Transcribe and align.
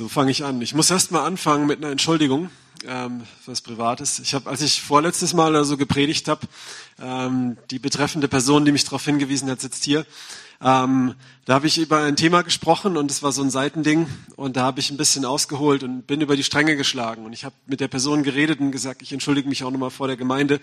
So 0.00 0.08
fange 0.08 0.30
ich 0.30 0.44
an. 0.44 0.62
Ich 0.62 0.72
muss 0.72 0.90
erst 0.90 1.10
mal 1.10 1.26
anfangen 1.26 1.66
mit 1.66 1.76
einer 1.76 1.90
Entschuldigung, 1.90 2.48
ähm, 2.86 3.24
was 3.44 3.60
Privates. 3.60 4.18
Ich 4.18 4.32
habe, 4.32 4.48
als 4.48 4.62
ich 4.62 4.80
vorletztes 4.80 5.34
Mal 5.34 5.50
oder 5.50 5.66
so 5.66 5.76
gepredigt 5.76 6.26
habe, 6.26 6.46
ähm, 6.98 7.58
die 7.70 7.78
betreffende 7.78 8.26
Person, 8.26 8.64
die 8.64 8.72
mich 8.72 8.84
darauf 8.84 9.04
hingewiesen 9.04 9.50
hat, 9.50 9.60
sitzt 9.60 9.84
hier. 9.84 10.06
Ähm, 10.62 11.16
da 11.44 11.52
habe 11.52 11.66
ich 11.66 11.76
über 11.76 11.98
ein 11.98 12.16
Thema 12.16 12.40
gesprochen 12.40 12.96
und 12.96 13.10
es 13.10 13.22
war 13.22 13.32
so 13.32 13.42
ein 13.42 13.50
Seitending 13.50 14.06
und 14.36 14.56
da 14.56 14.62
habe 14.62 14.80
ich 14.80 14.90
ein 14.90 14.96
bisschen 14.96 15.26
ausgeholt 15.26 15.82
und 15.82 16.06
bin 16.06 16.22
über 16.22 16.34
die 16.34 16.44
Stränge 16.44 16.76
geschlagen 16.76 17.26
und 17.26 17.34
ich 17.34 17.44
habe 17.44 17.54
mit 17.66 17.80
der 17.80 17.88
Person 17.88 18.22
geredet 18.22 18.58
und 18.58 18.72
gesagt, 18.72 19.02
ich 19.02 19.12
entschuldige 19.12 19.50
mich 19.50 19.64
auch 19.64 19.70
nochmal 19.70 19.90
vor 19.90 20.06
der 20.06 20.16
Gemeinde. 20.16 20.60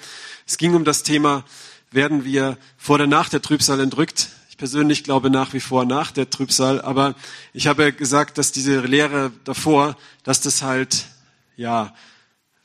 Es 0.47 0.57
ging 0.57 0.73
um 0.73 0.83
das 0.83 1.03
Thema, 1.03 1.43
werden 1.91 2.25
wir 2.25 2.57
vor 2.75 2.95
oder 2.95 3.05
nach 3.05 3.29
der 3.29 3.43
Trübsal 3.43 3.81
entrückt? 3.81 4.29
Ich 4.57 4.59
persönlich 4.59 5.03
glaube 5.03 5.29
nach 5.29 5.53
wie 5.53 5.59
vor 5.59 5.85
nach 5.85 6.09
der 6.09 6.31
Trübsal, 6.31 6.81
aber 6.81 7.13
ich 7.53 7.67
habe 7.67 7.93
gesagt, 7.93 8.39
dass 8.39 8.51
diese 8.51 8.79
Lehre 8.79 9.31
davor, 9.43 9.95
dass 10.23 10.41
das 10.41 10.63
halt, 10.63 11.05
ja, 11.57 11.93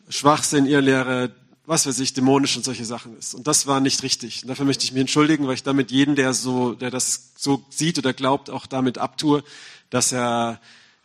Schwachsinn, 0.09 0.65
ihr 0.65 0.81
Lehre, 0.81 1.35
was 1.67 1.87
weiß 1.87 1.99
ich, 1.99 2.15
dämonisch 2.15 2.57
und 2.57 2.65
solche 2.65 2.87
Sachen 2.87 3.15
ist. 3.19 3.35
Und 3.35 3.47
das 3.47 3.67
war 3.67 3.81
nicht 3.81 4.03
richtig. 4.03 4.41
Und 4.41 4.49
dafür 4.49 4.65
möchte 4.65 4.85
ich 4.85 4.93
mich 4.93 5.03
entschuldigen, 5.03 5.47
weil 5.47 5.53
ich 5.53 5.65
damit 5.65 5.91
jeden, 5.91 6.17
der 6.17 6.33
so, 6.33 6.73
der 6.73 6.91
das 6.91 7.33
so 7.37 7.63
sieht 7.69 7.99
oder 7.99 8.15
glaubt, 8.15 8.49
auch 8.49 8.65
damit 8.65 8.97
abtue, 8.97 9.45
dass 9.91 10.13
er 10.13 10.63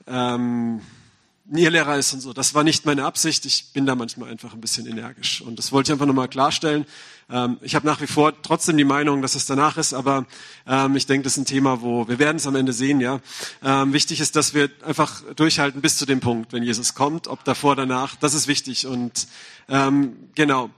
ähm, 0.07 0.79
Lehrer 1.49 1.97
ist 1.97 2.13
und 2.13 2.19
so. 2.19 2.33
Das 2.33 2.53
war 2.53 2.63
nicht 2.63 2.85
meine 2.85 3.05
Absicht. 3.05 3.45
Ich 3.45 3.71
bin 3.71 3.85
da 3.85 3.95
manchmal 3.95 4.29
einfach 4.29 4.53
ein 4.53 4.61
bisschen 4.61 4.85
energisch. 4.85 5.41
Und 5.41 5.57
das 5.57 5.71
wollte 5.71 5.89
ich 5.89 5.93
einfach 5.93 6.05
nochmal 6.05 6.27
klarstellen. 6.27 6.85
Ähm, 7.29 7.57
ich 7.61 7.75
habe 7.75 7.85
nach 7.85 8.01
wie 8.01 8.07
vor 8.07 8.33
trotzdem 8.41 8.77
die 8.77 8.83
Meinung, 8.83 9.21
dass 9.21 9.35
es 9.35 9.45
danach 9.45 9.77
ist, 9.77 9.93
aber 9.93 10.25
ähm, 10.65 10.95
ich 10.95 11.05
denke, 11.05 11.23
das 11.23 11.33
ist 11.33 11.39
ein 11.39 11.45
Thema, 11.45 11.81
wo 11.81 12.07
wir 12.07 12.19
werden 12.19 12.37
es 12.37 12.47
am 12.47 12.55
Ende 12.55 12.73
sehen. 12.73 13.01
Ja, 13.01 13.19
ähm, 13.63 13.93
wichtig 13.93 14.19
ist, 14.19 14.35
dass 14.35 14.53
wir 14.53 14.69
einfach 14.85 15.21
durchhalten 15.35 15.81
bis 15.81 15.97
zu 15.97 16.05
dem 16.05 16.19
Punkt, 16.19 16.53
wenn 16.53 16.63
Jesus 16.63 16.93
kommt, 16.93 17.27
ob 17.27 17.43
davor, 17.43 17.75
danach. 17.75 18.15
Das 18.15 18.33
ist 18.33 18.47
wichtig 18.47 18.87
und 18.87 19.27
ähm, 19.69 20.15
genau. 20.35 20.69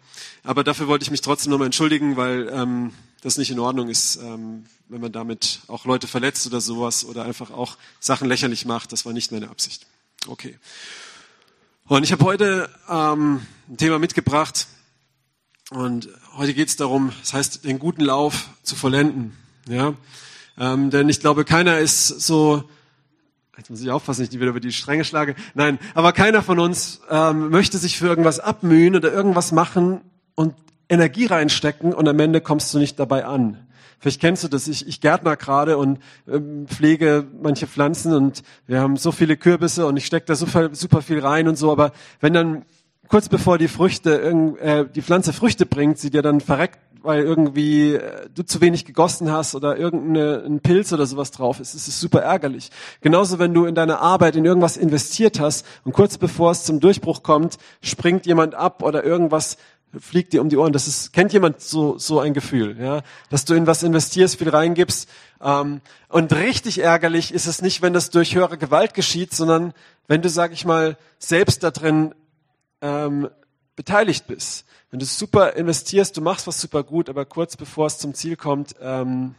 Aber 0.43 0.63
dafür 0.63 0.87
wollte 0.87 1.03
ich 1.03 1.11
mich 1.11 1.21
trotzdem 1.21 1.51
nochmal 1.51 1.67
entschuldigen, 1.67 2.17
weil 2.17 2.49
ähm, 2.51 2.93
das 3.21 3.37
nicht 3.37 3.51
in 3.51 3.59
Ordnung 3.59 3.89
ist, 3.89 4.17
wenn 4.17 5.01
man 5.01 5.11
damit 5.11 5.59
auch 5.67 5.83
Leute 5.83 6.07
verletzt 6.07 6.47
oder 6.47 6.61
sowas 6.61 7.03
oder 7.03 7.25
einfach 7.25 7.51
auch 7.51 7.75
Sachen 7.99 8.29
lächerlich 8.29 8.65
macht. 8.65 8.93
Das 8.93 9.05
war 9.05 9.11
nicht 9.11 9.33
meine 9.33 9.49
Absicht. 9.49 9.85
Okay. 10.27 10.57
Und 11.87 12.03
ich 12.03 12.11
habe 12.11 12.23
heute 12.23 12.69
ähm, 12.89 13.41
ein 13.69 13.77
Thema 13.77 13.99
mitgebracht, 13.99 14.67
und 15.71 16.09
heute 16.35 16.55
geht 16.55 16.67
es 16.67 16.77
darum, 16.77 17.11
das 17.19 17.33
heißt, 17.33 17.63
den 17.63 17.77
guten 17.77 18.01
Lauf 18.01 18.49
zu 18.63 18.75
vollenden. 18.75 19.37
Ja? 19.67 19.93
Ähm, 20.57 20.89
denn 20.89 21.09
ich 21.09 21.19
glaube, 21.19 21.45
keiner 21.45 21.77
ist 21.77 22.07
so, 22.07 22.63
jetzt 23.55 23.69
muss 23.69 23.79
ich 23.79 23.91
aufpassen, 23.91 24.23
ich 24.23 24.31
wieder 24.31 24.47
über 24.47 24.59
die 24.59 24.71
Stränge 24.71 25.05
schlage. 25.05 25.35
Nein, 25.53 25.77
aber 25.93 26.11
keiner 26.11 26.41
von 26.41 26.57
uns 26.57 27.01
ähm, 27.11 27.49
möchte 27.49 27.77
sich 27.77 27.99
für 27.99 28.07
irgendwas 28.07 28.39
abmühen 28.39 28.95
oder 28.95 29.13
irgendwas 29.13 29.51
machen 29.51 30.01
und 30.33 30.55
Energie 30.89 31.27
reinstecken 31.27 31.93
und 31.93 32.07
am 32.07 32.19
Ende 32.19 32.41
kommst 32.41 32.73
du 32.73 32.79
nicht 32.79 32.97
dabei 32.99 33.25
an. 33.25 33.67
Vielleicht 33.99 34.21
kennst 34.21 34.43
du 34.43 34.47
das. 34.47 34.67
Ich, 34.67 34.87
ich 34.87 35.01
gärtner 35.01 35.35
gerade 35.35 35.77
und 35.77 35.99
ähm, 36.27 36.67
pflege 36.67 37.27
manche 37.41 37.67
Pflanzen 37.67 38.13
und 38.13 38.43
wir 38.65 38.79
haben 38.79 38.97
so 38.97 39.11
viele 39.11 39.37
Kürbisse 39.37 39.85
und 39.85 39.97
ich 39.97 40.05
stecke 40.05 40.25
da 40.25 40.35
super, 40.35 40.73
super 40.73 41.01
viel 41.01 41.19
rein 41.19 41.47
und 41.47 41.57
so. 41.57 41.71
Aber 41.71 41.91
wenn 42.21 42.33
dann 42.33 42.65
kurz 43.09 43.27
bevor 43.27 43.57
die 43.57 43.67
Früchte, 43.67 44.21
äh, 44.61 44.85
die 44.93 45.01
Pflanze 45.01 45.33
Früchte 45.33 45.65
bringt, 45.65 45.97
sie 45.97 46.11
dir 46.11 46.21
dann 46.21 46.39
verreckt, 46.39 46.79
weil 47.01 47.23
irgendwie 47.23 47.93
äh, 47.95 48.29
du 48.33 48.43
zu 48.43 48.61
wenig 48.61 48.85
gegossen 48.85 49.31
hast 49.31 49.55
oder 49.55 49.77
irgendein 49.77 50.59
Pilz 50.61 50.93
oder 50.93 51.05
sowas 51.05 51.31
drauf 51.31 51.59
ist, 51.59 51.73
ist 51.73 51.87
es 51.87 51.99
super 51.99 52.21
ärgerlich. 52.21 52.71
Genauso, 53.01 53.39
wenn 53.39 53.53
du 53.53 53.65
in 53.65 53.75
deine 53.75 53.99
Arbeit 53.99 54.35
in 54.35 54.45
irgendwas 54.45 54.77
investiert 54.77 55.39
hast 55.39 55.65
und 55.83 55.93
kurz 55.93 56.17
bevor 56.17 56.51
es 56.51 56.63
zum 56.63 56.79
Durchbruch 56.79 57.23
kommt, 57.23 57.57
springt 57.81 58.25
jemand 58.25 58.55
ab 58.55 58.83
oder 58.83 59.03
irgendwas 59.03 59.57
fliegt 59.97 60.33
dir 60.33 60.41
um 60.41 60.49
die 60.49 60.57
Ohren. 60.57 60.73
Das 60.73 60.87
ist, 60.87 61.13
kennt 61.13 61.33
jemand 61.33 61.61
so, 61.61 61.97
so 61.97 62.19
ein 62.19 62.33
Gefühl, 62.33 62.77
ja? 62.79 63.01
Dass 63.29 63.45
du 63.45 63.53
in 63.53 63.67
was 63.67 63.83
investierst, 63.83 64.37
viel 64.37 64.49
reingibst. 64.49 65.09
Ähm, 65.41 65.81
und 66.09 66.33
richtig 66.33 66.79
ärgerlich 66.79 67.33
ist 67.33 67.47
es 67.47 67.61
nicht, 67.61 67.81
wenn 67.81 67.93
das 67.93 68.09
durch 68.09 68.35
höhere 68.35 68.57
Gewalt 68.57 68.93
geschieht, 68.93 69.33
sondern 69.33 69.73
wenn 70.07 70.21
du, 70.21 70.29
sag 70.29 70.51
ich 70.51 70.65
mal, 70.65 70.97
selbst 71.17 71.63
da 71.63 71.71
drin 71.71 72.13
ähm, 72.81 73.29
beteiligt 73.75 74.27
bist. 74.27 74.65
Wenn 74.91 74.99
du 74.99 75.05
super 75.05 75.53
investierst, 75.53 76.17
du 76.17 76.21
machst 76.21 76.47
was 76.47 76.59
super 76.59 76.83
gut, 76.83 77.09
aber 77.09 77.25
kurz 77.25 77.55
bevor 77.55 77.87
es 77.87 77.99
zum 77.99 78.13
Ziel 78.13 78.35
kommt, 78.35 78.75
ähm, 78.81 79.35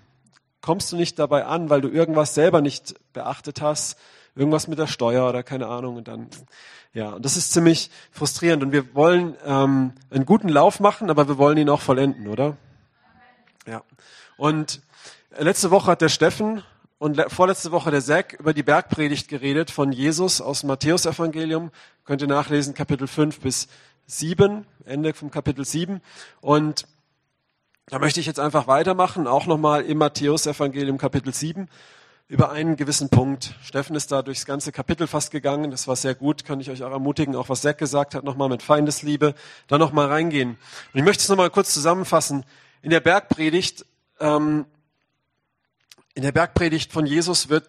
kommst 0.61 0.93
du 0.93 0.97
nicht 0.97 1.19
dabei 1.19 1.45
an, 1.45 1.71
weil 1.71 1.81
du 1.81 1.89
irgendwas 1.89 2.35
selber 2.35 2.61
nicht 2.61 2.95
beachtet 3.13 3.61
hast, 3.61 3.99
irgendwas 4.41 4.69
mit 4.69 4.79
der 4.79 4.87
Steuer 4.87 5.29
oder 5.29 5.43
keine 5.43 5.67
Ahnung 5.67 5.97
und 5.97 6.09
dann 6.09 6.29
ja, 6.93 7.11
und 7.11 7.25
das 7.25 7.37
ist 7.37 7.53
ziemlich 7.53 7.91
frustrierend 8.11 8.65
und 8.65 8.73
wir 8.73 8.95
wollen 8.95 9.37
ähm, 9.45 9.93
einen 10.11 10.25
guten 10.25 10.49
Lauf 10.49 10.81
machen, 10.81 11.11
aber 11.11 11.29
wir 11.29 11.39
wollen 11.39 11.59
ihn 11.59 11.69
auch 11.69 11.83
vollenden, 11.83 12.27
oder? 12.27 12.57
Ja. 13.69 13.83
Und 14.39 14.81
letzte 15.39 15.71
Woche 15.71 15.93
hat 15.93 16.01
der 16.01 16.09
Steffen 16.09 16.65
und 16.99 17.23
vorletzte 17.29 17.71
Woche 17.71 17.91
der 17.91 18.01
Zack 18.01 18.33
über 18.41 18.55
die 18.55 18.65
Bergpredigt 18.65 19.29
geredet 19.29 19.71
von 19.71 19.93
Jesus 19.93 20.41
aus 20.41 20.61
dem 20.61 20.69
Matthäusevangelium. 20.69 21.71
Könnt 22.05 22.23
ihr 22.23 22.29
nachlesen, 22.29 22.75
Kapitel 22.75 23.07
5 23.07 23.41
bis 23.41 23.69
7, 24.07 24.67
Ende 24.85 25.13
vom 25.15 25.31
Kapitel 25.31 25.65
7. 25.65 26.01
Und 26.41 26.89
da 27.87 27.99
möchte 27.99 28.19
ich 28.19 28.27
jetzt 28.27 28.41
einfach 28.41 28.67
weitermachen, 28.67 29.29
auch 29.29 29.47
nochmal 29.47 29.83
im 29.83 29.99
Matthäusevangelium 29.99 30.99
Kapitel 30.99 31.33
7 31.33 31.69
über 32.31 32.51
einen 32.51 32.77
gewissen 32.77 33.11
Punkt. 33.11 33.57
Steffen 33.63 33.97
ist 33.97 34.13
da 34.13 34.23
durchs 34.23 34.47
ganze 34.47 34.73
Kapitel 34.73 35.07
fast 35.07 35.31
gegangen. 35.33 35.71
Das 35.71 35.89
war 35.89 35.97
sehr 35.97 36.15
gut, 36.15 36.45
kann 36.47 36.61
ich 36.61 36.71
euch 36.71 36.83
auch 36.85 36.93
ermutigen. 36.93 37.37
Auch 37.37 37.49
was 37.49 37.61
Zack 37.61 37.77
gesagt 37.77 38.15
hat, 38.15 38.25
nochmal 38.25 38.49
mit 38.49 38.63
Feindesliebe, 38.63 39.35
da 39.67 39.77
nochmal 39.77 40.07
reingehen. 40.07 40.51
Und 40.51 40.99
ich 40.99 41.05
möchte 41.05 41.23
es 41.23 41.29
nochmal 41.29 41.51
kurz 41.51 41.75
zusammenfassen. 41.75 42.45
In 42.83 42.91
der 42.91 43.01
Bergpredigt 43.01 43.85
ähm, 44.21 44.65
in 46.15 46.23
der 46.23 46.33
Bergpredigt 46.33 46.93
von 46.93 47.07
Jesus 47.07 47.49
wird, 47.49 47.69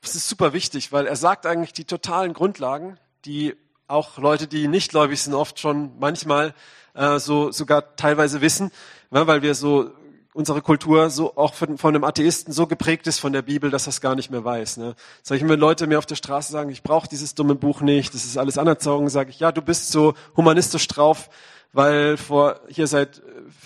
das 0.00 0.14
ist 0.14 0.28
super 0.28 0.52
wichtig, 0.52 0.92
weil 0.92 1.06
er 1.06 1.16
sagt 1.16 1.46
eigentlich 1.46 1.72
die 1.72 1.84
totalen 1.84 2.32
Grundlagen, 2.32 2.98
die 3.24 3.54
auch 3.86 4.18
Leute, 4.18 4.46
die 4.46 4.68
nicht 4.68 4.90
gläubig 4.90 5.22
sind, 5.22 5.34
oft 5.34 5.58
schon 5.58 5.98
manchmal 5.98 6.54
äh, 6.94 7.18
so 7.18 7.52
sogar 7.52 7.96
teilweise 7.96 8.40
wissen, 8.40 8.70
ja, 9.10 9.26
weil 9.26 9.42
wir 9.42 9.54
so 9.54 9.92
unsere 10.34 10.60
Kultur 10.60 11.08
so 11.10 11.36
auch 11.36 11.54
von, 11.54 11.78
von 11.78 11.94
einem 11.94 12.04
Atheisten 12.04 12.52
so 12.52 12.66
geprägt 12.66 13.06
ist 13.06 13.20
von 13.20 13.32
der 13.32 13.42
Bibel, 13.42 13.70
dass 13.70 13.86
er 13.86 13.90
es 13.90 14.00
gar 14.00 14.16
nicht 14.16 14.30
mehr 14.30 14.44
weiß. 14.44 14.76
Ne? 14.76 14.96
Sag 15.22 15.36
ich, 15.36 15.48
wenn 15.48 15.60
Leute 15.60 15.86
mir 15.86 15.96
auf 15.96 16.06
der 16.06 16.16
Straße 16.16 16.52
sagen, 16.52 16.70
ich 16.70 16.82
brauche 16.82 17.08
dieses 17.08 17.34
dumme 17.34 17.54
Buch 17.54 17.80
nicht, 17.80 18.12
das 18.12 18.24
ist 18.24 18.36
alles 18.36 18.58
anerzogen, 18.58 19.08
sage 19.08 19.30
ich, 19.30 19.38
ja, 19.38 19.52
du 19.52 19.62
bist 19.62 19.92
so 19.92 20.14
humanistisch 20.36 20.88
drauf, 20.88 21.30
weil 21.72 22.16
vor 22.16 22.60
hier 22.68 22.88
seit 22.88 23.22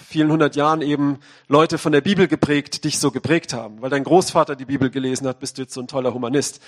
vielen 0.09 0.31
hundert 0.31 0.57
Jahren 0.57 0.83
eben 0.83 1.19
Leute 1.49 1.79
von 1.79 1.93
der 1.93 2.03
Bibel 2.03 2.29
geprägt, 2.29 2.85
dich 2.85 2.99
so 2.99 3.11
geprägt 3.11 3.55
haben. 3.55 3.81
Weil 3.81 3.91
dein 3.91 4.05
Großvater 4.05 4.55
die 4.55 4.67
Bibel 4.67 4.91
gelesen 4.91 5.27
hat, 5.27 5.41
bist 5.41 5.57
du 5.57 5.63
jetzt 5.63 5.75
so 5.75 5.81
ein 5.81 5.89
toller 5.89 6.13
Humanist. 6.13 6.63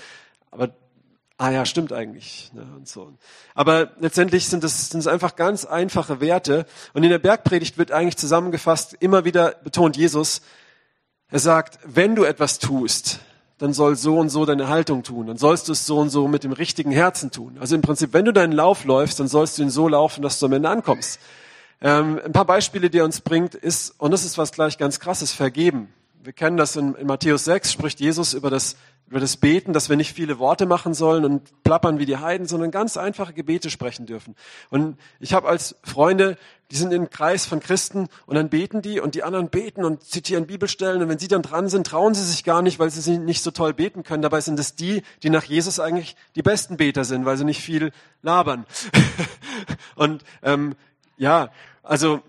Aber 0.49 0.69
ah 1.41 1.49
ja, 1.49 1.65
stimmt 1.65 1.91
eigentlich. 1.91 2.51
Ne, 2.53 2.65
und 2.75 2.87
so. 2.87 3.13
Aber 3.55 3.91
letztendlich 3.99 4.47
sind 4.47 4.63
es, 4.63 4.89
sind 4.89 4.99
es 4.99 5.07
einfach 5.07 5.35
ganz 5.35 5.65
einfache 5.65 6.21
Werte. 6.21 6.67
Und 6.93 7.03
in 7.03 7.09
der 7.09 7.17
Bergpredigt 7.17 7.79
wird 7.79 7.91
eigentlich 7.91 8.17
zusammengefasst, 8.17 8.95
immer 8.99 9.25
wieder 9.25 9.55
betont 9.63 9.97
Jesus, 9.97 10.41
er 11.29 11.39
sagt, 11.39 11.79
wenn 11.83 12.15
du 12.15 12.25
etwas 12.25 12.59
tust, 12.59 13.19
dann 13.57 13.73
soll 13.73 13.95
so 13.95 14.19
und 14.19 14.29
so 14.29 14.45
deine 14.45 14.67
Haltung 14.67 15.01
tun. 15.01 15.27
Dann 15.27 15.37
sollst 15.37 15.67
du 15.67 15.71
es 15.71 15.87
so 15.87 15.97
und 15.97 16.09
so 16.09 16.27
mit 16.27 16.43
dem 16.43 16.51
richtigen 16.51 16.91
Herzen 16.91 17.31
tun. 17.31 17.57
Also 17.59 17.73
im 17.73 17.81
Prinzip, 17.81 18.13
wenn 18.13 18.25
du 18.25 18.33
deinen 18.33 18.53
Lauf 18.53 18.85
läufst, 18.85 19.19
dann 19.19 19.27
sollst 19.27 19.57
du 19.57 19.63
ihn 19.63 19.71
so 19.71 19.87
laufen, 19.87 20.21
dass 20.21 20.37
du 20.37 20.45
am 20.45 20.53
Ende 20.53 20.69
ankommst. 20.69 21.19
Ähm, 21.81 22.21
ein 22.23 22.33
paar 22.33 22.45
Beispiele, 22.45 22.91
die 22.91 22.99
er 22.99 23.05
uns 23.05 23.21
bringt, 23.21 23.55
ist, 23.55 23.95
und 23.97 24.11
das 24.11 24.25
ist 24.25 24.37
was 24.37 24.51
gleich 24.51 24.77
ganz 24.77 24.99
krasses, 24.99 25.31
vergeben. 25.31 25.91
Wir 26.23 26.33
kennen 26.33 26.55
das 26.55 26.75
in, 26.75 26.93
in 26.95 27.07
Matthäus 27.07 27.45
6, 27.45 27.71
spricht 27.71 27.99
Jesus 27.99 28.35
über 28.35 28.51
das, 28.51 28.75
über 29.07 29.19
das 29.19 29.37
Beten, 29.37 29.73
dass 29.73 29.89
wir 29.89 29.97
nicht 29.97 30.13
viele 30.13 30.37
Worte 30.37 30.67
machen 30.67 30.93
sollen 30.93 31.25
und 31.25 31.63
plappern 31.63 31.97
wie 31.97 32.05
die 32.05 32.17
Heiden, 32.17 32.45
sondern 32.45 32.69
ganz 32.69 32.95
einfache 32.95 33.33
Gebete 33.33 33.71
sprechen 33.71 34.05
dürfen. 34.05 34.35
Und 34.69 34.99
ich 35.19 35.33
habe 35.33 35.47
als 35.47 35.75
Freunde, 35.83 36.37
die 36.69 36.75
sind 36.75 36.93
im 36.93 37.09
Kreis 37.09 37.47
von 37.47 37.59
Christen 37.59 38.07
und 38.27 38.35
dann 38.35 38.49
beten 38.49 38.83
die 38.83 38.99
und 38.99 39.15
die 39.15 39.23
anderen 39.23 39.49
beten 39.49 39.83
und 39.83 40.03
zitieren 40.03 40.45
Bibelstellen 40.45 41.01
und 41.01 41.09
wenn 41.09 41.17
sie 41.17 41.27
dann 41.27 41.41
dran 41.41 41.69
sind, 41.69 41.87
trauen 41.87 42.13
sie 42.13 42.23
sich 42.23 42.43
gar 42.43 42.61
nicht, 42.61 42.77
weil 42.77 42.91
sie 42.91 43.17
nicht 43.17 43.41
so 43.41 43.49
toll 43.49 43.73
beten 43.73 44.03
können. 44.03 44.21
Dabei 44.21 44.41
sind 44.41 44.59
es 44.59 44.75
die, 44.75 45.01
die 45.23 45.31
nach 45.31 45.45
Jesus 45.45 45.79
eigentlich 45.79 46.15
die 46.35 46.43
besten 46.43 46.77
Beter 46.77 47.03
sind, 47.03 47.25
weil 47.25 47.37
sie 47.37 47.45
nicht 47.45 47.61
viel 47.61 47.91
labern. 48.21 48.67
und 49.95 50.23
ähm, 50.43 50.75
ja, 51.17 51.49
also, 51.81 52.21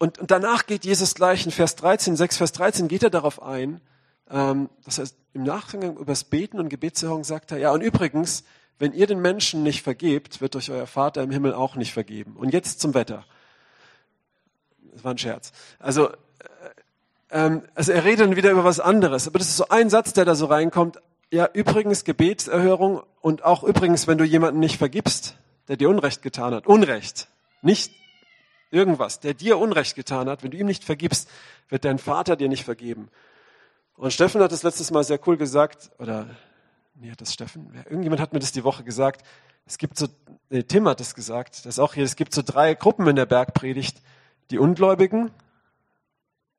und, 0.00 0.18
und 0.18 0.30
danach 0.30 0.64
geht 0.64 0.86
Jesus 0.86 1.14
gleich 1.14 1.44
in 1.44 1.52
Vers 1.52 1.76
13, 1.76 2.16
6 2.16 2.38
Vers 2.38 2.52
13 2.52 2.88
geht 2.88 3.02
er 3.02 3.10
darauf 3.10 3.42
ein, 3.42 3.82
ähm, 4.30 4.70
das 4.86 4.98
heißt, 4.98 5.14
im 5.34 5.42
Nachgang 5.42 5.82
über 5.82 6.06
das 6.06 6.24
Beten 6.24 6.58
und 6.58 6.70
Gebetserhörung 6.70 7.22
sagt 7.22 7.52
er, 7.52 7.58
ja, 7.58 7.70
und 7.70 7.82
übrigens, 7.82 8.44
wenn 8.78 8.94
ihr 8.94 9.06
den 9.06 9.20
Menschen 9.20 9.62
nicht 9.62 9.82
vergebt, 9.82 10.40
wird 10.40 10.56
euch 10.56 10.70
euer 10.70 10.86
Vater 10.86 11.22
im 11.22 11.30
Himmel 11.30 11.52
auch 11.52 11.76
nicht 11.76 11.92
vergeben. 11.92 12.36
Und 12.36 12.54
jetzt 12.54 12.80
zum 12.80 12.94
Wetter. 12.94 13.26
Das 14.94 15.04
war 15.04 15.12
ein 15.12 15.18
Scherz. 15.18 15.52
Also, 15.78 16.08
äh, 16.08 16.14
ähm, 17.30 17.62
also 17.74 17.92
er 17.92 18.02
redet 18.02 18.20
dann 18.20 18.36
wieder 18.36 18.52
über 18.52 18.64
was 18.64 18.80
anderes. 18.80 19.28
Aber 19.28 19.38
das 19.38 19.48
ist 19.48 19.58
so 19.58 19.68
ein 19.68 19.90
Satz, 19.90 20.14
der 20.14 20.24
da 20.24 20.34
so 20.34 20.46
reinkommt. 20.46 20.98
ja, 21.30 21.46
übrigens 21.52 22.04
Gebetserhörung 22.04 23.02
und 23.20 23.44
auch 23.44 23.64
übrigens, 23.64 24.06
wenn 24.06 24.16
du 24.16 24.24
jemanden 24.24 24.60
nicht 24.60 24.78
vergibst, 24.78 25.36
der 25.68 25.76
dir 25.76 25.90
Unrecht 25.90 26.22
getan 26.22 26.54
hat, 26.54 26.66
Unrecht, 26.66 27.28
nicht 27.60 27.92
irgendwas, 28.70 29.20
der 29.20 29.34
dir 29.34 29.58
Unrecht 29.58 29.96
getan 29.96 30.28
hat, 30.28 30.42
wenn 30.42 30.50
du 30.50 30.56
ihm 30.56 30.66
nicht 30.66 30.84
vergibst, 30.84 31.28
wird 31.68 31.84
dein 31.84 31.98
Vater 31.98 32.36
dir 32.36 32.48
nicht 32.48 32.64
vergeben. 32.64 33.08
Und 33.96 34.12
Steffen 34.12 34.40
hat 34.40 34.52
das 34.52 34.62
letztes 34.62 34.90
Mal 34.90 35.04
sehr 35.04 35.20
cool 35.26 35.36
gesagt, 35.36 35.90
oder, 35.98 36.26
nee, 36.94 37.10
hat 37.10 37.20
das 37.20 37.34
Steffen? 37.34 37.72
Irgendjemand 37.84 38.20
hat 38.20 38.32
mir 38.32 38.38
das 38.38 38.52
die 38.52 38.64
Woche 38.64 38.82
gesagt. 38.84 39.26
Es 39.66 39.78
gibt 39.78 39.98
so, 39.98 40.06
nee, 40.48 40.62
Tim 40.62 40.88
hat 40.88 41.00
es 41.00 41.14
gesagt, 41.14 41.58
das 41.58 41.66
ist 41.66 41.78
auch 41.78 41.94
hier, 41.94 42.04
es 42.04 42.16
gibt 42.16 42.32
so 42.32 42.42
drei 42.42 42.74
Gruppen 42.74 43.06
in 43.08 43.16
der 43.16 43.26
Bergpredigt. 43.26 44.00
Die 44.50 44.58
Ungläubigen, 44.58 45.30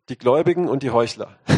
die 0.10 0.18
Gläubigen 0.18 0.70
und 0.70 0.84
die 0.84 0.92
Heuchler. 0.92 1.38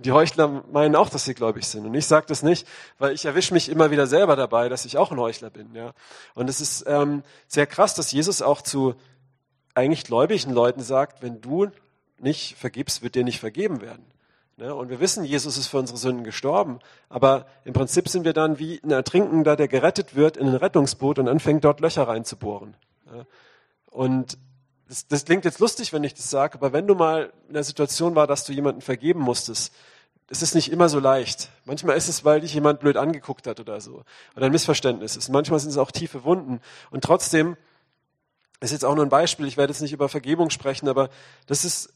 Die 0.00 0.12
Heuchler 0.12 0.64
meinen 0.72 0.96
auch, 0.96 1.10
dass 1.10 1.26
sie 1.26 1.34
gläubig 1.34 1.66
sind. 1.66 1.84
Und 1.84 1.92
ich 1.92 2.06
sage 2.06 2.24
das 2.26 2.42
nicht, 2.42 2.66
weil 2.96 3.12
ich 3.12 3.26
erwische 3.26 3.52
mich 3.52 3.68
immer 3.68 3.90
wieder 3.90 4.06
selber 4.06 4.34
dabei, 4.34 4.70
dass 4.70 4.86
ich 4.86 4.96
auch 4.96 5.12
ein 5.12 5.20
Heuchler 5.20 5.50
bin. 5.50 5.74
Ja. 5.74 5.92
Und 6.34 6.48
es 6.48 6.62
ist 6.62 6.84
ähm, 6.86 7.22
sehr 7.46 7.66
krass, 7.66 7.94
dass 7.94 8.10
Jesus 8.10 8.40
auch 8.40 8.62
zu 8.62 8.94
eigentlich 9.74 10.04
gläubigen 10.04 10.52
Leuten 10.52 10.82
sagt, 10.82 11.22
wenn 11.22 11.40
du 11.40 11.68
nicht 12.18 12.56
vergibst, 12.56 13.02
wird 13.02 13.14
dir 13.14 13.24
nicht 13.24 13.40
vergeben 13.40 13.80
werden. 13.80 14.04
Ne? 14.56 14.74
Und 14.74 14.90
wir 14.90 15.00
wissen, 15.00 15.24
Jesus 15.24 15.56
ist 15.56 15.68
für 15.68 15.78
unsere 15.78 15.98
Sünden 15.98 16.22
gestorben. 16.22 16.80
Aber 17.08 17.46
im 17.64 17.72
Prinzip 17.72 18.08
sind 18.08 18.24
wir 18.24 18.34
dann 18.34 18.58
wie 18.58 18.80
ein 18.84 18.90
Ertrinkender, 18.90 19.56
der 19.56 19.68
gerettet 19.68 20.14
wird 20.14 20.36
in 20.36 20.48
ein 20.48 20.54
Rettungsboot 20.54 21.18
und 21.18 21.28
anfängt 21.28 21.64
dort 21.64 21.80
Löcher 21.80 22.06
reinzubohren. 22.06 22.74
Und 23.86 24.38
das, 24.88 25.06
das 25.06 25.24
klingt 25.24 25.44
jetzt 25.44 25.60
lustig, 25.60 25.92
wenn 25.92 26.04
ich 26.04 26.14
das 26.14 26.30
sage, 26.30 26.54
aber 26.54 26.72
wenn 26.72 26.86
du 26.86 26.94
mal 26.94 27.32
in 27.48 27.54
der 27.54 27.64
Situation 27.64 28.14
war, 28.14 28.26
dass 28.26 28.44
du 28.44 28.52
jemanden 28.52 28.80
vergeben 28.80 29.20
musstest, 29.20 29.72
es 30.28 30.42
ist 30.42 30.54
nicht 30.54 30.70
immer 30.70 30.88
so 30.88 31.00
leicht. 31.00 31.48
Manchmal 31.64 31.96
ist 31.96 32.08
es, 32.08 32.24
weil 32.24 32.40
dich 32.40 32.54
jemand 32.54 32.80
blöd 32.80 32.96
angeguckt 32.96 33.48
hat 33.48 33.58
oder 33.58 33.80
so. 33.80 34.04
Oder 34.36 34.46
ein 34.46 34.52
Missverständnis 34.52 35.16
ist. 35.16 35.28
Manchmal 35.28 35.58
sind 35.58 35.70
es 35.70 35.76
auch 35.76 35.90
tiefe 35.90 36.22
Wunden. 36.22 36.60
Und 36.90 37.02
trotzdem, 37.02 37.56
ist 38.60 38.72
jetzt 38.72 38.84
auch 38.84 38.94
nur 38.94 39.04
ein 39.04 39.10
Beispiel, 39.10 39.46
ich 39.46 39.56
werde 39.56 39.72
jetzt 39.72 39.80
nicht 39.80 39.92
über 39.92 40.08
Vergebung 40.08 40.50
sprechen, 40.50 40.88
aber 40.88 41.08
das 41.46 41.64
ist 41.64 41.92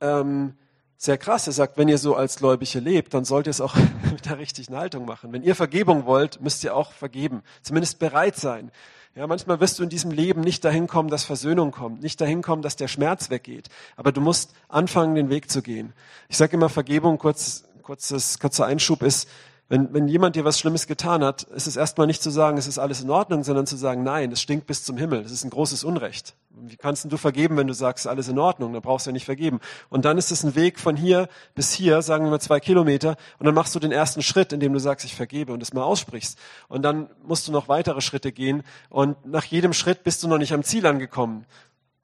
ähm, 0.00 0.54
sehr 0.96 1.18
krass. 1.18 1.46
Er 1.46 1.52
sagt, 1.52 1.78
wenn 1.78 1.88
ihr 1.88 1.98
so 1.98 2.14
als 2.14 2.36
Gläubige 2.36 2.80
lebt, 2.80 3.14
dann 3.14 3.24
sollt 3.24 3.46
ihr 3.46 3.50
es 3.50 3.60
auch 3.60 3.74
mit 4.10 4.26
der 4.26 4.38
richtigen 4.38 4.76
Haltung 4.76 5.04
machen. 5.04 5.32
Wenn 5.32 5.42
ihr 5.42 5.54
Vergebung 5.54 6.06
wollt, 6.06 6.40
müsst 6.40 6.64
ihr 6.64 6.76
auch 6.76 6.92
vergeben. 6.92 7.42
Zumindest 7.62 7.98
bereit 7.98 8.36
sein. 8.36 8.70
Ja, 9.14 9.26
manchmal 9.26 9.60
wirst 9.60 9.78
du 9.78 9.82
in 9.82 9.90
diesem 9.90 10.10
Leben 10.10 10.40
nicht 10.40 10.64
dahin 10.64 10.86
kommen, 10.86 11.10
dass 11.10 11.24
Versöhnung 11.24 11.70
kommt, 11.70 12.02
nicht 12.02 12.18
dahin 12.20 12.40
kommen, 12.40 12.62
dass 12.62 12.76
der 12.76 12.88
Schmerz 12.88 13.28
weggeht. 13.28 13.68
Aber 13.96 14.10
du 14.10 14.22
musst 14.22 14.54
anfangen, 14.68 15.14
den 15.14 15.28
Weg 15.28 15.50
zu 15.50 15.60
gehen. 15.60 15.92
Ich 16.28 16.38
sage 16.38 16.56
immer, 16.56 16.70
Vergebung, 16.70 17.18
kurz, 17.18 17.64
kurzes, 17.82 18.38
kurzer 18.38 18.64
Einschub 18.64 19.02
ist, 19.02 19.28
wenn, 19.68 19.94
wenn 19.94 20.06
jemand 20.06 20.36
dir 20.36 20.44
was 20.44 20.58
Schlimmes 20.58 20.86
getan 20.86 21.24
hat, 21.24 21.44
ist 21.44 21.66
es 21.66 21.76
erstmal 21.76 22.06
nicht 22.06 22.22
zu 22.22 22.28
sagen, 22.28 22.58
es 22.58 22.66
ist 22.66 22.78
alles 22.78 23.00
in 23.00 23.08
Ordnung, 23.08 23.42
sondern 23.42 23.66
zu 23.66 23.76
sagen, 23.76 24.02
nein, 24.02 24.30
es 24.30 24.42
stinkt 24.42 24.66
bis 24.66 24.84
zum 24.84 24.98
Himmel. 24.98 25.22
Das 25.22 25.32
ist 25.32 25.44
ein 25.44 25.50
großes 25.50 25.82
Unrecht. 25.84 26.34
Wie 26.50 26.76
kannst 26.76 27.10
du 27.10 27.16
vergeben, 27.16 27.56
wenn 27.56 27.66
du 27.66 27.72
sagst, 27.72 28.06
alles 28.06 28.28
in 28.28 28.38
Ordnung? 28.38 28.74
Dann 28.74 28.82
brauchst 28.82 29.06
du 29.06 29.10
ja 29.10 29.12
nicht 29.12 29.24
vergeben. 29.24 29.60
Und 29.88 30.04
dann 30.04 30.18
ist 30.18 30.30
es 30.30 30.44
ein 30.44 30.54
Weg 30.54 30.78
von 30.78 30.94
hier 30.94 31.26
bis 31.54 31.72
hier, 31.72 32.02
sagen 32.02 32.24
wir 32.24 32.30
mal 32.30 32.40
zwei 32.40 32.60
Kilometer, 32.60 33.16
und 33.38 33.46
dann 33.46 33.54
machst 33.54 33.74
du 33.74 33.78
den 33.78 33.92
ersten 33.92 34.20
Schritt, 34.22 34.52
indem 34.52 34.74
du 34.74 34.78
sagst, 34.78 35.06
ich 35.06 35.14
vergebe 35.14 35.52
und 35.54 35.60
das 35.60 35.72
mal 35.72 35.84
aussprichst. 35.84 36.38
Und 36.68 36.82
dann 36.82 37.08
musst 37.22 37.48
du 37.48 37.52
noch 37.52 37.68
weitere 37.68 38.02
Schritte 38.02 38.30
gehen. 38.30 38.64
Und 38.90 39.24
nach 39.24 39.44
jedem 39.44 39.72
Schritt 39.72 40.04
bist 40.04 40.22
du 40.22 40.28
noch 40.28 40.38
nicht 40.38 40.52
am 40.52 40.64
Ziel 40.64 40.84
angekommen. 40.86 41.46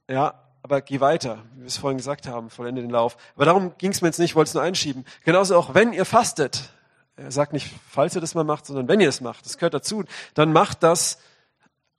Ja, 0.08 0.34
aber 0.62 0.80
geh 0.80 1.00
weiter, 1.00 1.44
wie 1.54 1.60
wir 1.60 1.66
es 1.66 1.76
vorhin 1.76 1.98
gesagt 1.98 2.26
haben, 2.26 2.48
vollende 2.48 2.80
den 2.80 2.90
Lauf. 2.90 3.18
Aber 3.36 3.44
darum 3.44 3.72
ging 3.76 3.90
es 3.90 4.00
mir 4.00 4.08
jetzt 4.08 4.18
nicht, 4.18 4.30
ich 4.30 4.36
wollte 4.36 4.48
es 4.48 4.54
nur 4.54 4.62
einschieben. 4.62 5.04
Genauso 5.24 5.56
auch, 5.56 5.74
wenn 5.74 5.92
ihr 5.92 6.04
fastet, 6.04 6.70
er 7.18 7.32
sagt 7.32 7.52
nicht, 7.52 7.74
falls 7.88 8.14
ihr 8.14 8.20
das 8.20 8.34
mal 8.34 8.44
macht, 8.44 8.66
sondern 8.66 8.88
wenn 8.88 9.00
ihr 9.00 9.08
es 9.08 9.20
macht, 9.20 9.44
das 9.44 9.58
gehört 9.58 9.74
dazu, 9.74 10.04
dann 10.34 10.52
macht 10.52 10.82
das 10.82 11.18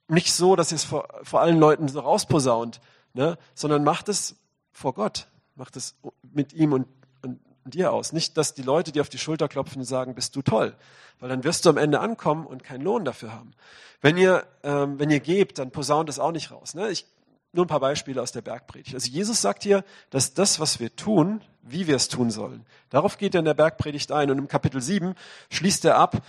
nicht 0.08 0.32
so, 0.32 0.56
dass 0.56 0.72
ihr 0.72 0.76
es 0.76 0.84
vor, 0.84 1.08
vor 1.22 1.40
allen 1.40 1.58
Leuten 1.58 1.88
so 1.88 2.00
rausposaunt, 2.00 2.80
ne? 3.12 3.38
sondern 3.54 3.84
macht 3.84 4.08
es 4.08 4.36
vor 4.72 4.94
Gott, 4.94 5.26
macht 5.54 5.76
es 5.76 5.94
mit 6.32 6.52
ihm 6.52 6.72
und, 6.72 6.86
und 7.22 7.38
dir 7.64 7.92
aus. 7.92 8.12
Nicht, 8.12 8.36
dass 8.36 8.54
die 8.54 8.62
Leute 8.62 8.92
dir 8.92 9.02
auf 9.02 9.08
die 9.08 9.18
Schulter 9.18 9.48
klopfen 9.48 9.80
und 9.80 9.84
sagen, 9.84 10.14
bist 10.14 10.34
du 10.36 10.42
toll, 10.42 10.74
weil 11.18 11.28
dann 11.28 11.44
wirst 11.44 11.64
du 11.64 11.70
am 11.70 11.76
Ende 11.76 12.00
ankommen 12.00 12.46
und 12.46 12.64
keinen 12.64 12.82
Lohn 12.82 13.04
dafür 13.04 13.32
haben. 13.32 13.52
Wenn 14.00 14.16
ihr, 14.16 14.46
ähm, 14.62 14.98
wenn 14.98 15.10
ihr 15.10 15.20
gebt, 15.20 15.58
dann 15.58 15.70
posaunt 15.70 16.08
es 16.08 16.18
auch 16.18 16.32
nicht 16.32 16.50
raus. 16.50 16.74
Ne? 16.74 16.90
Ich, 16.90 17.06
nur 17.52 17.64
ein 17.64 17.68
paar 17.68 17.80
Beispiele 17.80 18.22
aus 18.22 18.32
der 18.32 18.42
Bergpredigt. 18.42 18.94
Also 18.94 19.10
Jesus 19.10 19.40
sagt 19.40 19.62
hier, 19.62 19.84
dass 20.10 20.34
das, 20.34 20.60
was 20.60 20.80
wir 20.80 20.94
tun, 20.94 21.42
wie 21.62 21.86
wir 21.86 21.96
es 21.96 22.08
tun 22.08 22.30
sollen. 22.30 22.64
Darauf 22.90 23.18
geht 23.18 23.34
er 23.34 23.40
in 23.40 23.44
der 23.44 23.54
Bergpredigt 23.54 24.12
ein. 24.12 24.30
Und 24.30 24.38
im 24.38 24.48
Kapitel 24.48 24.80
7 24.80 25.14
schließt 25.50 25.84
er 25.84 25.96
ab 25.96 26.22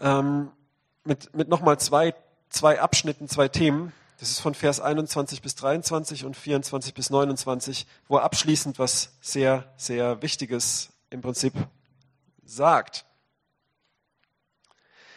ähm, 0.00 0.50
mit, 1.04 1.34
mit 1.34 1.48
nochmal 1.48 1.78
zwei, 1.78 2.14
zwei 2.48 2.80
Abschnitten, 2.80 3.28
zwei 3.28 3.48
Themen. 3.48 3.92
Das 4.18 4.30
ist 4.30 4.40
von 4.40 4.54
Vers 4.54 4.80
21 4.80 5.42
bis 5.42 5.54
23 5.56 6.24
und 6.24 6.36
24 6.36 6.94
bis 6.94 7.10
29, 7.10 7.86
wo 8.08 8.16
er 8.16 8.22
abschließend 8.22 8.78
was 8.78 9.12
sehr, 9.20 9.72
sehr 9.76 10.22
Wichtiges 10.22 10.90
im 11.10 11.20
Prinzip 11.20 11.54
sagt. 12.44 13.04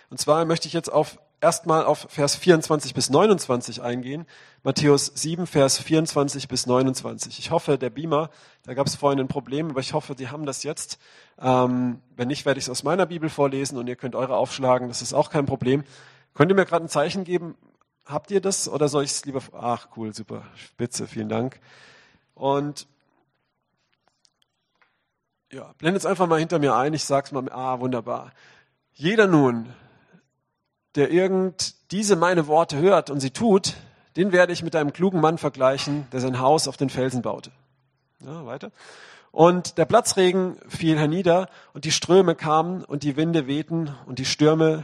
Und 0.10 0.20
zwar 0.20 0.46
möchte 0.46 0.68
ich 0.68 0.74
jetzt 0.74 0.92
auf 0.92 1.20
erstmal 1.42 1.86
auf 1.86 2.08
Vers 2.10 2.36
24 2.36 2.94
bis 2.94 3.10
29 3.10 3.82
eingehen. 3.82 4.26
Matthäus 4.64 5.12
7, 5.14 5.48
Vers 5.48 5.78
24 5.80 6.48
bis 6.48 6.66
29. 6.66 7.40
Ich 7.40 7.52
hoffe, 7.52 7.78
der 7.78 7.90
Beamer, 7.90 8.30
da 8.64 8.74
gab 8.74 8.88
es 8.88 8.96
vorhin 8.96 9.20
ein 9.20 9.28
Problem, 9.28 9.70
aber 9.70 9.80
ich 9.80 9.94
hoffe, 9.94 10.16
die 10.16 10.30
haben 10.30 10.46
das 10.46 10.64
jetzt. 10.64 11.00
Ähm, 11.40 12.02
wenn 12.16 12.28
nicht, 12.28 12.46
werde 12.46 12.58
ich 12.58 12.66
es 12.66 12.70
aus 12.70 12.84
meiner 12.84 13.06
Bibel 13.06 13.30
vorlesen 13.30 13.78
und 13.78 13.88
ihr 13.88 13.96
könnt 13.96 14.16
eure 14.16 14.36
aufschlagen, 14.36 14.88
das 14.88 15.02
ist 15.02 15.14
auch 15.14 15.30
kein 15.30 15.46
Problem. 15.46 15.84
Könnt 16.34 16.52
ihr 16.52 16.56
mir 16.56 16.66
gerade 16.66 16.86
ein 16.86 16.90
Zeichen 16.90 17.24
geben? 17.24 17.56
Habt 18.06 18.32
ihr 18.32 18.42
das 18.42 18.70
oder 18.70 18.88
soll 18.88 19.04
ich 19.04 19.12
es 19.12 19.26
lieber? 19.26 19.42
Ach, 19.54 19.90
cool, 19.96 20.14
super, 20.14 20.44
spitze, 20.56 21.08
vielen 21.08 21.30
Dank. 21.30 21.60
Und 22.34 22.88
ja, 25.52 25.74
blendet 25.78 26.02
es 26.02 26.06
einfach 26.06 26.28
mal 26.28 26.40
hinter 26.40 26.60
mir 26.60 26.76
ein, 26.76 26.94
ich 26.94 27.04
sag's 27.04 27.32
mal, 27.32 27.50
ah, 27.52 27.80
wunderbar. 27.80 28.32
Jeder 28.94 29.28
nun, 29.28 29.74
der 30.96 31.12
irgend 31.12 31.76
diese 31.92 32.16
meine 32.16 32.48
Worte 32.48 32.78
hört 32.78 33.10
und 33.10 33.20
sie 33.20 33.32
tut, 33.32 33.76
den 34.16 34.32
werde 34.32 34.52
ich 34.52 34.64
mit 34.64 34.76
einem 34.76 34.94
klugen 34.94 35.22
Mann 35.22 35.38
vergleichen, 35.38 36.08
der 36.12 36.20
sein 36.20 36.40
Haus 36.40 36.68
auf 36.68 36.78
den 36.78 36.90
Felsen 36.90 37.22
baute. 37.22 37.52
Ja, 38.26 38.46
weiter. 38.46 38.72
Und 39.32 39.78
der 39.78 39.86
Platzregen 39.86 40.58
fiel 40.68 40.98
hernieder 40.98 41.50
und 41.74 41.86
die 41.86 41.92
Ströme 41.92 42.34
kamen 42.34 42.84
und 42.84 43.04
die 43.04 43.16
Winde 43.16 43.46
wehten 43.46 43.94
und 44.08 44.18
die 44.18 44.26
Stürme 44.26 44.84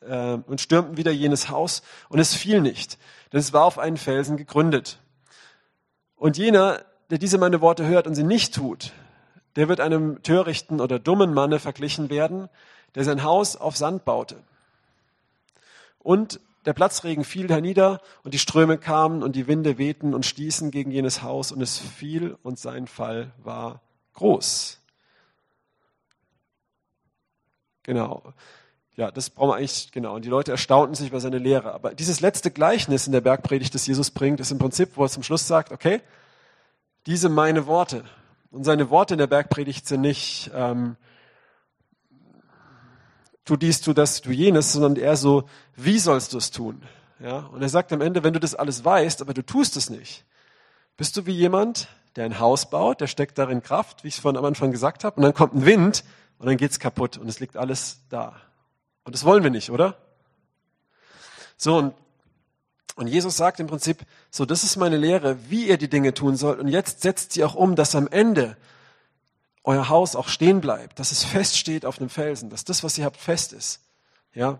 äh, 0.00 0.38
und 0.46 0.60
stürmten 0.60 0.96
wieder 0.96 1.12
jenes 1.12 1.48
Haus 1.48 1.82
und 2.08 2.18
es 2.18 2.34
fiel 2.34 2.60
nicht, 2.60 2.98
denn 3.32 3.38
es 3.38 3.52
war 3.52 3.64
auf 3.64 3.78
einen 3.78 3.96
Felsen 3.96 4.36
gegründet. 4.36 4.98
Und 6.16 6.38
jener, 6.38 6.80
der 7.10 7.18
diese 7.18 7.38
meine 7.38 7.60
Worte 7.60 7.86
hört 7.86 8.06
und 8.06 8.14
sie 8.14 8.24
nicht 8.24 8.54
tut, 8.54 8.92
der 9.56 9.68
wird 9.68 9.80
einem 9.80 10.22
törichten 10.22 10.80
oder 10.80 10.98
dummen 10.98 11.34
Manne 11.34 11.58
verglichen 11.58 12.10
werden, 12.10 12.48
der 12.94 13.04
sein 13.04 13.22
Haus 13.22 13.56
auf 13.56 13.76
Sand 13.76 14.04
baute. 14.04 14.36
Und 16.02 16.40
der 16.64 16.72
Platzregen 16.72 17.24
fiel 17.24 17.48
hernieder 17.48 18.00
und 18.22 18.34
die 18.34 18.38
Ströme 18.38 18.78
kamen 18.78 19.22
und 19.22 19.34
die 19.34 19.46
Winde 19.46 19.78
wehten 19.78 20.14
und 20.14 20.24
stießen 20.24 20.70
gegen 20.70 20.90
jenes 20.90 21.22
Haus 21.22 21.50
und 21.52 21.60
es 21.60 21.78
fiel 21.78 22.36
und 22.42 22.58
sein 22.58 22.86
Fall 22.86 23.32
war 23.42 23.80
groß. 24.14 24.78
Genau. 27.82 28.22
Ja, 28.94 29.10
das 29.10 29.30
brauchen 29.30 29.50
wir 29.50 29.56
eigentlich, 29.56 29.90
genau. 29.90 30.14
Und 30.14 30.24
die 30.24 30.28
Leute 30.28 30.52
erstaunten 30.52 30.94
sich 30.94 31.08
über 31.08 31.20
seine 31.20 31.38
Lehre. 31.38 31.72
Aber 31.72 31.94
dieses 31.94 32.20
letzte 32.20 32.50
Gleichnis 32.50 33.06
in 33.06 33.12
der 33.12 33.22
Bergpredigt, 33.22 33.74
das 33.74 33.86
Jesus 33.86 34.10
bringt, 34.10 34.38
ist 34.38 34.52
im 34.52 34.58
Prinzip, 34.58 34.90
wo 34.96 35.04
er 35.04 35.08
zum 35.08 35.22
Schluss 35.22 35.48
sagt, 35.48 35.72
okay, 35.72 36.00
diese 37.06 37.28
meine 37.28 37.66
Worte. 37.66 38.04
Und 38.50 38.64
seine 38.64 38.90
Worte 38.90 39.14
in 39.14 39.18
der 39.18 39.26
Bergpredigt 39.26 39.88
sind 39.88 40.02
nicht, 40.02 40.50
ähm, 40.54 40.96
tu 43.44 43.56
dies, 43.56 43.80
tu 43.80 43.92
das, 43.92 44.20
tu 44.20 44.30
jenes, 44.30 44.72
sondern 44.72 44.96
eher 44.96 45.16
so, 45.16 45.44
wie 45.76 45.98
sollst 45.98 46.32
du 46.32 46.38
es 46.38 46.50
tun? 46.50 46.82
Ja? 47.20 47.38
Und 47.52 47.62
er 47.62 47.68
sagt 47.68 47.92
am 47.92 48.00
Ende, 48.00 48.24
wenn 48.24 48.32
du 48.32 48.40
das 48.40 48.54
alles 48.54 48.84
weißt, 48.84 49.20
aber 49.20 49.34
du 49.34 49.42
tust 49.42 49.76
es 49.76 49.90
nicht, 49.90 50.24
bist 50.96 51.16
du 51.16 51.26
wie 51.26 51.32
jemand, 51.32 51.88
der 52.16 52.26
ein 52.26 52.38
Haus 52.38 52.68
baut, 52.68 53.00
der 53.00 53.06
steckt 53.06 53.38
darin 53.38 53.62
Kraft, 53.62 54.04
wie 54.04 54.08
ich 54.08 54.14
es 54.14 54.20
vorhin 54.20 54.38
am 54.38 54.44
Anfang 54.44 54.70
gesagt 54.70 55.04
habe, 55.04 55.16
und 55.16 55.22
dann 55.22 55.34
kommt 55.34 55.54
ein 55.54 55.64
Wind 55.64 56.04
und 56.38 56.46
dann 56.46 56.56
geht's 56.56 56.78
kaputt 56.78 57.16
und 57.16 57.28
es 57.28 57.40
liegt 57.40 57.56
alles 57.56 58.00
da. 58.10 58.36
Und 59.04 59.14
das 59.14 59.24
wollen 59.24 59.42
wir 59.42 59.50
nicht, 59.50 59.70
oder? 59.70 59.96
So, 61.56 61.76
und, 61.76 61.94
und 62.96 63.06
Jesus 63.06 63.36
sagt 63.36 63.60
im 63.60 63.66
Prinzip, 63.66 64.04
so, 64.30 64.44
das 64.44 64.64
ist 64.64 64.76
meine 64.76 64.96
Lehre, 64.96 65.38
wie 65.48 65.68
ihr 65.68 65.78
die 65.78 65.88
Dinge 65.88 66.14
tun 66.14 66.36
sollt. 66.36 66.58
Und 66.58 66.68
jetzt 66.68 67.02
setzt 67.02 67.32
sie 67.32 67.44
auch 67.44 67.54
um, 67.54 67.74
dass 67.74 67.94
am 67.94 68.08
Ende 68.08 68.56
euer 69.64 69.88
Haus 69.88 70.16
auch 70.16 70.28
stehen 70.28 70.60
bleibt, 70.60 70.98
dass 70.98 71.12
es 71.12 71.24
fest 71.24 71.56
steht 71.56 71.86
auf 71.86 71.98
einem 71.98 72.08
Felsen, 72.08 72.50
dass 72.50 72.64
das, 72.64 72.82
was 72.84 72.98
ihr 72.98 73.04
habt, 73.04 73.16
fest 73.16 73.52
ist. 73.52 73.80
Ja. 74.34 74.58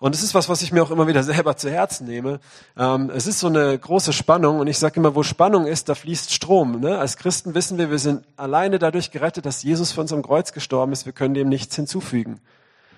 Und 0.00 0.14
es 0.14 0.22
ist 0.22 0.34
was, 0.34 0.48
was 0.48 0.60
ich 0.60 0.72
mir 0.72 0.82
auch 0.82 0.90
immer 0.90 1.06
wieder 1.06 1.22
selber 1.24 1.56
zu 1.56 1.70
Herzen 1.70 2.06
nehme. 2.06 2.40
Ähm, 2.76 3.10
es 3.14 3.26
ist 3.26 3.40
so 3.40 3.46
eine 3.46 3.78
große 3.78 4.12
Spannung 4.12 4.58
und 4.60 4.66
ich 4.66 4.78
sage 4.78 5.00
immer, 5.00 5.14
wo 5.14 5.22
Spannung 5.22 5.66
ist, 5.66 5.88
da 5.88 5.94
fließt 5.94 6.32
Strom. 6.32 6.80
Ne? 6.80 6.98
Als 6.98 7.16
Christen 7.16 7.54
wissen 7.54 7.78
wir, 7.78 7.90
wir 7.90 7.98
sind 7.98 8.24
alleine 8.36 8.78
dadurch 8.78 9.10
gerettet, 9.10 9.46
dass 9.46 9.62
Jesus 9.62 9.92
für 9.92 10.00
uns 10.00 10.12
am 10.12 10.22
Kreuz 10.22 10.52
gestorben 10.52 10.92
ist. 10.92 11.06
Wir 11.06 11.12
können 11.12 11.34
dem 11.34 11.48
nichts 11.48 11.76
hinzufügen. 11.76 12.40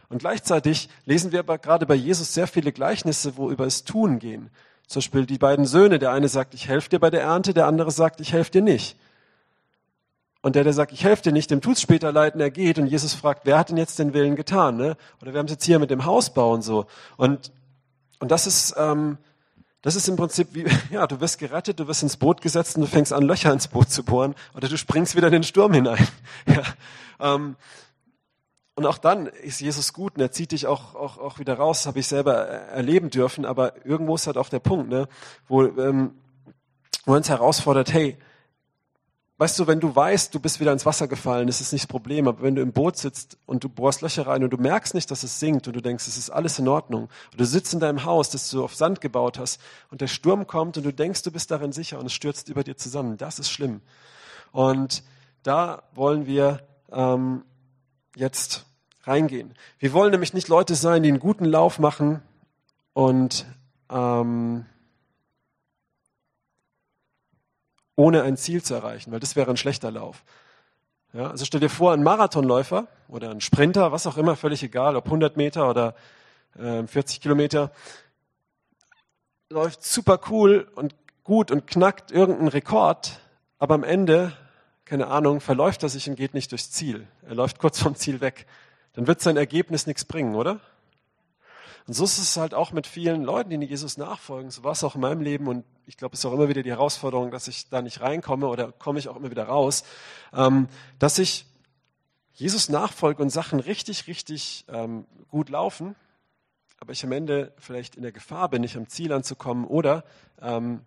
Und 0.09 0.19
gleichzeitig 0.19 0.89
lesen 1.05 1.33
wir 1.33 1.41
aber 1.41 1.59
gerade 1.59 1.85
bei 1.85 1.95
Jesus 1.95 2.33
sehr 2.33 2.47
viele 2.47 2.73
Gleichnisse, 2.73 3.37
wo 3.37 3.51
über 3.51 3.65
das 3.65 3.85
Tun 3.85 4.19
gehen. 4.19 4.51
Zum 4.87 5.01
Beispiel 5.01 5.27
die 5.27 5.39
beiden 5.39 5.67
Söhne. 5.67 5.99
Der 5.99 6.13
eine 6.13 6.29
sagt, 6.29 6.55
ich 6.55 6.69
helfe 6.69 6.89
dir 6.89 7.01
bei 7.01 7.11
der 7.11 7.23
Ernte, 7.23 7.55
der 7.55 7.67
andere 7.67 7.91
sagt, 7.91 8.21
ich 8.21 8.33
helfe 8.33 8.53
dir 8.53 8.63
nicht. 8.63 8.97
Und 10.47 10.55
der, 10.55 10.63
der 10.63 10.73
sagt, 10.73 10.93
ich 10.93 11.03
helfe 11.03 11.25
dir 11.25 11.33
nicht, 11.33 11.51
dem 11.51 11.61
tut's 11.61 11.81
später 11.81 12.13
leid 12.13 12.37
und 12.37 12.41
er 12.41 12.53
geht. 12.53 12.79
Und 12.79 12.87
Jesus 12.87 13.15
fragt, 13.15 13.47
wer 13.47 13.59
hat 13.59 13.71
denn 13.71 13.79
jetzt 13.79 13.99
den 13.99 14.15
Willen 14.15 14.37
getan? 14.37 14.77
Ne? 14.77 14.97
Oder 15.21 15.33
wir 15.33 15.41
haben 15.41 15.47
es 15.47 15.51
jetzt 15.51 15.65
hier 15.65 15.81
mit 15.81 15.91
dem 15.91 16.05
Hausbau 16.05 16.53
und 16.53 16.63
so. 16.63 16.87
Und, 17.17 17.51
und 18.21 18.31
das 18.31 18.47
ist, 18.47 18.73
ähm, 18.79 19.19
das 19.83 19.97
ist 19.97 20.07
im 20.07 20.15
Prinzip 20.15 20.51
wie, 20.53 20.65
ja, 20.93 21.09
du 21.09 21.21
wirst 21.21 21.41
gerettet, 21.41 21.81
du 21.81 21.89
wirst 21.89 22.05
ins 22.05 22.17
Boot 22.17 22.43
gesetzt 22.43 22.77
und 22.77 22.83
du 22.83 22.87
fängst 22.87 23.13
an, 23.13 23.25
Löcher 23.25 23.53
ins 23.53 23.67
Boot 23.67 23.91
zu 23.91 24.05
bohren. 24.05 24.37
Oder 24.55 24.69
du 24.69 24.79
springst 24.79 25.17
wieder 25.17 25.27
in 25.27 25.33
den 25.33 25.43
Sturm 25.43 25.73
hinein. 25.73 26.07
Ja, 26.47 26.63
ähm, 27.35 27.57
und 28.77 28.87
auch 28.87 28.99
dann 28.99 29.27
ist 29.27 29.61
Jesus 29.61 29.93
gut 29.93 30.15
und 30.15 30.21
er 30.21 30.31
zieht 30.31 30.53
dich 30.53 30.69
auch, 30.69 30.95
auch, 30.95 31.19
auch 31.19 31.41
wieder 31.41 31.55
raus, 31.55 31.79
das 31.79 31.87
habe 31.87 31.99
ich 31.99 32.07
selber 32.07 32.37
erleben 32.37 33.11
dürfen, 33.11 33.45
aber 33.47 33.85
irgendwo 33.85 34.15
ist 34.15 34.29
halt 34.29 34.37
auch 34.37 34.49
der 34.49 34.61
Punkt, 34.61 34.91
ne, 34.91 35.09
wo, 35.49 35.65
ähm, 35.65 36.13
wo 37.05 37.15
er 37.15 37.17
uns 37.17 37.29
herausfordert, 37.29 37.93
hey, 37.93 38.17
weißt 39.39 39.59
du, 39.59 39.67
wenn 39.67 39.81
du 39.81 39.95
weißt, 39.95 40.35
du 40.35 40.41
bist 40.41 40.61
wieder 40.61 40.73
ins 40.73 40.87
Wasser 40.87 41.09
gefallen, 41.09 41.49
ist 41.49 41.61
es 41.61 41.73
nicht 41.73 41.85
das 41.85 41.89
Problem, 41.89 42.27
aber 42.27 42.43
wenn 42.43 42.55
du 42.55 42.63
im 42.63 42.73
Boot 42.73 42.97
sitzt 42.97 43.39
und 43.47 43.65
du 43.65 43.69
bohrst 43.69 44.01
Löcher 44.01 44.27
rein 44.27 44.43
und 44.43 44.51
du 44.51 44.57
merkst 44.57 44.95
nicht, 44.95 45.11
dass 45.11 45.23
es 45.23 45.39
sinkt 45.39 45.67
und 45.67 45.77
du 45.77 45.83
denkst, 45.83 46.07
es 46.07 46.17
ist 46.17 46.31
alles 46.31 46.59
in 46.59 46.69
Ordnung, 46.69 47.09
und 47.33 47.41
du 47.41 47.45
sitzt 47.45 47.75
in 47.75 47.81
deinem 47.81 48.05
Haus, 48.05 48.31
das 48.31 48.51
du 48.51 48.65
auf 48.65 48.75
Sand 48.75 49.01
gebaut 49.01 49.39
hast 49.39 49.61
und 49.91 50.01
der 50.01 50.07
Sturm 50.07 50.47
kommt 50.47 50.79
und 50.79 50.85
du 50.85 50.93
denkst, 50.93 51.23
du 51.23 51.31
bist 51.31 51.51
darin 51.51 51.73
sicher 51.73 51.99
und 51.99 52.07
es 52.07 52.15
stürzt 52.15 52.49
über 52.49 52.65
dir 52.65 52.77
zusammen, 52.77 53.19
das 53.19 53.39
ist 53.39 53.51
schlimm. 53.51 53.83
Und 54.53 55.03
da 55.43 55.83
wollen 55.95 56.27
wir 56.27 56.61
ähm, 56.91 57.45
jetzt 58.15 58.65
reingehen. 59.05 59.55
Wir 59.79 59.93
wollen 59.93 60.11
nämlich 60.11 60.35
nicht 60.35 60.49
Leute 60.49 60.75
sein, 60.75 61.03
die 61.03 61.11
einen 61.11 61.21
guten 61.21 61.45
Lauf 61.45 61.79
machen 61.79 62.23
und 62.95 63.47
ähm, 63.91 64.65
ohne 67.97 68.23
ein 68.23 68.37
Ziel 68.37 68.63
zu 68.63 68.75
erreichen, 68.75 69.13
weil 69.13 69.21
das 69.21 69.37
wäre 69.37 69.51
ein 69.51 69.57
schlechter 69.57 69.91
Lauf. 69.91 70.25
Ja, 71.13 71.31
also 71.31 71.45
stell 71.45 71.61
dir 71.61 71.71
vor, 71.71 71.93
ein 71.93 72.03
Marathonläufer 72.03 72.87
oder 73.09 73.31
ein 73.31 73.41
Sprinter, 73.41 73.91
was 73.91 74.07
auch 74.07 74.19
immer, 74.19 74.37
völlig 74.37 74.63
egal, 74.63 74.97
ob 74.97 75.07
100 75.07 75.37
Meter 75.37 75.69
oder 75.69 75.95
äh, 76.59 76.87
40 76.87 77.21
Kilometer, 77.21 77.73
läuft 79.49 79.83
super 79.83 80.21
cool 80.31 80.69
und 80.75 80.95
gut 81.25 81.51
und 81.51 81.67
knackt 81.67 82.13
irgendeinen 82.13 82.49
Rekord, 82.49 83.21
aber 83.59 83.75
am 83.75 83.85
Ende 83.85 84.33
keine 84.87 85.09
Ahnung, 85.09 85.41
verläuft 85.41 85.83
er 85.83 85.89
sich 85.89 86.09
und 86.09 86.15
geht 86.15 86.33
nicht 86.33 86.53
durchs 86.53 86.71
Ziel. 86.71 87.09
Er 87.29 87.35
läuft 87.35 87.59
kurz 87.59 87.81
vom 87.81 87.97
Ziel 87.97 88.21
weg. 88.21 88.47
Dann 88.95 89.09
wird 89.09 89.21
sein 89.21 89.37
Ergebnis 89.37 89.87
nichts 89.87 90.05
bringen, 90.05 90.37
oder? 90.37 90.61
Und 91.87 91.95
so 91.95 92.05
ist 92.05 92.19
es 92.19 92.37
halt 92.37 92.53
auch 92.53 92.73
mit 92.73 92.87
vielen 92.87 93.23
Leuten, 93.23 93.51
die 93.51 93.67
Jesus 93.67 93.97
nachfolgen. 93.97 94.51
So 94.51 94.65
war 94.65 94.73
es 94.73 94.83
auch 94.83 94.97
in 94.97 95.01
meinem 95.01 95.21
Leben 95.21 95.47
und 95.47 95.65
ich 95.87 95.97
glaube, 95.97 96.15
es 96.15 96.21
ist 96.21 96.27
auch 96.27 96.33
immer 96.33 96.49
wieder 96.49 96.63
die 96.63 96.71
Herausforderung, 96.71 97.31
dass 97.31 97.47
ich 97.47 97.69
da 97.69 97.81
nicht 97.81 98.01
reinkomme 98.01 98.49
oder 98.49 98.73
komme 98.73 98.99
ich 98.99 99.09
auch 99.09 99.17
immer 99.17 99.31
wieder 99.31 99.45
raus, 99.45 99.85
ähm, 100.33 100.69
dass 100.99 101.19
ich 101.19 101.47
Jesus 102.33 102.69
nachfolge 102.69 103.23
und 103.23 103.31
Sachen 103.31 103.61
richtig, 103.61 104.09
richtig 104.09 104.65
ähm, 104.69 105.07
gut 105.29 105.49
laufen, 105.49 105.95
aber 106.81 106.93
ich 106.93 107.05
am 107.05 107.13
Ende 107.13 107.53
vielleicht 107.59 107.95
in 107.95 108.03
der 108.03 108.13
Gefahr 108.13 108.51
bin, 108.51 108.63
nicht 108.63 108.77
am 108.77 108.89
Ziel 108.89 109.13
anzukommen 109.13 109.65
oder 109.65 110.05
ähm, 110.43 110.81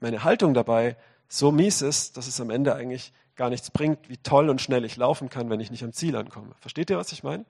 meine 0.00 0.22
Haltung 0.22 0.52
dabei 0.52 0.96
so 1.28 1.50
mies 1.50 1.80
ist, 1.80 2.16
dass 2.16 2.26
es 2.26 2.40
am 2.40 2.50
Ende 2.50 2.74
eigentlich 2.74 3.12
gar 3.36 3.48
nichts 3.48 3.70
bringt, 3.70 4.10
wie 4.10 4.18
toll 4.18 4.50
und 4.50 4.60
schnell 4.60 4.84
ich 4.84 4.96
laufen 4.96 5.30
kann, 5.30 5.48
wenn 5.48 5.60
ich 5.60 5.70
nicht 5.70 5.82
am 5.82 5.92
Ziel 5.92 6.14
ankomme. 6.14 6.54
Versteht 6.60 6.90
ihr, 6.90 6.98
was 6.98 7.10
ich 7.12 7.22
meine? 7.22 7.46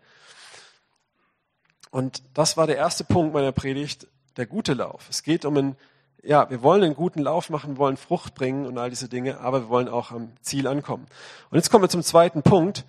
Und 1.91 2.23
das 2.35 2.57
war 2.57 2.67
der 2.67 2.77
erste 2.77 3.05
Punkt 3.05 3.35
meiner 3.35 3.53
Predigt, 3.53 4.07
der 4.37 4.47
gute 4.47 4.75
Lauf. 4.75 5.09
Es 5.11 5.23
geht 5.23 5.45
um 5.45 5.57
einen, 5.57 5.77
ja, 6.23 6.49
wir 6.51 6.63
wollen 6.63 6.85
einen 6.85 6.95
guten 6.95 7.21
Lauf 7.21 7.51
machen, 7.51 7.79
wollen 7.79 7.97
Frucht 7.97 8.35
bringen 8.35 8.67
und 8.67 8.79
all 8.79 8.91
diese 8.91 9.09
Dinge, 9.09 9.41
aber 9.41 9.63
wir 9.63 9.69
wollen 9.69 9.89
auch 9.89 10.13
am 10.13 10.33
Ziel 10.41 10.67
ankommen. 10.67 11.07
Und 11.51 11.57
jetzt 11.57 11.71
kommen 11.71 11.83
wir 11.85 11.89
zum 11.89 12.03
zweiten 12.03 12.43
Punkt, 12.43 12.85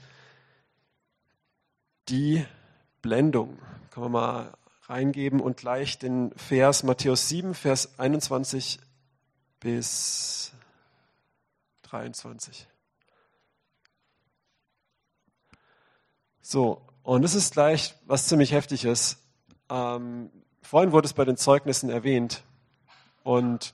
die 2.09 2.45
Blendung. 3.01 3.57
Können 3.89 4.05
wir 4.05 4.09
mal 4.09 4.53
reingeben 4.83 5.39
und 5.39 5.57
gleich 5.57 5.97
den 5.97 6.31
Vers 6.35 6.83
Matthäus 6.83 7.29
7, 7.29 7.55
Vers 7.55 7.97
21 7.97 8.79
bis 9.59 10.51
23. 11.83 12.67
So, 16.41 16.81
und 17.03 17.23
es 17.23 17.35
ist 17.35 17.53
gleich 17.53 17.95
was 18.05 18.27
ziemlich 18.27 18.51
heftiges. 18.51 19.17
Ähm, 19.69 20.31
vorhin 20.61 20.91
wurde 20.91 21.05
es 21.05 21.13
bei 21.13 21.25
den 21.25 21.37
Zeugnissen 21.37 21.89
erwähnt. 21.89 22.43
Und 23.23 23.73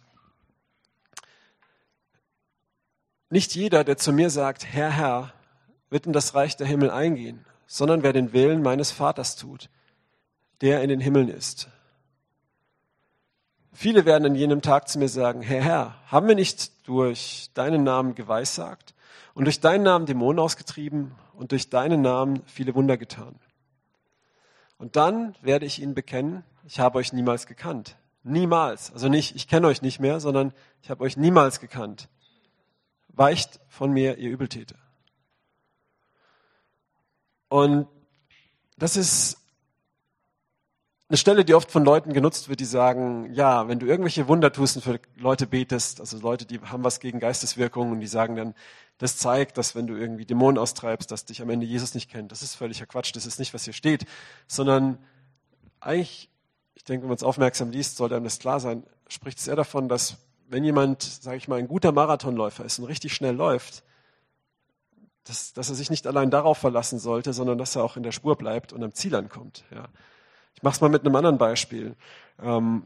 nicht 3.30 3.56
jeder, 3.56 3.84
der 3.84 3.98
zu 3.98 4.14
mir 4.14 4.30
sagt, 4.30 4.66
Herr, 4.66 4.92
Herr, 4.92 5.34
wird 5.90 6.06
in 6.06 6.14
das 6.14 6.36
Reich 6.36 6.56
der 6.56 6.68
Himmel 6.68 6.92
eingehen, 6.92 7.46
sondern 7.66 8.04
wer 8.04 8.14
den 8.14 8.34
Willen 8.34 8.62
meines 8.62 8.92
Vaters 8.92 9.36
tut, 9.36 9.70
der 10.62 10.82
in 10.82 10.90
den 10.90 11.00
Himmeln 11.00 11.30
ist. 11.30 11.70
Viele 13.74 14.06
werden 14.06 14.26
an 14.26 14.36
jenem 14.36 14.62
Tag 14.62 14.88
zu 14.88 14.98
mir 14.98 15.10
sagen, 15.10 15.42
Herr, 15.42 15.62
Herr, 15.62 15.96
haben 16.08 16.28
wir 16.28 16.36
nicht 16.36 16.88
durch 16.88 17.52
deinen 17.54 17.84
Namen 17.84 18.16
geweissagt 18.16 18.96
und 19.34 19.46
durch 19.46 19.60
deinen 19.60 19.84
Namen 19.84 20.06
Dämonen 20.06 20.40
ausgetrieben 20.40 21.16
und 21.34 21.52
durch 21.52 21.70
deinen 21.70 22.02
Namen 22.02 22.42
viele 22.46 22.76
Wunder 22.76 22.98
getan? 22.98 23.36
Und 24.78 24.96
dann 24.96 25.36
werde 25.42 25.66
ich 25.66 25.82
ihnen 25.82 25.96
bekennen, 25.96 26.44
ich 26.66 26.80
habe 26.80 27.00
euch 27.00 27.14
niemals 27.14 27.48
gekannt. 27.48 27.98
Niemals. 28.24 28.92
Also 28.92 29.08
nicht, 29.08 29.36
ich 29.36 29.48
kenne 29.48 29.68
euch 29.68 29.82
nicht 29.82 30.00
mehr, 30.00 30.20
sondern 30.20 30.54
ich 30.82 30.90
habe 30.90 31.04
euch 31.04 31.18
niemals 31.18 31.60
gekannt. 31.60 32.10
Weicht 33.08 33.60
von 33.70 33.92
mir, 33.92 34.18
ihr 34.18 34.30
Übeltäter. 34.30 34.76
Und 37.50 37.88
das 38.78 38.98
ist 38.98 39.38
eine 41.10 41.18
Stelle, 41.18 41.46
die 41.46 41.54
oft 41.54 41.72
von 41.72 41.86
Leuten 41.86 42.12
genutzt 42.12 42.50
wird, 42.50 42.60
die 42.60 42.66
sagen, 42.66 43.34
ja, 43.34 43.68
wenn 43.70 43.80
du 43.80 43.86
irgendwelche 43.86 44.28
Wunder 44.28 44.52
tust 44.52 44.76
und 44.76 44.82
für 44.82 45.00
Leute 45.16 45.48
betest, 45.48 46.02
also 46.02 46.20
Leute, 46.20 46.46
die 46.46 46.60
haben 46.60 46.84
was 46.84 47.00
gegen 47.00 47.20
Geisteswirkungen 47.20 47.94
und 47.94 48.00
die 48.02 48.08
sagen 48.08 48.36
dann, 48.36 48.54
das 48.98 49.18
zeigt, 49.18 49.58
dass 49.58 49.74
wenn 49.76 49.88
du 49.88 49.96
irgendwie 49.96 50.26
Dämonen 50.26 50.58
austreibst, 50.58 51.10
dass 51.12 51.24
dich 51.24 51.42
am 51.42 51.50
Ende 51.50 51.66
Jesus 51.66 51.94
nicht 51.94 52.10
kennt. 52.10 52.32
Das 52.32 52.42
ist 52.42 52.56
völliger 52.56 52.86
Quatsch, 52.86 53.16
das 53.16 53.26
ist 53.26 53.40
nicht, 53.40 53.54
was 53.54 53.64
hier 53.64 53.74
steht, 53.74 54.06
sondern 54.48 54.98
eigentlich, 55.80 56.30
ich 56.74 56.84
denke, 56.84 57.04
wenn 57.04 57.10
man 57.10 57.18
es 57.18 57.24
aufmerksam 57.24 57.72
liest, 57.72 57.96
sollte 57.96 58.16
einem 58.16 58.26
das 58.26 58.40
klar 58.40 58.60
sein, 58.60 58.84
spricht 59.08 59.38
es 59.38 59.48
eher 59.48 59.56
davon, 59.56 59.88
dass 59.88 60.18
wenn 60.50 60.64
jemand, 60.64 61.04
sage 61.04 61.38
ich 61.38 61.48
mal, 61.48 61.60
ein 61.60 61.68
guter 61.68 61.94
Marathonläufer 61.94 62.66
ist 62.66 62.80
und 62.80 62.86
richtig 62.86 63.14
schnell 63.14 63.36
läuft, 63.36 63.84
dass, 65.24 65.54
dass 65.54 65.70
er 65.70 65.76
sich 65.76 65.90
nicht 65.90 66.08
allein 66.08 66.32
darauf 66.32 66.58
verlassen 66.58 67.00
sollte, 67.00 67.32
sondern 67.34 67.58
dass 67.58 67.76
er 67.76 67.84
auch 67.84 67.98
in 67.98 68.04
der 68.04 68.14
Spur 68.14 68.38
bleibt 68.38 68.74
und 68.74 68.84
am 68.84 68.94
Ziel 68.94 69.16
ankommt. 69.16 69.64
Ja. 69.72 69.88
Ich 70.58 70.64
mache 70.64 70.74
es 70.74 70.82
mal 70.82 70.90
mit 70.90 71.06
einem 71.06 71.16
anderen 71.16 71.38
Beispiel. 71.38 71.96
Ähm, 72.42 72.82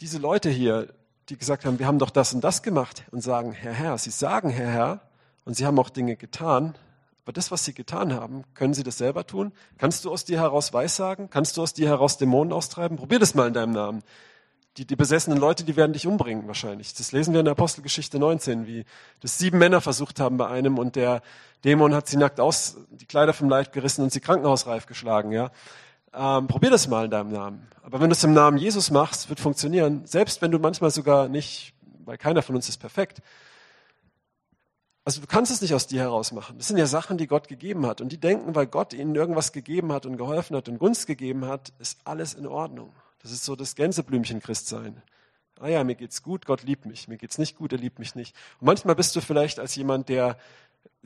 diese 0.00 0.18
Leute 0.18 0.48
hier, 0.48 0.94
die 1.28 1.36
gesagt 1.36 1.64
haben, 1.64 1.80
wir 1.80 1.88
haben 1.88 1.98
doch 1.98 2.10
das 2.10 2.32
und 2.32 2.44
das 2.44 2.62
gemacht 2.62 3.02
und 3.10 3.22
sagen, 3.22 3.50
Herr, 3.50 3.72
Herr, 3.72 3.98
sie 3.98 4.10
sagen, 4.10 4.50
Herr, 4.50 4.70
Herr, 4.70 5.00
und 5.44 5.56
sie 5.56 5.66
haben 5.66 5.76
auch 5.80 5.90
Dinge 5.90 6.14
getan, 6.14 6.76
aber 7.24 7.32
das, 7.32 7.50
was 7.50 7.64
sie 7.64 7.74
getan 7.74 8.12
haben, 8.12 8.44
können 8.54 8.72
sie 8.72 8.84
das 8.84 8.98
selber 8.98 9.26
tun? 9.26 9.50
Kannst 9.76 10.04
du 10.04 10.12
aus 10.12 10.24
dir 10.24 10.38
heraus 10.38 10.72
Weissagen? 10.72 11.28
Kannst 11.28 11.56
du 11.56 11.62
aus 11.62 11.74
dir 11.74 11.88
heraus 11.88 12.18
Dämonen 12.18 12.52
austreiben? 12.52 12.96
Probier 12.96 13.18
das 13.18 13.34
mal 13.34 13.48
in 13.48 13.54
deinem 13.54 13.72
Namen. 13.72 14.04
Die, 14.76 14.84
die 14.84 14.96
besessenen 14.96 15.38
Leute, 15.38 15.62
die 15.62 15.76
werden 15.76 15.92
dich 15.92 16.06
umbringen 16.06 16.48
wahrscheinlich. 16.48 16.94
Das 16.94 17.12
lesen 17.12 17.32
wir 17.32 17.40
in 17.40 17.44
der 17.44 17.52
Apostelgeschichte 17.52 18.18
19, 18.18 18.66
wie 18.66 18.84
das 19.20 19.38
sieben 19.38 19.58
Männer 19.58 19.80
versucht 19.80 20.18
haben 20.18 20.36
bei 20.36 20.48
einem 20.48 20.78
und 20.78 20.96
der 20.96 21.22
Dämon 21.64 21.94
hat 21.94 22.08
sie 22.08 22.16
nackt 22.16 22.40
aus, 22.40 22.76
die 22.90 23.06
Kleider 23.06 23.32
vom 23.32 23.48
Leib 23.48 23.72
gerissen 23.72 24.02
und 24.02 24.12
sie 24.12 24.20
krankenhausreif 24.20 24.86
geschlagen. 24.86 25.30
Ja, 25.30 25.52
ähm, 26.12 26.46
Probier 26.48 26.70
das 26.70 26.88
mal 26.88 27.04
in 27.04 27.10
deinem 27.10 27.32
Namen. 27.32 27.68
Aber 27.82 28.00
wenn 28.00 28.08
du 28.08 28.14
es 28.14 28.24
im 28.24 28.32
Namen 28.32 28.58
Jesus 28.58 28.90
machst, 28.90 29.28
wird 29.28 29.40
funktionieren. 29.40 30.06
Selbst 30.06 30.42
wenn 30.42 30.50
du 30.50 30.58
manchmal 30.58 30.90
sogar 30.90 31.28
nicht, 31.28 31.74
weil 32.04 32.18
keiner 32.18 32.42
von 32.42 32.56
uns 32.56 32.68
ist 32.68 32.78
perfekt. 32.78 33.20
Also 35.04 35.20
du 35.20 35.26
kannst 35.26 35.52
es 35.52 35.60
nicht 35.60 35.74
aus 35.74 35.86
dir 35.86 36.00
heraus 36.00 36.32
machen. 36.32 36.56
Das 36.56 36.68
sind 36.68 36.78
ja 36.78 36.86
Sachen, 36.86 37.18
die 37.18 37.26
Gott 37.26 37.46
gegeben 37.46 37.86
hat. 37.86 38.00
Und 38.00 38.10
die 38.10 38.18
denken, 38.18 38.54
weil 38.54 38.66
Gott 38.66 38.94
ihnen 38.94 39.14
irgendwas 39.14 39.52
gegeben 39.52 39.92
hat 39.92 40.06
und 40.06 40.16
geholfen 40.16 40.56
hat 40.56 40.68
und 40.68 40.78
Gunst 40.78 41.06
gegeben 41.06 41.46
hat, 41.46 41.72
ist 41.78 41.98
alles 42.04 42.34
in 42.34 42.46
Ordnung. 42.46 42.92
Das 43.24 43.32
ist 43.32 43.46
so 43.46 43.56
das 43.56 43.74
Gänseblümchen-Christsein. 43.74 45.02
Ah 45.58 45.68
ja, 45.68 45.82
mir 45.82 45.94
geht's 45.94 46.22
gut, 46.22 46.44
Gott 46.44 46.62
liebt 46.62 46.84
mich. 46.84 47.08
Mir 47.08 47.16
geht's 47.16 47.38
nicht 47.38 47.56
gut, 47.56 47.72
er 47.72 47.78
liebt 47.78 47.98
mich 47.98 48.14
nicht. 48.14 48.36
Und 48.60 48.66
manchmal 48.66 48.96
bist 48.96 49.16
du 49.16 49.22
vielleicht 49.22 49.58
als 49.58 49.74
jemand, 49.76 50.10
der 50.10 50.36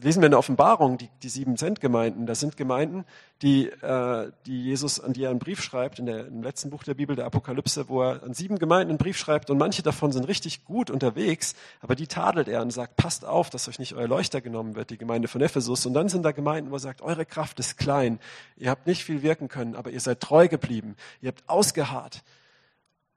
lesen 0.01 0.23
wir 0.23 0.27
in 0.27 0.33
der 0.33 0.39
Offenbarung, 0.39 0.97
die, 0.97 1.09
die 1.23 1.29
sieben 1.29 1.57
Cent 1.57 1.81
Gemeinden, 1.81 2.27
das 2.27 2.41
sind 2.41 2.57
Gemeinden, 2.57 3.05
die, 3.43 3.67
äh, 3.67 4.31
die 4.47 4.63
Jesus, 4.63 5.01
an 5.01 5.13
die 5.13 5.25
er 5.25 5.31
einen 5.31 5.39
Brief 5.39 5.61
schreibt, 5.61 5.99
in 5.99 6.07
der, 6.07 6.27
im 6.27 6.43
letzten 6.43 6.71
Buch 6.71 6.85
der 6.85 6.95
Bibel, 6.95 7.17
der 7.17 7.27
Apokalypse, 7.27 7.89
wo 7.89 8.03
er 8.03 8.23
an 8.23 8.33
sieben 8.35 8.59
Gemeinden 8.59 8.91
einen 8.91 8.99
Brief 8.99 9.19
schreibt 9.19 9.51
und 9.51 9.59
manche 9.59 9.83
davon 9.83 10.13
sind 10.13 10.29
richtig 10.29 10.65
gut 10.65 10.91
unterwegs, 10.91 11.55
aber 11.81 11.97
die 11.97 12.07
tadelt 12.07 12.49
er 12.49 12.63
und 12.63 12.71
sagt, 12.71 12.97
passt 12.97 13.25
auf, 13.25 13.51
dass 13.51 13.69
euch 13.69 13.79
nicht 13.79 13.95
euer 13.95 14.09
Leuchter 14.09 14.41
genommen 14.41 14.77
wird, 14.77 14.91
die 14.91 14.99
Gemeinde 14.99 15.27
von 15.27 15.41
Ephesus. 15.41 15.85
Und 15.85 15.95
dann 15.95 16.09
sind 16.09 16.23
da 16.23 16.33
Gemeinden, 16.33 16.71
wo 16.71 16.77
er 16.77 16.81
sagt, 16.81 17.03
eure 17.03 17.27
Kraft 17.27 17.59
ist 17.59 17.77
klein, 17.77 18.21
ihr 18.57 18.71
habt 18.71 18.87
nicht 18.87 19.05
viel 19.05 19.23
wirken 19.23 19.49
können, 19.49 19.75
aber 19.75 19.91
ihr 19.91 20.01
seid 20.01 20.21
treu 20.21 20.49
geblieben, 20.49 20.97
ihr 21.21 21.29
habt 21.29 21.49
ausgeharrt. 21.49 22.23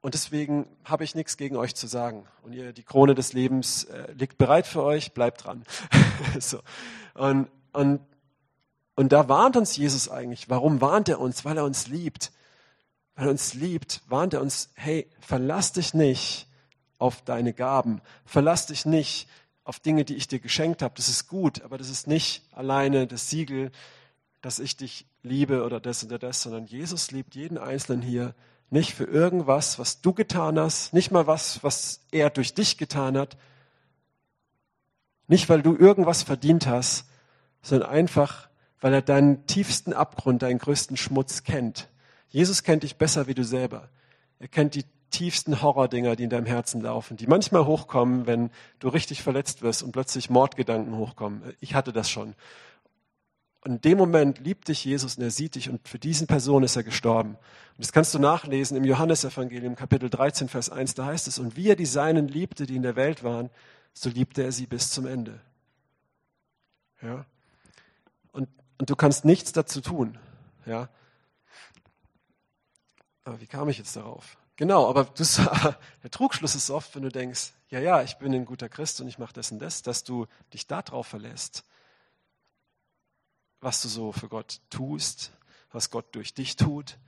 Und 0.02 0.14
deswegen 0.14 0.66
habe 0.84 1.04
ich 1.04 1.14
nichts 1.14 1.36
gegen 1.36 1.56
euch 1.56 1.76
zu 1.76 1.86
sagen. 1.86 2.26
Und 2.42 2.52
ihr, 2.52 2.72
die 2.72 2.82
Krone 2.82 3.14
des 3.14 3.32
Lebens 3.32 3.84
äh, 3.84 4.12
liegt 4.12 4.36
bereit 4.36 4.66
für 4.66 4.82
euch, 4.82 5.14
bleibt 5.14 5.44
dran. 5.44 5.62
so. 6.40 6.60
und, 7.14 7.48
und, 7.72 8.00
und 8.96 9.12
da 9.12 9.28
warnt 9.28 9.56
uns 9.56 9.76
Jesus 9.76 10.10
eigentlich. 10.10 10.50
Warum 10.50 10.80
warnt 10.80 11.08
er 11.08 11.20
uns? 11.20 11.44
Weil 11.44 11.56
er 11.56 11.64
uns 11.64 11.86
liebt. 11.86 12.32
Weil 13.14 13.26
er 13.28 13.30
uns 13.30 13.54
liebt, 13.54 14.02
warnt 14.08 14.34
er 14.34 14.42
uns, 14.42 14.70
hey, 14.74 15.08
verlass 15.20 15.72
dich 15.72 15.94
nicht 15.94 16.48
auf 16.98 17.22
deine 17.22 17.52
Gaben. 17.52 18.00
Verlass 18.24 18.66
dich 18.66 18.84
nicht 18.84 19.28
auf 19.62 19.78
Dinge, 19.78 20.04
die 20.04 20.16
ich 20.16 20.26
dir 20.26 20.40
geschenkt 20.40 20.82
habe. 20.82 20.94
Das 20.96 21.08
ist 21.08 21.28
gut, 21.28 21.62
aber 21.62 21.78
das 21.78 21.88
ist 21.88 22.08
nicht 22.08 22.42
alleine 22.52 23.06
das 23.06 23.30
Siegel, 23.30 23.70
dass 24.40 24.58
ich 24.58 24.76
dich 24.76 25.06
liebe 25.22 25.62
oder 25.64 25.78
das 25.78 26.04
oder 26.04 26.18
das, 26.18 26.42
sondern 26.42 26.66
Jesus 26.66 27.12
liebt 27.12 27.36
jeden 27.36 27.56
Einzelnen 27.56 28.02
hier 28.02 28.34
nicht 28.72 28.94
für 28.94 29.04
irgendwas, 29.04 29.78
was 29.78 30.00
du 30.00 30.14
getan 30.14 30.58
hast, 30.58 30.94
nicht 30.94 31.10
mal 31.10 31.26
was, 31.26 31.62
was 31.62 32.00
er 32.10 32.30
durch 32.30 32.54
dich 32.54 32.78
getan 32.78 33.18
hat, 33.18 33.36
nicht 35.28 35.48
weil 35.50 35.62
du 35.62 35.76
irgendwas 35.76 36.22
verdient 36.22 36.66
hast, 36.66 37.04
sondern 37.60 37.90
einfach, 37.90 38.48
weil 38.80 38.94
er 38.94 39.02
deinen 39.02 39.46
tiefsten 39.46 39.92
Abgrund, 39.92 40.42
deinen 40.42 40.58
größten 40.58 40.96
Schmutz 40.96 41.44
kennt. 41.44 41.88
Jesus 42.28 42.62
kennt 42.62 42.82
dich 42.82 42.96
besser 42.96 43.26
wie 43.26 43.34
du 43.34 43.44
selber. 43.44 43.90
Er 44.38 44.48
kennt 44.48 44.74
die 44.74 44.84
tiefsten 45.10 45.60
Horrordinger, 45.60 46.16
die 46.16 46.24
in 46.24 46.30
deinem 46.30 46.46
Herzen 46.46 46.80
laufen, 46.80 47.18
die 47.18 47.26
manchmal 47.26 47.66
hochkommen, 47.66 48.26
wenn 48.26 48.50
du 48.78 48.88
richtig 48.88 49.22
verletzt 49.22 49.60
wirst 49.60 49.82
und 49.82 49.92
plötzlich 49.92 50.30
Mordgedanken 50.30 50.96
hochkommen. 50.96 51.42
Ich 51.60 51.74
hatte 51.74 51.92
das 51.92 52.10
schon. 52.10 52.34
Und 53.64 53.72
in 53.72 53.80
dem 53.80 53.98
Moment 53.98 54.40
liebt 54.40 54.66
dich 54.66 54.84
Jesus 54.84 55.16
und 55.16 55.22
er 55.22 55.30
sieht 55.30 55.54
dich 55.54 55.70
und 55.70 55.86
für 55.86 55.98
diesen 55.98 56.26
Person 56.26 56.64
ist 56.64 56.74
er 56.74 56.82
gestorben. 56.82 57.36
Und 57.36 57.78
das 57.78 57.92
kannst 57.92 58.12
du 58.12 58.18
nachlesen 58.18 58.76
im 58.76 58.84
Johannesevangelium 58.84 59.76
Kapitel 59.76 60.10
13, 60.10 60.48
Vers 60.48 60.68
1, 60.68 60.94
da 60.94 61.06
heißt 61.06 61.28
es, 61.28 61.38
und 61.38 61.56
wie 61.56 61.68
er 61.68 61.76
die 61.76 61.86
Seinen 61.86 62.26
liebte, 62.26 62.66
die 62.66 62.74
in 62.74 62.82
der 62.82 62.96
Welt 62.96 63.22
waren, 63.22 63.50
so 63.94 64.10
liebte 64.10 64.42
er 64.42 64.50
sie 64.50 64.66
bis 64.66 64.90
zum 64.90 65.06
Ende. 65.06 65.40
Ja. 67.02 67.24
Und, 68.32 68.48
und 68.78 68.90
du 68.90 68.96
kannst 68.96 69.24
nichts 69.24 69.52
dazu 69.52 69.80
tun. 69.80 70.18
Ja. 70.66 70.88
Aber 73.22 73.40
wie 73.40 73.46
kam 73.46 73.68
ich 73.68 73.78
jetzt 73.78 73.94
darauf? 73.94 74.38
Genau, 74.56 74.88
aber 74.88 75.04
du, 75.04 75.22
der 76.02 76.10
Trugschluss 76.10 76.56
ist 76.56 76.68
oft, 76.70 76.96
wenn 76.96 77.02
du 77.02 77.10
denkst, 77.10 77.52
ja, 77.68 77.78
ja, 77.78 78.02
ich 78.02 78.16
bin 78.16 78.34
ein 78.34 78.44
guter 78.44 78.68
Christ 78.68 79.00
und 79.00 79.06
ich 79.06 79.18
mache 79.18 79.32
das 79.32 79.52
und 79.52 79.60
das, 79.60 79.82
dass 79.82 80.02
du 80.02 80.26
dich 80.52 80.66
darauf 80.66 81.06
verlässt 81.06 81.64
was 83.62 83.80
du 83.80 83.88
so 83.88 84.12
für 84.12 84.28
Gott 84.28 84.60
tust, 84.68 85.32
was 85.70 85.90
Gott 85.90 86.04
durch 86.12 86.34
dich 86.34 86.56
tut 86.56 86.98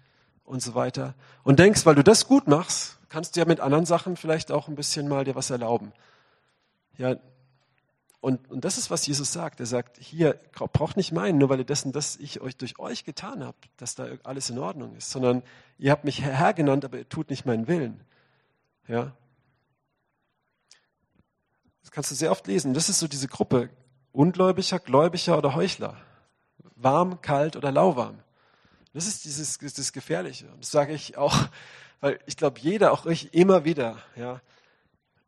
und 0.45 0.63
so 0.63 0.75
weiter. 0.75 1.15
Und 1.43 1.59
denkst, 1.59 1.85
weil 1.85 1.97
du 1.97 2.05
das 2.05 2.27
gut 2.27 2.49
machst, 2.49 2.99
kannst 3.09 3.37
du 3.37 3.41
ja 3.41 3.47
mit 3.47 3.61
anderen 3.61 3.85
Sachen 3.85 4.17
vielleicht 4.17 4.51
auch 4.51 4.69
ein 4.69 4.77
bisschen 4.77 5.09
mal 5.09 5.25
dir 5.25 5.35
was 5.35 5.51
erlauben. 5.51 5.93
Ja, 6.97 7.17
und, 8.21 8.51
und 8.51 8.65
das 8.65 8.79
ist, 8.79 8.91
was 8.91 9.07
Jesus 9.07 9.33
sagt. 9.33 9.61
Er 9.61 9.67
sagt, 9.67 9.99
hier, 9.99 10.41
braucht 10.55 10.97
nicht 10.97 11.13
meinen, 11.13 11.37
nur 11.37 11.51
weil 11.51 11.59
ihr 11.59 11.67
dessen, 11.67 11.93
dass 11.93 12.17
ich 12.17 12.41
euch 12.41 12.57
durch 12.57 12.79
euch 12.79 13.05
getan 13.05 13.45
habe, 13.45 13.57
dass 13.77 13.97
da 13.97 14.07
alles 14.23 14.49
in 14.49 14.59
Ordnung 14.59 14.97
ist, 14.97 15.11
sondern 15.11 15.43
ihr 15.77 15.91
habt 15.91 16.05
mich 16.05 16.23
Herr 16.23 16.55
genannt, 16.55 16.87
aber 16.87 16.99
ihr 16.99 17.09
tut 17.09 17.29
nicht 17.29 17.45
meinen 17.45 17.67
Willen. 17.67 18.01
Ja. 18.89 19.13
Das 21.83 21.91
kannst 21.91 22.13
du 22.13 22.15
sehr 22.15 22.31
oft 22.31 22.47
lesen. 22.47 22.73
Das 22.73 22.89
ist 22.89 23.01
so 23.01 23.09
diese 23.09 23.29
Gruppe 23.29 23.69
Ungläubiger, 24.13 24.79
Gläubiger 24.79 25.37
oder 25.37 25.55
Heuchler 25.55 25.97
warm, 26.77 27.21
kalt 27.21 27.57
oder 27.57 27.73
lauwarm. 27.73 28.19
Das 28.93 29.07
ist 29.07 29.25
dieses 29.25 29.59
das 29.59 29.93
Gefährliche. 29.93 30.47
Und 30.47 30.63
das 30.63 30.71
sage 30.71 30.93
ich 30.93 31.17
auch, 31.17 31.37
weil 32.01 32.19
ich 32.27 32.37
glaube, 32.37 32.61
jeder, 32.61 32.93
auch 32.93 33.07
ich, 33.07 33.35
immer 33.35 33.65
wieder, 33.65 33.97
ja, 34.17 34.41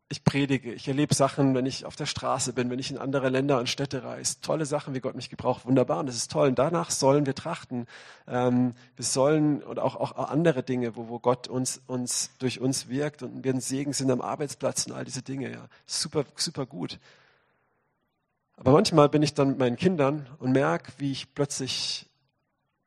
ich 0.09 0.22
predige, 0.22 0.72
ich 0.72 0.87
erlebe 0.87 1.14
Sachen, 1.14 1.54
wenn 1.56 1.66
ich 1.66 1.85
auf 1.85 1.96
der 1.96 2.06
Straße 2.06 2.52
bin, 2.52 2.70
wenn 2.70 2.78
ich 2.78 2.92
in 2.92 2.98
andere 2.98 3.28
Länder 3.28 3.59
und 3.59 3.68
Städte 3.68 4.04
reise. 4.04 4.40
Tolle 4.40 4.64
Sachen, 4.64 4.94
wie 4.94 5.00
Gott 5.00 5.16
mich 5.16 5.30
gebraucht. 5.30 5.66
Wunderbar. 5.66 5.98
Und 5.98 6.06
das 6.06 6.14
ist 6.14 6.30
toll. 6.30 6.48
Und 6.48 6.59
danach 6.61 6.92
sollen 6.92 7.26
wir 7.26 7.35
trachten. 7.35 7.87
Ähm, 8.28 8.74
wir 8.94 9.04
sollen, 9.04 9.64
und 9.64 9.80
auch, 9.80 9.96
auch 9.96 10.28
andere 10.28 10.62
Dinge, 10.62 10.94
wo, 10.94 11.09
wo 11.09 11.18
Gott 11.18 11.48
uns, 11.48 11.82
uns, 11.88 12.30
durch 12.38 12.61
uns 12.61 12.88
wirkt 12.88 13.24
und 13.24 13.42
wir 13.42 13.52
ein 13.52 13.61
Segen 13.61 13.92
sind 13.92 14.12
am 14.12 14.20
Arbeitsplatz 14.20 14.87
und 14.87 14.92
all 14.92 15.04
diese 15.04 15.22
Dinge. 15.22 15.50
Ja. 15.50 15.66
Super, 15.87 16.24
super 16.37 16.66
gut. 16.66 17.00
Aber 18.57 18.73
manchmal 18.73 19.09
bin 19.09 19.23
ich 19.23 19.35
dann 19.35 19.49
mit 19.49 19.59
meinen 19.59 19.77
Kindern 19.77 20.29
und 20.38 20.53
merke, 20.53 20.92
wie 20.99 21.12
ich 21.12 21.35
plötzlich 21.35 22.09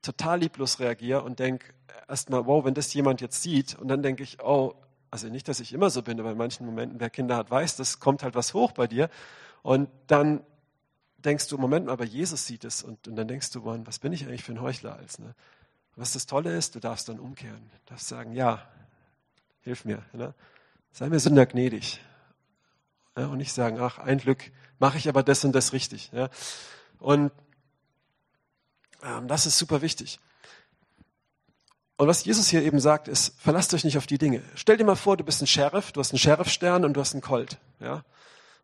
total 0.02 0.40
lieblos 0.40 0.80
reagiere 0.80 1.22
und 1.24 1.40
denke 1.40 1.74
erstmal, 2.08 2.46
wow, 2.46 2.66
wenn 2.66 2.74
das 2.74 2.94
jemand 2.94 3.22
jetzt 3.22 3.42
sieht, 3.42 3.76
und 3.76 3.88
dann 3.88 4.02
denke 4.02 4.24
ich, 4.24 4.42
oh, 4.44 4.74
also 5.12 5.28
nicht, 5.28 5.48
dass 5.48 5.60
ich 5.60 5.74
immer 5.74 5.90
so 5.90 6.02
bin, 6.02 6.20
aber 6.20 6.32
in 6.32 6.38
manchen 6.38 6.66
Momenten, 6.66 7.00
wer 7.00 7.10
Kinder 7.10 7.36
hat, 7.36 7.50
weiß, 7.50 7.76
das 7.78 8.00
kommt 8.00 8.24
halt 8.24 8.36
was 8.36 8.54
hoch 8.54 8.72
bei 8.72 8.88
dir. 8.88 9.10
Und 9.64 9.90
dann 10.08 10.42
denkst 11.18 11.48
du, 11.48 11.58
Moment 11.58 11.88
mal, 11.88 11.94
aber 11.94 12.06
Jesus 12.06 12.46
sieht 12.46 12.64
es. 12.64 12.84
Und, 12.84 13.08
und 13.08 13.16
dann 13.16 13.28
denkst 13.28 13.52
du, 13.52 13.62
Mann, 13.62 13.86
was 13.88 14.00
bin 14.00 14.14
ich 14.14 14.26
eigentlich 14.26 14.44
für 14.44 14.54
ein 14.54 14.62
Heuchler 14.62 14.96
als? 14.96 15.20
Ne? 15.20 15.34
Was 15.96 16.14
das 16.14 16.26
Tolle 16.28 16.56
ist, 16.56 16.76
du 16.76 16.80
darfst 16.80 17.10
dann 17.10 17.20
umkehren. 17.20 17.70
Du 17.86 17.94
darfst 17.94 18.08
sagen, 18.08 18.34
ja, 18.34 18.62
hilf 19.62 19.84
mir. 19.84 20.04
Ne? 20.14 20.34
Sei 20.92 21.10
mir 21.10 21.20
Sünder 21.20 21.46
gnädig. 21.46 22.00
Ja, 23.18 23.28
und 23.28 23.38
nicht 23.38 23.52
sagen, 23.52 23.80
ach, 23.80 23.98
ein 23.98 24.20
Glück, 24.20 24.52
mache 24.80 24.98
ich 24.98 25.08
aber 25.08 25.24
das 25.24 25.46
und 25.46 25.54
das 25.54 25.74
richtig. 25.74 26.10
Ja. 26.13 26.30
Und 27.00 27.32
ähm, 29.04 29.28
das 29.28 29.46
ist 29.46 29.58
super 29.58 29.82
wichtig. 29.82 30.20
Und 31.98 32.08
was 32.08 32.24
Jesus 32.24 32.48
hier 32.48 32.63
eben 32.63 32.80
sagt, 32.80 33.10
ist, 33.10 33.38
verlasst 33.39 33.74
euch 33.74 33.84
nicht 33.84 33.98
auf 33.98 34.08
die 34.08 34.18
Dinge. 34.18 34.42
Stell 34.56 34.78
dir 34.78 34.86
mal 34.86 34.96
vor, 34.96 35.18
du 35.18 35.24
bist 35.26 35.42
ein 35.42 35.48
Sheriff, 35.48 35.92
du 35.92 36.00
hast 36.00 36.12
einen 36.12 36.20
Sheriffstern 36.20 36.86
und 36.86 36.94
du 36.94 37.02
hast 37.02 37.13
einen 37.13 37.22
Colt. 37.22 37.58
Ja? 37.82 38.06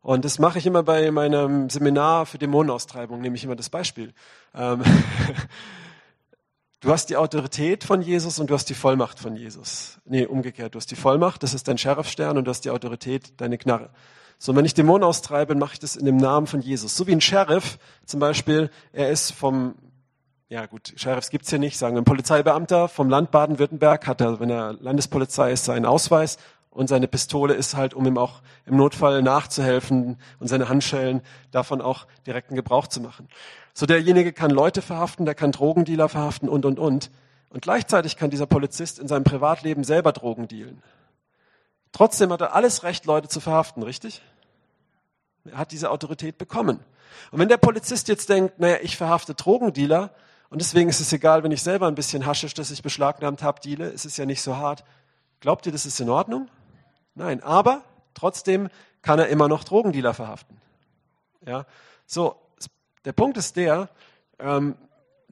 Und 0.02 0.24
das 0.24 0.40
mache 0.40 0.58
ich 0.58 0.66
immer 0.66 0.84
bei 0.84 1.12
meinem 1.12 1.70
Seminar 1.70 2.28
für 2.28 2.38
Dämonenaustreibung, 2.38 3.20
nehme 3.20 3.36
ich 3.36 3.44
immer 3.44 3.58
das 3.58 3.70
Beispiel. 3.70 4.14
Ähm, 4.54 4.84
du 6.80 6.92
hast 6.92 7.10
die 7.10 7.18
Autorität 7.18 7.84
von 7.84 8.02
Jesus 8.02 8.40
und 8.40 8.50
du 8.50 8.54
hast 8.54 8.70
die 8.70 8.74
Vollmacht 8.74 9.20
von 9.20 9.36
Jesus. 9.36 10.00
Nee, 10.06 10.26
umgekehrt. 10.26 10.76
Du 10.76 10.78
hast 10.78 10.92
die 10.92 10.96
Vollmacht, 10.96 11.44
das 11.44 11.54
ist 11.54 11.68
dein 11.68 11.78
Sheriffstern 11.78 12.38
und 12.38 12.46
du 12.46 12.52
hast 12.52 12.62
die 12.62 12.70
Autorität, 12.70 13.34
deine 13.42 13.58
Knarre. 13.58 13.90
So, 14.38 14.56
wenn 14.56 14.66
ich 14.66 14.74
Dämonen 14.74 15.04
austreibe, 15.04 15.56
mache 15.56 15.74
ich 15.74 15.80
das 15.80 15.96
in 15.96 16.06
dem 16.06 16.18
Namen 16.18 16.48
von 16.48 16.62
Jesus. 16.62 16.96
So 16.96 17.08
wie 17.08 17.14
ein 17.14 17.22
Sheriff 17.22 17.78
zum 18.06 18.20
Beispiel, 18.20 18.70
er 18.92 19.10
ist 19.10 19.32
vom, 19.32 19.76
ja 20.50 20.66
gut, 20.66 20.94
Sheriffs 20.96 21.30
gibt's 21.30 21.50
hier 21.50 21.60
nicht, 21.60 21.78
sagen 21.78 21.96
wir, 21.96 22.02
ein 22.02 22.06
Polizeibeamter 22.06 22.88
vom 22.88 23.10
Land 23.10 23.32
Baden-Württemberg 23.32 24.06
hat 24.08 24.22
er, 24.22 24.40
wenn 24.40 24.50
er 24.50 24.74
Landespolizei 24.74 25.52
ist, 25.52 25.66
seinen 25.66 25.86
Ausweis 25.86 26.38
und 26.70 26.88
seine 26.88 27.08
Pistole 27.08 27.54
ist 27.54 27.76
halt, 27.76 27.94
um 27.94 28.06
ihm 28.06 28.18
auch 28.18 28.42
im 28.66 28.76
Notfall 28.76 29.22
nachzuhelfen 29.24 30.18
und 30.40 30.48
seine 30.48 30.68
Handschellen 30.68 31.22
davon 31.52 31.82
auch 31.82 32.06
direkten 32.28 32.56
Gebrauch 32.56 32.88
zu 32.88 33.00
machen. 33.00 33.30
So 33.74 33.86
derjenige 33.86 34.34
kann 34.34 34.52
Leute 34.52 34.82
verhaften, 34.82 35.26
der 35.26 35.36
kann 35.36 35.54
Drogendealer 35.54 36.10
verhaften 36.10 36.50
und, 36.50 36.66
und, 36.66 36.78
und. 36.78 37.12
Und 37.50 37.62
gleichzeitig 37.62 38.18
kann 38.18 38.30
dieser 38.30 38.46
Polizist 38.46 39.00
in 39.00 39.08
seinem 39.08 39.24
Privatleben 39.24 39.86
selber 39.86 40.12
Drogen 40.12 40.50
dealen. 40.50 40.82
Trotzdem 41.96 42.34
hat 42.34 42.42
er 42.42 42.54
alles 42.54 42.84
Recht, 42.84 43.06
Leute 43.06 43.30
zu 43.30 43.40
verhaften, 43.40 43.82
richtig? 43.82 44.22
Er 45.46 45.58
hat 45.58 45.72
diese 45.72 45.92
Autorität 45.92 46.38
bekommen. 46.38 46.82
Und 47.32 47.40
wenn 47.40 47.48
der 47.48 47.56
Polizist 47.56 48.10
jetzt 48.10 48.28
denkt, 48.28 48.60
naja, 48.60 48.80
ich 48.82 48.98
verhafte 48.98 49.34
Drogendealer 49.34 50.14
und 50.50 50.60
deswegen 50.60 50.90
ist 50.90 51.00
es 51.00 51.14
egal, 51.14 51.44
wenn 51.44 51.54
ich 51.54 51.64
selber 51.64 51.88
ein 51.88 51.96
bisschen 51.96 52.26
Haschisch, 52.26 52.54
das 52.54 52.70
ich 52.70 52.84
beschlagnahmt 52.84 53.44
habe, 53.44 53.62
deale, 53.62 53.88
ist 53.88 54.04
es 54.04 54.18
ja 54.18 54.26
nicht 54.26 54.42
so 54.42 54.58
hart. 54.58 54.84
Glaubt 55.40 55.66
ihr, 55.68 55.72
das 55.72 55.86
ist 55.86 55.98
in 56.02 56.10
Ordnung? 56.10 56.50
Nein, 57.14 57.42
aber 57.42 57.82
trotzdem 58.14 58.68
kann 59.02 59.18
er 59.18 59.30
immer 59.30 59.48
noch 59.48 59.64
Drogendealer 59.64 60.14
verhaften. 60.14 60.60
Ja, 61.48 61.66
so, 62.06 62.36
der 63.06 63.14
Punkt 63.14 63.38
ist 63.38 63.56
der, 63.56 63.88
ähm, 64.40 64.76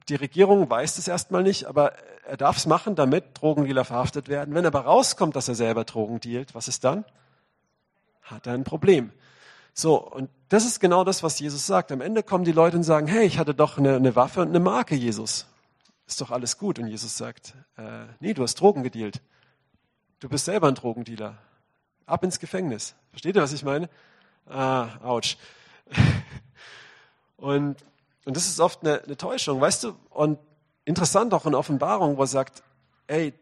die 0.08 0.16
Regierung 0.16 0.68
weiß 0.68 0.96
das 0.96 1.08
erstmal 1.08 1.42
nicht, 1.42 1.66
aber 1.66 1.92
er 2.26 2.36
darf 2.36 2.56
es 2.56 2.66
machen, 2.66 2.94
damit 2.94 3.24
Drogendealer 3.34 3.84
verhaftet 3.84 4.28
werden. 4.28 4.54
Wenn 4.54 4.66
aber 4.66 4.80
rauskommt, 4.80 5.36
dass 5.36 5.48
er 5.48 5.54
selber 5.54 5.84
Drogen 5.84 6.20
dealt, 6.20 6.54
was 6.54 6.68
ist 6.68 6.84
dann? 6.84 7.04
Hat 8.22 8.46
er 8.46 8.54
ein 8.54 8.64
Problem. 8.64 9.12
So, 9.72 10.00
und 10.00 10.30
das 10.48 10.64
ist 10.64 10.80
genau 10.80 11.04
das, 11.04 11.22
was 11.22 11.38
Jesus 11.38 11.66
sagt. 11.66 11.90
Am 11.90 12.00
Ende 12.00 12.22
kommen 12.22 12.44
die 12.44 12.52
Leute 12.52 12.76
und 12.76 12.84
sagen, 12.84 13.06
hey, 13.06 13.26
ich 13.26 13.38
hatte 13.38 13.54
doch 13.54 13.76
eine, 13.76 13.96
eine 13.96 14.14
Waffe 14.14 14.40
und 14.40 14.48
eine 14.48 14.60
Marke, 14.60 14.94
Jesus. 14.94 15.46
Ist 16.06 16.20
doch 16.20 16.30
alles 16.30 16.58
gut. 16.58 16.78
Und 16.78 16.86
Jesus 16.86 17.16
sagt, 17.16 17.54
äh, 17.76 18.04
nee, 18.20 18.34
du 18.34 18.42
hast 18.42 18.54
Drogen 18.54 18.82
gedealt. 18.82 19.20
Du 20.20 20.28
bist 20.28 20.44
selber 20.44 20.68
ein 20.68 20.74
Drogendealer. 20.74 21.36
Ab 22.06 22.22
ins 22.22 22.38
Gefängnis. 22.38 22.94
Versteht 23.10 23.36
ihr, 23.36 23.42
was 23.42 23.52
ich 23.52 23.64
meine? 23.64 23.88
Ah, 24.46 24.88
ouch. 25.02 25.36
Und, 27.36 27.84
und 28.24 28.36
das 28.36 28.46
ist 28.46 28.60
oft 28.60 28.82
eine, 28.82 29.02
eine 29.02 29.16
Täuschung, 29.16 29.60
weißt 29.60 29.84
du? 29.84 29.96
Und 30.10 30.38
interessant 30.84 31.34
auch 31.34 31.46
in 31.46 31.54
Offenbarung, 31.54 32.16
wo 32.16 32.22
er 32.22 32.26
sagt, 32.26 32.62
ey, 33.06 33.34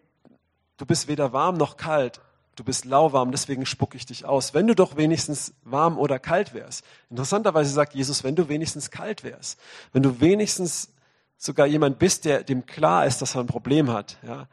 du 0.76 0.86
bist 0.86 1.08
weder 1.08 1.32
warm 1.32 1.56
noch 1.56 1.76
kalt, 1.76 2.20
du 2.56 2.64
bist 2.64 2.84
lauwarm, 2.84 3.30
deswegen 3.30 3.66
spucke 3.66 3.96
ich 3.96 4.06
dich 4.06 4.24
aus. 4.24 4.54
Wenn 4.54 4.66
du 4.66 4.74
doch 4.74 4.96
wenigstens 4.96 5.54
warm 5.62 5.98
oder 5.98 6.18
kalt 6.18 6.54
wärst. 6.54 6.84
Interessanterweise 7.10 7.72
sagt 7.72 7.94
Jesus, 7.94 8.24
wenn 8.24 8.34
du 8.34 8.48
wenigstens 8.48 8.90
kalt 8.90 9.24
wärst, 9.24 9.58
wenn 9.92 10.02
du 10.02 10.20
wenigstens 10.20 10.92
sogar 11.36 11.66
jemand 11.66 11.98
bist, 11.98 12.24
der 12.24 12.42
dem 12.44 12.66
klar 12.66 13.06
ist, 13.06 13.22
dass 13.22 13.34
er 13.34 13.40
ein 13.40 13.46
Problem 13.46 13.90
hat, 13.90 14.16
ja. 14.22 14.48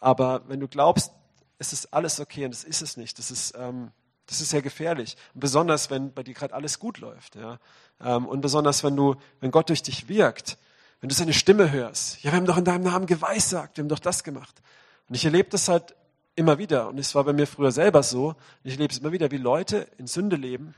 Aber 0.00 0.48
wenn 0.48 0.60
du 0.60 0.66
glaubst, 0.66 1.12
es 1.58 1.72
ist 1.72 1.92
alles 1.92 2.20
okay 2.20 2.46
und 2.46 2.54
es 2.54 2.64
ist 2.64 2.80
es 2.80 2.96
nicht, 2.96 3.18
das 3.18 3.30
ist, 3.30 3.54
ähm, 3.56 3.90
das 4.26 4.40
ist 4.40 4.50
sehr 4.50 4.62
gefährlich. 4.62 5.16
Besonders, 5.34 5.90
wenn 5.90 6.12
bei 6.14 6.22
dir 6.22 6.34
gerade 6.34 6.54
alles 6.54 6.78
gut 6.78 6.98
läuft, 6.98 7.36
ja. 7.36 7.58
Ähm, 8.02 8.26
und 8.26 8.40
besonders, 8.40 8.84
wenn 8.84 8.96
du, 8.96 9.16
wenn 9.40 9.50
Gott 9.50 9.68
durch 9.68 9.82
dich 9.82 10.08
wirkt, 10.08 10.58
wenn 11.00 11.08
du 11.08 11.14
seine 11.14 11.32
Stimme 11.32 11.70
hörst. 11.70 12.22
Ja, 12.22 12.32
wir 12.32 12.36
haben 12.36 12.46
doch 12.46 12.58
in 12.58 12.64
deinem 12.64 12.84
Namen 12.84 13.06
geweissagt, 13.06 13.76
wir 13.76 13.82
haben 13.82 13.88
doch 13.88 13.98
das 13.98 14.24
gemacht. 14.24 14.60
Und 15.08 15.14
ich 15.14 15.24
erlebe 15.24 15.48
das 15.50 15.68
halt 15.68 15.94
immer 16.36 16.58
wieder. 16.58 16.88
Und 16.88 16.98
es 16.98 17.14
war 17.14 17.24
bei 17.24 17.32
mir 17.32 17.46
früher 17.46 17.72
selber 17.72 18.02
so. 18.02 18.34
Ich 18.62 18.74
erlebe 18.74 18.92
es 18.92 18.98
immer 18.98 19.12
wieder, 19.12 19.30
wie 19.30 19.38
Leute 19.38 19.86
in 19.98 20.06
Sünde 20.06 20.36
leben. 20.36 20.74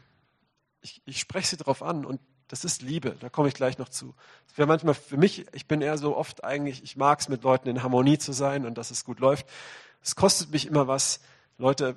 Ich, 0.81 1.03
ich 1.05 1.21
spreche 1.21 1.49
sie 1.49 1.57
darauf 1.57 1.83
an 1.83 2.05
und 2.05 2.21
das 2.49 2.65
ist 2.65 2.83
Liebe. 2.83 3.17
Da 3.21 3.29
komme 3.29 3.49
ich 3.49 3.55
gleich 3.55 3.79
noch 3.79 3.89
zu. 3.89 4.15
Das 4.49 4.59
wäre 4.59 4.69
manchmal 4.69 4.95
für 4.95 5.17
mich, 5.17 5.47
ich 5.53 5.67
bin 5.67 5.81
eher 5.81 5.97
so 5.97 6.17
oft 6.17 6.45
eigentlich, 6.45 6.83
ich 6.83 6.97
mag 6.97 7.21
es 7.21 7.29
mit 7.29 7.45
Leuten 7.45 7.69
in 7.69 7.83
Harmonie 7.83 8.19
zu 8.19 8.33
sein 8.33 8.67
und 8.67 8.77
dass 8.77 8.91
es 8.91 9.05
gut 9.05 9.21
läuft. 9.21 9.47
Es 10.03 10.17
kostet 10.17 10.51
mich 10.51 10.67
immer 10.67 10.89
was, 10.89 11.21
Leute 11.59 11.97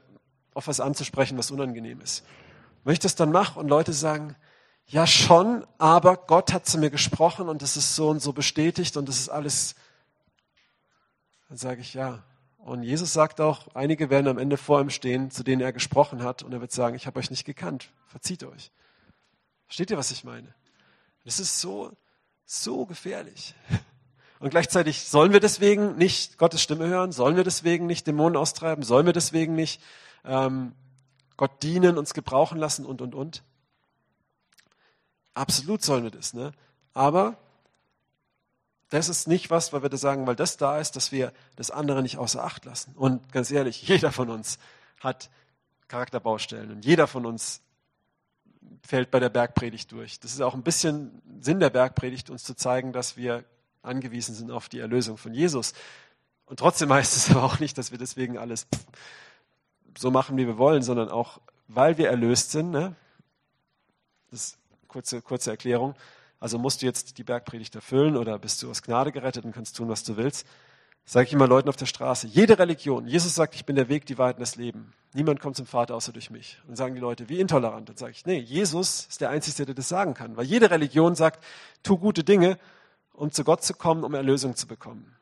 auf 0.54 0.68
was 0.68 0.80
anzusprechen, 0.80 1.38
was 1.38 1.52
unangenehm 1.52 2.00
ist. 2.02 2.24
Wenn 2.84 2.94
ich 2.94 3.00
das 3.00 3.16
dann 3.16 3.32
mache 3.32 3.60
und 3.60 3.68
Leute 3.68 3.92
sagen, 3.94 4.36
ja 4.88 5.08
schon, 5.08 5.66
aber 5.78 6.18
Gott 6.18 6.54
hat 6.54 6.66
zu 6.66 6.78
mir 6.78 6.90
gesprochen 6.90 7.50
und 7.50 7.62
es 7.62 7.78
ist 7.78 7.96
so 7.96 8.10
und 8.10 8.22
so 8.22 8.34
bestätigt 8.34 8.98
und 8.98 9.10
es 9.10 9.20
ist 9.20 9.30
alles, 9.30 9.76
dann 11.50 11.58
sage 11.58 11.82
ich 11.82 11.94
ja. 11.94 12.24
Und 12.58 12.84
Jesus 12.84 13.14
sagt 13.14 13.42
auch, 13.42 13.68
einige 13.76 14.10
werden 14.10 14.28
am 14.28 14.40
Ende 14.40 14.58
vor 14.58 14.82
ihm 14.82 14.90
stehen, 14.90 15.30
zu 15.30 15.44
denen 15.44 15.62
er 15.62 15.72
gesprochen 15.72 16.24
hat 16.24 16.42
und 16.42 16.52
er 16.52 16.62
wird 16.62 16.72
sagen, 16.72 16.96
ich 16.96 17.06
habe 17.06 17.20
euch 17.20 17.30
nicht 17.30 17.46
gekannt, 17.46 17.90
verzieht 18.08 18.44
euch. 18.44 18.72
Versteht 19.68 19.92
ihr, 19.92 19.98
was 19.98 20.12
ich 20.12 20.24
meine? 20.24 20.54
Das 21.24 21.40
ist 21.40 21.60
so, 21.60 21.92
so 22.46 22.86
gefährlich. 22.86 23.56
Und 24.40 24.50
gleichzeitig 24.50 25.06
sollen 25.06 25.34
wir 25.34 25.40
deswegen 25.40 25.96
nicht 25.96 26.38
Gottes 26.38 26.62
Stimme 26.62 26.88
hören, 26.88 27.12
sollen 27.12 27.36
wir 27.36 27.44
deswegen 27.44 27.88
nicht 27.88 28.06
Dämonen 28.06 28.36
austreiben, 28.36 28.84
sollen 28.84 29.06
wir 29.06 29.14
deswegen 29.14 29.56
nicht 29.56 29.82
ähm, 30.24 30.74
Gott 31.38 31.64
dienen, 31.64 31.98
uns 31.98 32.14
gebrauchen 32.14 32.58
lassen 32.58 32.86
und, 32.86 33.02
und, 33.02 33.16
und. 33.16 33.44
Absolut 35.36 35.84
sollen 35.84 36.04
wir 36.04 36.12
das. 36.12 36.34
Ne? 36.34 36.54
Aber 36.94 37.38
das 38.90 39.10
ist 39.10 39.28
nicht 39.28 39.50
was, 39.50 39.74
weil 39.74 39.84
wir 39.84 39.90
das 39.90 40.02
sagen, 40.02 40.26
weil 40.26 40.36
das 40.36 40.58
da 40.58 40.80
ist, 40.80 40.96
dass 40.96 41.12
wir 41.12 41.34
das 41.56 41.70
andere 41.70 42.02
nicht 42.02 42.18
außer 42.18 42.44
Acht 42.44 42.66
lassen. 42.66 42.94
Und 42.96 43.32
ganz 43.32 43.52
ehrlich, 43.52 43.82
jeder 43.88 44.12
von 44.12 44.30
uns 44.30 44.58
hat 45.00 45.30
Charakterbaustellen 45.88 46.72
und 46.72 46.86
jeder 46.86 47.06
von 47.06 47.26
uns 47.26 47.62
fällt 48.82 49.12
bei 49.12 49.20
der 49.20 49.30
Bergpredigt 49.30 49.92
durch. 49.92 50.20
Das 50.20 50.32
ist 50.32 50.42
auch 50.42 50.54
ein 50.54 50.64
bisschen 50.64 51.22
Sinn 51.42 51.60
der 51.60 51.70
Bergpredigt, 51.70 52.30
uns 52.30 52.44
zu 52.44 52.56
zeigen, 52.56 52.94
dass 52.94 53.18
wir 53.18 53.44
angewiesen 53.82 54.34
sind 54.34 54.52
auf 54.52 54.70
die 54.70 54.80
Erlösung 54.80 55.18
von 55.18 55.34
Jesus. 55.34 55.74
Und 56.46 56.60
trotzdem 56.60 56.92
heißt 56.92 57.16
es 57.16 57.30
aber 57.32 57.44
auch 57.44 57.60
nicht, 57.60 57.78
dass 57.78 57.92
wir 57.92 57.98
deswegen 57.98 58.38
alles 58.38 58.68
so 59.98 60.12
machen, 60.12 60.38
wie 60.38 60.48
wir 60.48 60.58
wollen, 60.58 60.82
sondern 60.82 61.10
auch, 61.10 61.42
weil 61.68 61.98
wir 61.98 62.10
erlöst 62.10 62.52
sind. 62.52 62.72
Ne? 62.72 62.96
Das 64.32 64.58
kurze, 64.96 65.22
kurze 65.22 65.52
Erklärung. 65.52 65.94
Also 66.40 66.58
musst 66.58 66.82
du 66.82 66.86
jetzt 66.86 67.18
die 67.18 67.26
Bergpredigt 67.26 67.76
erfüllen 67.76 68.16
oder 68.16 68.40
bist 68.40 68.64
du 68.64 68.70
aus 68.70 68.82
Gnade 68.82 69.12
gerettet 69.12 69.44
und 69.44 69.52
kannst 69.52 69.76
tun, 69.76 69.90
was 69.90 70.04
du 70.04 70.16
willst. 70.16 70.48
Sage 71.04 71.28
ich 71.28 71.34
immer 71.34 71.48
Leuten 71.48 71.68
auf 71.68 71.76
der 71.76 71.86
Straße. 71.86 72.28
Jede 72.28 72.58
Religion, 72.58 73.06
Jesus 73.06 73.36
sagt, 73.36 73.56
ich 73.56 73.66
bin 73.66 73.76
der 73.76 73.90
Weg, 73.90 74.06
die 74.06 74.18
Wahrheit 74.18 74.38
und 74.38 74.42
das 74.42 74.56
Leben. 74.56 74.94
Niemand 75.14 75.42
kommt 75.42 75.58
zum 75.58 75.66
Vater 75.66 75.96
außer 75.96 76.14
durch 76.14 76.30
mich. 76.30 76.60
Und 76.68 76.78
sagen 76.78 76.96
die 76.96 77.02
Leute, 77.02 77.28
wie 77.28 77.42
intolerant. 77.42 77.90
Dann 77.90 77.98
sage 77.98 78.14
ich, 78.14 78.26
nee, 78.26 78.40
Jesus 78.40 79.06
ist 79.10 79.20
der 79.20 79.30
Einzige, 79.32 79.66
der 79.66 79.76
das 79.76 79.90
sagen 79.90 80.14
kann. 80.14 80.38
Weil 80.38 80.46
jede 80.46 80.72
Religion 80.72 81.14
sagt, 81.16 81.44
tu 81.84 81.98
gute 81.98 82.24
Dinge, 82.24 82.58
um 83.12 83.32
zu 83.32 83.44
Gott 83.44 83.64
zu 83.64 83.74
kommen, 83.74 84.06
um 84.06 84.14
Erlösung 84.14 84.56
zu 84.56 84.66
bekommen. 84.66 85.14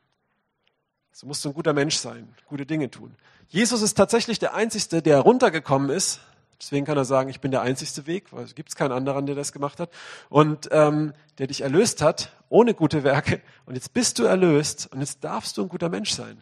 So 1.10 1.26
musst 1.26 1.44
du 1.44 1.48
ein 1.48 1.54
guter 1.54 1.72
Mensch 1.72 1.96
sein, 1.96 2.32
gute 2.46 2.64
Dinge 2.64 2.90
tun. 2.90 3.16
Jesus 3.48 3.82
ist 3.82 3.94
tatsächlich 3.94 4.38
der 4.38 4.54
Einzige, 4.54 5.02
der 5.02 5.18
runtergekommen 5.18 5.90
ist 5.90 6.20
Deswegen 6.64 6.86
kann 6.86 6.96
er 6.96 7.04
sagen, 7.04 7.28
ich 7.28 7.40
bin 7.40 7.50
der 7.50 7.60
einzigste 7.60 8.06
Weg, 8.06 8.32
weil 8.32 8.44
es 8.44 8.54
gibt 8.54 8.74
keinen 8.74 8.92
anderen, 8.92 9.26
der 9.26 9.34
das 9.34 9.52
gemacht 9.52 9.80
hat. 9.80 9.90
Und 10.30 10.70
ähm, 10.72 11.12
der 11.36 11.46
dich 11.46 11.60
erlöst 11.60 12.00
hat, 12.00 12.32
ohne 12.48 12.72
gute 12.72 13.04
Werke. 13.04 13.42
Und 13.66 13.74
jetzt 13.74 13.92
bist 13.92 14.18
du 14.18 14.24
erlöst 14.24 14.88
und 14.90 15.00
jetzt 15.00 15.22
darfst 15.22 15.58
du 15.58 15.62
ein 15.62 15.68
guter 15.68 15.90
Mensch 15.90 16.12
sein. 16.12 16.38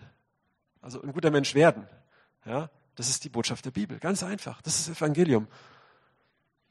Also 0.81 1.03
ein 1.03 1.13
guter 1.13 1.33
Mensch 1.33 1.57
werden. 1.57 1.89
Ja, 2.45 2.71
das 2.95 3.09
ist 3.09 3.25
die 3.25 3.31
Botschaft 3.31 3.65
der 3.65 3.73
Bibel. 3.73 3.99
Ganz 3.99 4.23
einfach. 4.23 4.63
Das 4.63 4.79
ist 4.79 4.89
das 4.89 4.97
Evangelium. 4.99 5.49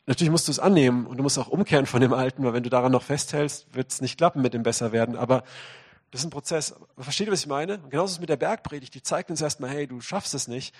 Natürlich 0.06 0.32
musst 0.32 0.48
du 0.48 0.52
es 0.52 0.60
annehmen 0.60 1.06
und 1.06 1.18
du 1.18 1.24
musst 1.24 1.38
auch 1.38 1.50
umkehren 1.50 1.88
von 1.88 2.00
dem 2.00 2.14
Alten, 2.14 2.46
weil 2.46 2.54
wenn 2.54 2.64
du 2.64 2.70
daran 2.70 2.94
noch 2.94 3.04
festhältst, 3.04 3.76
wird 3.76 3.92
es 3.92 4.00
nicht 4.00 4.18
klappen 4.18 4.42
mit 4.42 4.54
dem 4.54 4.64
Besserwerden. 4.64 5.18
Aber 5.18 5.44
das 6.12 6.22
ist 6.22 6.28
ein 6.28 6.32
Prozess. 6.32 6.74
Versteht 6.98 7.28
ihr, 7.28 7.34
was 7.34 7.42
ich 7.42 7.48
meine? 7.48 7.80
Und 7.80 7.90
genauso 7.90 8.12
ist 8.12 8.14
es 8.14 8.20
mit 8.22 8.30
der 8.30 8.38
Bergpredigt. 8.38 8.94
Die 8.96 9.04
zeigt 9.04 9.30
uns 9.30 9.42
erstmal, 9.42 9.72
hey, 9.72 9.88
du 9.88 10.00
schaffst 10.00 10.34
es 10.34 10.48
nicht. 10.48 10.74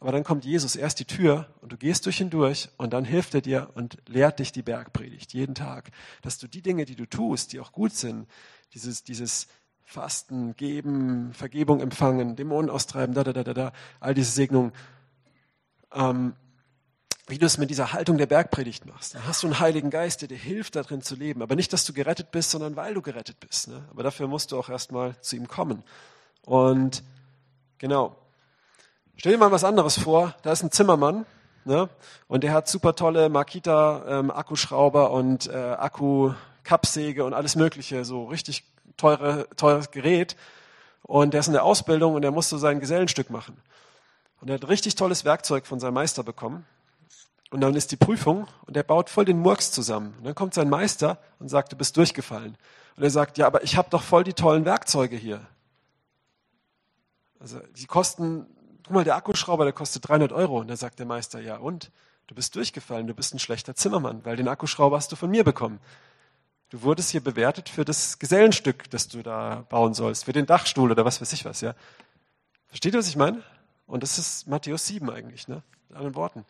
Aber 0.00 0.12
dann 0.12 0.22
kommt 0.22 0.44
Jesus 0.44 0.76
erst 0.76 1.00
die 1.00 1.04
Tür 1.04 1.48
und 1.60 1.72
du 1.72 1.76
gehst 1.76 2.06
durch 2.06 2.20
ihn 2.20 2.30
durch 2.30 2.68
und 2.76 2.92
dann 2.92 3.04
hilft 3.04 3.34
er 3.34 3.40
dir 3.40 3.70
und 3.74 3.98
lehrt 4.06 4.38
dich 4.38 4.52
die 4.52 4.62
Bergpredigt 4.62 5.34
jeden 5.34 5.56
Tag, 5.56 5.90
dass 6.22 6.38
du 6.38 6.46
die 6.46 6.62
Dinge, 6.62 6.84
die 6.84 6.94
du 6.94 7.06
tust, 7.06 7.52
die 7.52 7.58
auch 7.58 7.72
gut 7.72 7.92
sind, 7.92 8.28
dieses, 8.74 9.02
dieses 9.02 9.48
Fasten, 9.84 10.54
Geben, 10.54 11.32
Vergebung 11.32 11.80
empfangen, 11.80 12.36
Dämonen 12.36 12.70
austreiben, 12.70 13.14
da, 13.14 13.24
da, 13.24 13.32
da, 13.32 13.42
da, 13.42 13.54
da, 13.54 13.72
all 13.98 14.14
diese 14.14 14.30
Segnungen, 14.30 14.72
ähm, 15.92 16.34
wie 17.26 17.38
du 17.38 17.46
es 17.46 17.58
mit 17.58 17.68
dieser 17.68 17.92
Haltung 17.92 18.18
der 18.18 18.26
Bergpredigt 18.26 18.86
machst. 18.86 19.14
Dann 19.14 19.26
hast 19.26 19.42
du 19.42 19.48
einen 19.48 19.58
Heiligen 19.58 19.90
Geist, 19.90 20.20
der 20.22 20.28
dir 20.28 20.38
hilft, 20.38 20.76
darin 20.76 21.02
zu 21.02 21.14
leben. 21.14 21.42
Aber 21.42 21.56
nicht, 21.56 21.72
dass 21.72 21.84
du 21.84 21.92
gerettet 21.92 22.30
bist, 22.30 22.50
sondern 22.50 22.76
weil 22.76 22.94
du 22.94 23.02
gerettet 23.02 23.40
bist. 23.40 23.68
Ne? 23.68 23.86
Aber 23.90 24.02
dafür 24.02 24.28
musst 24.28 24.52
du 24.52 24.58
auch 24.58 24.68
erstmal 24.68 25.20
zu 25.20 25.36
ihm 25.36 25.48
kommen. 25.48 25.82
Und 26.42 27.02
genau, 27.78 28.16
Stell 29.20 29.32
dir 29.32 29.38
mal 29.38 29.50
was 29.50 29.64
anderes 29.64 29.98
vor. 29.98 30.36
Da 30.42 30.52
ist 30.52 30.62
ein 30.62 30.70
Zimmermann 30.70 31.26
ne? 31.64 31.88
und 32.28 32.44
der 32.44 32.52
hat 32.52 32.68
super 32.68 32.94
tolle 32.94 33.28
Makita 33.28 34.20
ähm, 34.20 34.30
Akkuschrauber 34.30 35.10
und 35.10 35.48
äh, 35.48 35.56
Akku-Kappsäge 35.56 37.24
und 37.24 37.34
alles 37.34 37.56
Mögliche, 37.56 38.04
so 38.04 38.26
richtig 38.26 38.62
teure, 38.96 39.48
teures 39.56 39.90
Gerät. 39.90 40.36
Und 41.02 41.34
der 41.34 41.40
ist 41.40 41.48
in 41.48 41.54
der 41.54 41.64
Ausbildung 41.64 42.14
und 42.14 42.22
der 42.22 42.30
musste 42.30 42.58
sein 42.58 42.78
Gesellenstück 42.78 43.28
machen. 43.28 43.56
Und 44.40 44.50
er 44.50 44.54
hat 44.54 44.68
richtig 44.68 44.94
tolles 44.94 45.24
Werkzeug 45.24 45.66
von 45.66 45.80
seinem 45.80 45.94
Meister 45.94 46.22
bekommen. 46.22 46.64
Und 47.50 47.60
dann 47.60 47.74
ist 47.74 47.90
die 47.90 47.96
Prüfung 47.96 48.46
und 48.66 48.76
er 48.76 48.84
baut 48.84 49.10
voll 49.10 49.24
den 49.24 49.40
Murks 49.40 49.72
zusammen. 49.72 50.14
Und 50.18 50.26
dann 50.26 50.36
kommt 50.36 50.54
sein 50.54 50.70
Meister 50.70 51.18
und 51.40 51.48
sagt, 51.48 51.72
du 51.72 51.76
bist 51.76 51.96
durchgefallen. 51.96 52.56
Und 52.96 53.02
er 53.02 53.10
sagt, 53.10 53.36
ja, 53.36 53.48
aber 53.48 53.64
ich 53.64 53.76
habe 53.76 53.90
doch 53.90 54.04
voll 54.04 54.22
die 54.22 54.34
tollen 54.34 54.64
Werkzeuge 54.64 55.16
hier. 55.16 55.40
Also 57.40 57.58
die 57.76 57.86
kosten 57.86 58.46
guck 58.88 58.94
mal, 58.94 59.04
der 59.04 59.16
Akkuschrauber, 59.16 59.64
der 59.64 59.74
kostet 59.74 60.08
300 60.08 60.32
Euro. 60.32 60.60
Und 60.60 60.68
da 60.68 60.76
sagt 60.76 60.98
der 60.98 61.04
Meister, 61.04 61.40
ja 61.40 61.58
und? 61.58 61.92
Du 62.26 62.34
bist 62.34 62.56
durchgefallen, 62.56 63.06
du 63.06 63.12
bist 63.12 63.34
ein 63.34 63.38
schlechter 63.38 63.74
Zimmermann, 63.74 64.24
weil 64.24 64.36
den 64.36 64.48
Akkuschrauber 64.48 64.96
hast 64.96 65.12
du 65.12 65.16
von 65.16 65.30
mir 65.30 65.44
bekommen. 65.44 65.78
Du 66.70 66.80
wurdest 66.82 67.10
hier 67.10 67.22
bewertet 67.22 67.68
für 67.68 67.84
das 67.84 68.18
Gesellenstück, 68.18 68.88
das 68.88 69.08
du 69.08 69.22
da 69.22 69.66
bauen 69.68 69.92
sollst, 69.92 70.24
für 70.24 70.32
den 70.32 70.46
Dachstuhl 70.46 70.90
oder 70.90 71.04
was 71.04 71.20
weiß 71.20 71.34
ich 71.34 71.44
was, 71.44 71.60
ja. 71.60 71.74
Versteht 72.68 72.94
ihr, 72.94 72.98
was 72.98 73.08
ich 73.08 73.16
meine? 73.16 73.42
Und 73.86 74.02
das 74.02 74.18
ist 74.18 74.46
Matthäus 74.46 74.86
7 74.86 75.10
eigentlich, 75.10 75.48
ne? 75.48 75.62
Mit 75.88 75.96
anderen 75.98 76.14
Worten. 76.14 76.44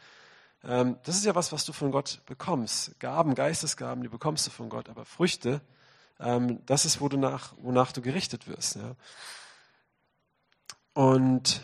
Ähm, 0.63 0.97
das 1.05 1.17
ist 1.17 1.25
ja 1.25 1.35
was, 1.35 1.51
was 1.51 1.65
du 1.65 1.73
von 1.73 1.91
Gott 1.91 2.21
bekommst. 2.27 2.99
Gaben, 3.01 3.35
Geistesgaben, 3.35 4.03
die 4.05 4.09
bekommst 4.09 4.47
du 4.47 4.53
von 4.53 4.69
Gott, 4.69 4.89
aber 4.89 5.05
Früchte, 5.05 5.61
ähm, 6.21 6.65
das 6.67 6.85
ist, 6.85 7.01
wo 7.01 7.09
du 7.09 7.17
nach, 7.17 7.55
wonach 7.59 7.91
du 7.91 8.01
gerichtet 8.01 8.47
wirst, 8.47 8.77
ja. 8.77 8.95
Und 10.95 11.63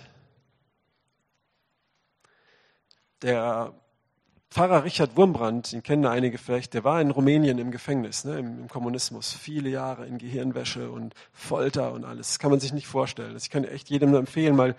der 3.25 3.73
Pfarrer 4.51 4.85
Richard 4.85 5.17
Wurmbrand, 5.17 5.73
den 5.73 5.83
kennen 5.83 6.07
einige 6.07 6.39
vielleicht, 6.39 6.75
der 6.75 6.85
war 6.85 7.01
in 7.01 7.11
Rumänien 7.11 7.59
im 7.59 7.73
Gefängnis, 7.73 8.25
ne, 8.25 8.39
im, 8.39 8.61
im, 8.61 8.69
Kommunismus, 8.69 9.33
viele 9.33 9.69
Jahre 9.69 10.07
in 10.07 10.19
Gehirnwäsche 10.19 10.91
und 10.91 11.15
Folter 11.33 11.93
und 11.93 12.05
alles. 12.05 12.29
Das 12.29 12.39
kann 12.39 12.53
man 12.53 12.61
sich 12.61 12.73
nicht 12.73 12.87
vorstellen. 12.87 13.33
Also 13.33 13.43
ich 13.43 13.51
kann 13.51 13.65
echt 13.65 13.91
jedem 13.91 14.11
nur 14.11 14.21
empfehlen, 14.21 14.55
mal 14.55 14.77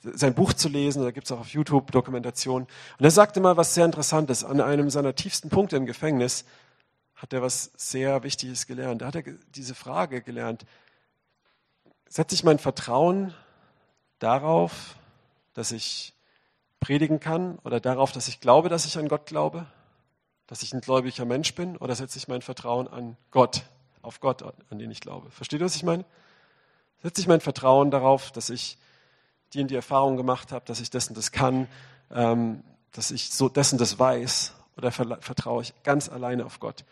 sein 0.00 0.32
Buch 0.32 0.52
zu 0.54 0.68
lesen, 0.68 1.02
da 1.02 1.10
gibt 1.10 1.26
es 1.26 1.32
auch 1.32 1.40
auf 1.40 1.48
YouTube 1.48 1.90
Dokumentation. 1.90 2.62
Und 2.62 3.04
er 3.04 3.10
sagte 3.10 3.40
mal 3.40 3.56
was 3.56 3.74
sehr 3.74 3.84
Interessantes. 3.84 4.44
An 4.44 4.60
einem 4.60 4.90
seiner 4.90 5.14
tiefsten 5.14 5.50
Punkte 5.50 5.76
im 5.76 5.86
Gefängnis 5.86 6.44
hat 7.16 7.32
er 7.32 7.42
was 7.42 7.72
sehr 7.76 8.22
Wichtiges 8.22 8.66
gelernt. 8.66 9.02
Da 9.02 9.08
hat 9.08 9.16
er 9.16 9.24
diese 9.54 9.74
Frage 9.74 10.22
gelernt, 10.22 10.64
setze 12.08 12.34
ich 12.34 12.44
mein 12.44 12.60
Vertrauen 12.60 13.34
darauf, 14.20 14.94
dass 15.52 15.72
ich 15.72 16.14
predigen 16.80 17.20
kann 17.20 17.58
oder 17.64 17.80
darauf, 17.80 18.12
dass 18.12 18.28
ich 18.28 18.40
glaube, 18.40 18.68
dass 18.68 18.86
ich 18.86 18.98
an 18.98 19.08
Gott 19.08 19.26
glaube? 19.26 19.66
dass 20.48 20.62
ich 20.62 20.72
ein 20.72 20.80
gläubiger 20.80 21.26
Mensch 21.26 21.54
bin, 21.54 21.76
oder 21.76 21.94
setze 21.94 22.18
ich 22.18 22.26
mein 22.26 22.42
Vertrauen 22.42 22.88
an 22.88 23.16
Gott, 23.30 23.62
auf 24.02 24.18
Gott, 24.18 24.42
an 24.42 24.78
den 24.78 24.90
ich 24.90 25.00
glaube? 25.00 25.30
Versteht 25.30 25.60
ihr, 25.60 25.66
was 25.66 25.76
ich 25.76 25.84
meine? 25.84 26.04
Setze 27.02 27.20
ich 27.20 27.28
mein 27.28 27.40
Vertrauen 27.40 27.90
darauf, 27.92 28.32
dass 28.32 28.50
ich 28.50 28.78
die 29.52 29.60
in 29.60 29.68
die 29.68 29.76
Erfahrung 29.76 30.16
gemacht 30.16 30.50
habe, 30.50 30.64
dass 30.64 30.80
ich 30.80 30.90
dessen 30.90 31.14
das 31.14 31.32
kann, 31.32 31.68
ähm, 32.10 32.64
dass 32.92 33.10
ich 33.10 33.30
so 33.30 33.48
dessen 33.48 33.78
das 33.78 33.98
weiß, 33.98 34.54
oder 34.78 34.90
vertraue 34.90 35.62
ich 35.62 35.74
ganz 35.82 36.08
alleine 36.08 36.46
auf 36.46 36.60
Gott? 36.60 36.84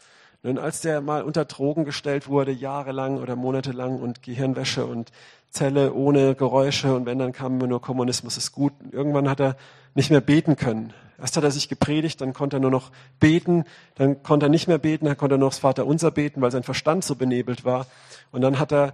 Nun, 0.42 0.59
als 0.59 0.83
der 0.83 1.01
mal 1.01 1.22
unter 1.22 1.46
Drogen 1.46 1.85
gestellt 1.85 2.29
wurde, 2.29 2.53
jahrelang 2.53 3.18
oder 3.18 3.37
monatelang 3.37 3.99
und 3.99 4.22
Gehirnwäsche 4.22 4.85
und 4.85 5.12
Zelle 5.56 5.94
ohne 5.94 6.34
Geräusche 6.34 6.94
und 6.94 7.06
wenn, 7.06 7.18
dann 7.18 7.32
kam 7.32 7.56
immer 7.56 7.66
nur 7.66 7.80
Kommunismus 7.80 8.36
ist 8.36 8.52
gut. 8.52 8.74
Und 8.84 8.92
irgendwann 8.92 9.28
hat 9.28 9.40
er 9.40 9.56
nicht 9.94 10.10
mehr 10.10 10.20
beten 10.20 10.56
können. 10.56 10.92
Erst 11.18 11.36
hat 11.38 11.44
er 11.44 11.50
sich 11.50 11.70
gepredigt, 11.70 12.20
dann 12.20 12.34
konnte 12.34 12.58
er 12.58 12.60
nur 12.60 12.70
noch 12.70 12.90
beten, 13.18 13.64
dann 13.94 14.22
konnte 14.22 14.46
er 14.46 14.48
nicht 14.50 14.68
mehr 14.68 14.76
beten, 14.76 15.06
dann 15.06 15.16
konnte 15.16 15.36
er 15.36 15.38
nur 15.38 15.48
das 15.48 15.58
Vaterunser 15.58 16.10
beten, 16.10 16.42
weil 16.42 16.50
sein 16.50 16.62
Verstand 16.62 17.04
so 17.04 17.14
benebelt 17.14 17.64
war. 17.64 17.86
Und 18.32 18.42
dann 18.42 18.58
hat 18.58 18.70
er 18.70 18.92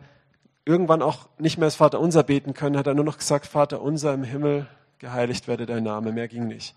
irgendwann 0.65 1.03
auch 1.03 1.29
nicht 1.39 1.59
mehr 1.59 1.67
das 1.67 1.75
Vaterunser 1.75 2.23
beten 2.23 2.55
können, 2.55 2.77
hat 2.77 2.87
er 2.87 2.95
nur 2.95 3.05
noch 3.05 3.19
gesagt, 3.19 3.47
Vater 3.47 3.83
unser 3.83 4.15
im 4.15 4.23
Himmel, 4.23 4.69
geheiligt 5.01 5.49
werde 5.49 5.67
dein 5.67 5.83
Name. 5.83 6.13
Mehr 6.13 6.29
ging 6.29 6.47
nicht, 6.47 6.77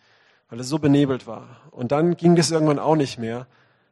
weil 0.50 0.60
er 0.60 0.64
so 0.64 0.80
benebelt 0.80 1.28
war. 1.28 1.46
Und 1.70 1.92
dann 1.92 2.18
ging 2.18 2.36
das 2.36 2.50
irgendwann 2.50 2.80
auch 2.80 2.96
nicht 2.96 3.20
mehr. 3.20 3.46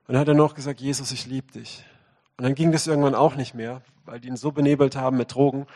Und 0.08 0.14
dann 0.14 0.22
hat 0.22 0.28
er 0.28 0.34
noch 0.34 0.56
gesagt, 0.56 0.82
Jesus, 0.82 1.12
ich 1.12 1.28
liebe 1.28 1.52
dich. 1.52 1.86
Und 2.38 2.44
dann 2.44 2.56
ging 2.56 2.72
das 2.72 2.88
irgendwann 2.88 3.16
auch 3.16 3.36
nicht 3.36 3.54
mehr, 3.54 3.82
weil 4.06 4.20
die 4.20 4.28
ihn 4.28 4.38
so 4.38 4.52
benebelt 4.52 4.96
haben 4.96 5.18
mit 5.18 5.34
Drogen. 5.34 5.68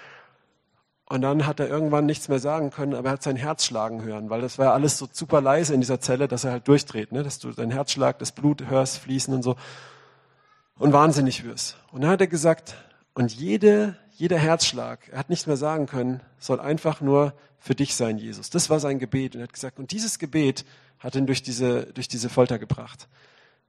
Und 1.10 1.22
dann 1.22 1.46
hat 1.46 1.60
er 1.60 1.70
irgendwann 1.70 2.06
nichts 2.06 2.28
mehr 2.28 2.40
sagen 2.40 2.70
können, 2.70 2.94
aber 2.94 3.10
er 3.10 3.14
hat 3.14 3.24
sein 3.24 3.38
Herz 3.38 3.66
schlagen 3.66 4.04
hören, 4.04 4.30
weil 4.30 4.42
das 4.42 4.58
war 4.58 4.66
ja 4.66 4.74
alles 4.74 4.98
so 4.98 5.08
super 5.12 5.40
leise 5.40 5.74
in 5.74 5.80
dieser 5.80 6.02
Zelle, 6.02 6.28
dass 6.28 6.44
er 6.44 6.52
halt 6.52 6.68
durchdreht, 6.68 7.14
ne? 7.14 7.24
dass 7.24 7.40
du 7.40 7.52
dein 7.52 7.72
Herzschlag, 7.72 8.20
das 8.20 8.34
Blut 8.34 8.66
hörst, 8.68 8.98
fließen 8.98 9.34
und 9.34 9.42
so 9.42 9.56
und 10.78 10.94
wahnsinnig 10.94 11.46
wirst. 11.46 11.78
Und 11.92 12.02
dann 12.02 12.12
hat 12.12 12.22
er 12.22 12.28
gesagt, 12.28 12.76
und 13.14 13.34
jede, 13.34 13.96
jeder 14.12 14.38
Herzschlag, 14.38 15.08
er 15.10 15.20
hat 15.20 15.30
nichts 15.30 15.48
mehr 15.48 15.58
sagen 15.58 15.86
können, 15.86 16.22
soll 16.40 16.60
einfach 16.60 17.02
nur 17.02 17.34
für 17.58 17.74
dich 17.74 17.96
sein, 17.96 18.18
Jesus. 18.18 18.50
Das 18.50 18.70
war 18.70 18.80
sein 18.80 19.00
Gebet. 19.00 19.36
Und 19.36 19.42
er 19.42 19.44
hat 19.44 19.54
gesagt, 19.54 19.80
und 19.80 19.92
dieses 19.92 20.20
Gebet 20.20 20.66
hat 21.00 21.16
ihn 21.16 21.26
durch 21.26 21.42
diese, 21.42 21.86
durch 21.94 22.08
diese 22.08 22.30
Folter 22.30 22.60
gebracht. 22.60 23.08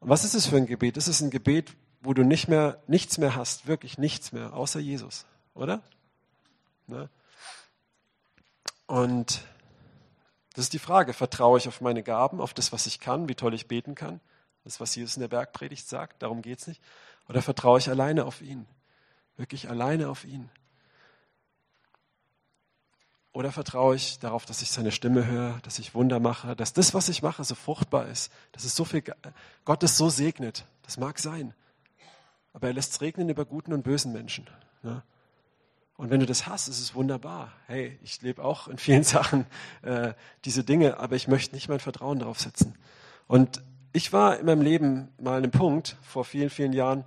Und 0.01 0.09
was 0.09 0.25
ist 0.25 0.35
es 0.35 0.47
für 0.47 0.57
ein 0.57 0.67
Gebet? 0.67 0.97
Das 0.97 1.09
ist 1.09 1.21
ein 1.21 1.31
Gebet, 1.31 1.73
wo 2.01 2.15
du 2.15 2.23
nicht 2.23 2.49
mehr, 2.49 2.81
nichts 2.87 3.19
mehr 3.19 3.35
hast, 3.35 3.67
wirklich 3.67 3.99
nichts 3.99 4.33
mehr, 4.33 4.55
außer 4.55 4.81
Jesus, 4.81 5.25
oder? 5.55 5.83
Ne? 6.87 7.09
Und 8.87 9.43
das 10.55 10.67
ist 10.67 10.73
die 10.73 10.79
Frage, 10.79 11.13
vertraue 11.13 11.59
ich 11.59 11.69
auf 11.69 11.81
meine 11.81 12.03
Gaben, 12.03 12.41
auf 12.41 12.55
das, 12.55 12.73
was 12.73 12.87
ich 12.87 13.01
kann, 13.01 13.29
wie 13.29 13.35
toll 13.35 13.55
ich 13.55 13.69
beten 13.69 13.95
kann, 13.95 14.21
das, 14.65 14.81
was 14.81 14.95
Jesus 14.95 15.17
in 15.17 15.21
der 15.21 15.29
Bergpredigt 15.29 15.89
sagt, 15.89 16.23
darum 16.23 16.43
geht 16.43 16.61
es 16.61 16.67
nicht, 16.67 16.83
oder 17.29 17.43
vertraue 17.43 17.79
ich 17.79 17.91
alleine 17.91 18.25
auf 18.25 18.41
ihn, 18.41 18.67
wirklich 19.37 19.69
alleine 19.69 20.09
auf 20.09 20.25
ihn? 20.25 20.49
Oder 23.33 23.53
vertraue 23.53 23.95
ich 23.95 24.19
darauf, 24.19 24.47
dass 24.47 24.63
ich 24.63 24.71
seine 24.71 24.91
Stimme 24.91 25.27
höre, 25.27 25.59
dass 25.63 25.79
ich 25.79 25.95
Wunder 25.95 26.19
mache, 26.19 26.57
dass 26.57 26.73
das, 26.73 26.95
was 26.95 27.09
ich 27.09 27.23
mache, 27.23 27.45
so 27.45 27.55
fruchtbar 27.55 28.07
ist, 28.07 28.33
dass 28.53 28.65
es 28.65 28.75
so 28.75 28.85
viel, 28.85 29.05
Gott 29.65 29.83
es 29.83 29.97
so 29.97 30.09
segnet. 30.09 30.65
Das 30.83 30.97
mag 30.97 31.19
sein 31.19 31.55
aber 32.59 32.67
er 32.67 32.73
lässt 32.73 32.91
es 32.91 33.01
regnen 33.01 33.29
über 33.29 33.45
guten 33.45 33.73
und 33.73 33.85
bösen 33.85 34.13
Menschen. 34.13 34.45
Ne? 34.83 35.05
Und 35.97 36.11
wenn 36.11 36.19
du 36.19 36.27
das 36.27 36.49
hast, 36.49 36.67
ist 36.67 36.81
es 36.81 36.93
wunderbar. 36.93 37.53
Hey, 37.69 37.97
ich 38.03 38.21
lebe 38.21 38.43
auch 38.43 38.67
in 38.67 38.79
vielen 38.79 39.05
Sachen 39.05 39.47
äh, 39.83 40.13
diese 40.45 40.65
Dinge, 40.65 40.99
aber 40.99 41.15
ich 41.15 41.29
möchte 41.29 41.55
nicht 41.55 41.69
mein 41.69 41.79
Vertrauen 41.79 42.19
darauf 42.19 42.41
setzen. 42.41 42.75
Und 43.29 43.63
ich 43.93 44.13
war 44.13 44.41
in 44.41 44.47
meinem 44.47 44.63
Leben 44.63 45.09
mal 45.21 45.37
an 45.37 45.45
einem 45.45 45.53
Punkt, 45.53 45.97
vor 46.03 46.25
vielen, 46.25 46.51
vielen 46.51 46.73
Jahren, 46.73 47.05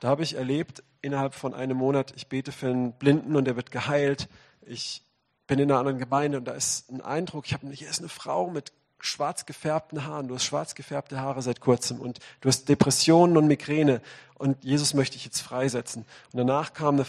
da 0.00 0.08
habe 0.08 0.22
ich 0.22 0.36
erlebt, 0.36 0.82
innerhalb 1.02 1.34
von 1.34 1.52
einem 1.52 1.76
Monat, 1.76 2.14
ich 2.16 2.28
bete 2.28 2.50
für 2.50 2.68
einen 2.68 2.94
Blinden 2.94 3.36
und 3.36 3.46
er 3.46 3.56
wird 3.56 3.70
geheilt. 3.70 4.30
Ich 4.62 5.02
bin 5.46 5.58
in 5.58 5.70
einer 5.70 5.80
anderen 5.80 5.98
Gemeinde 5.98 6.38
und 6.38 6.46
da 6.46 6.52
ist 6.52 6.90
ein 6.90 7.02
Eindruck, 7.02 7.44
ich 7.44 7.52
habe 7.52 7.68
hier 7.68 7.90
ist 7.90 7.98
eine 7.98 8.08
Frau 8.08 8.48
mit 8.48 8.72
schwarz 9.00 9.46
gefärbten 9.46 10.04
Haaren, 10.04 10.28
du 10.28 10.34
hast 10.34 10.44
schwarz 10.44 10.74
gefärbte 10.74 11.20
Haare 11.20 11.42
seit 11.42 11.60
kurzem 11.60 12.00
und 12.00 12.18
du 12.40 12.48
hast 12.48 12.68
Depressionen 12.68 13.36
und 13.36 13.46
Migräne 13.46 14.00
und 14.34 14.62
Jesus 14.64 14.94
möchte 14.94 15.16
ich 15.16 15.24
jetzt 15.24 15.40
freisetzen. 15.40 16.04
Und 16.32 16.38
danach 16.38 16.72
kam 16.72 16.96
eine 16.96 17.06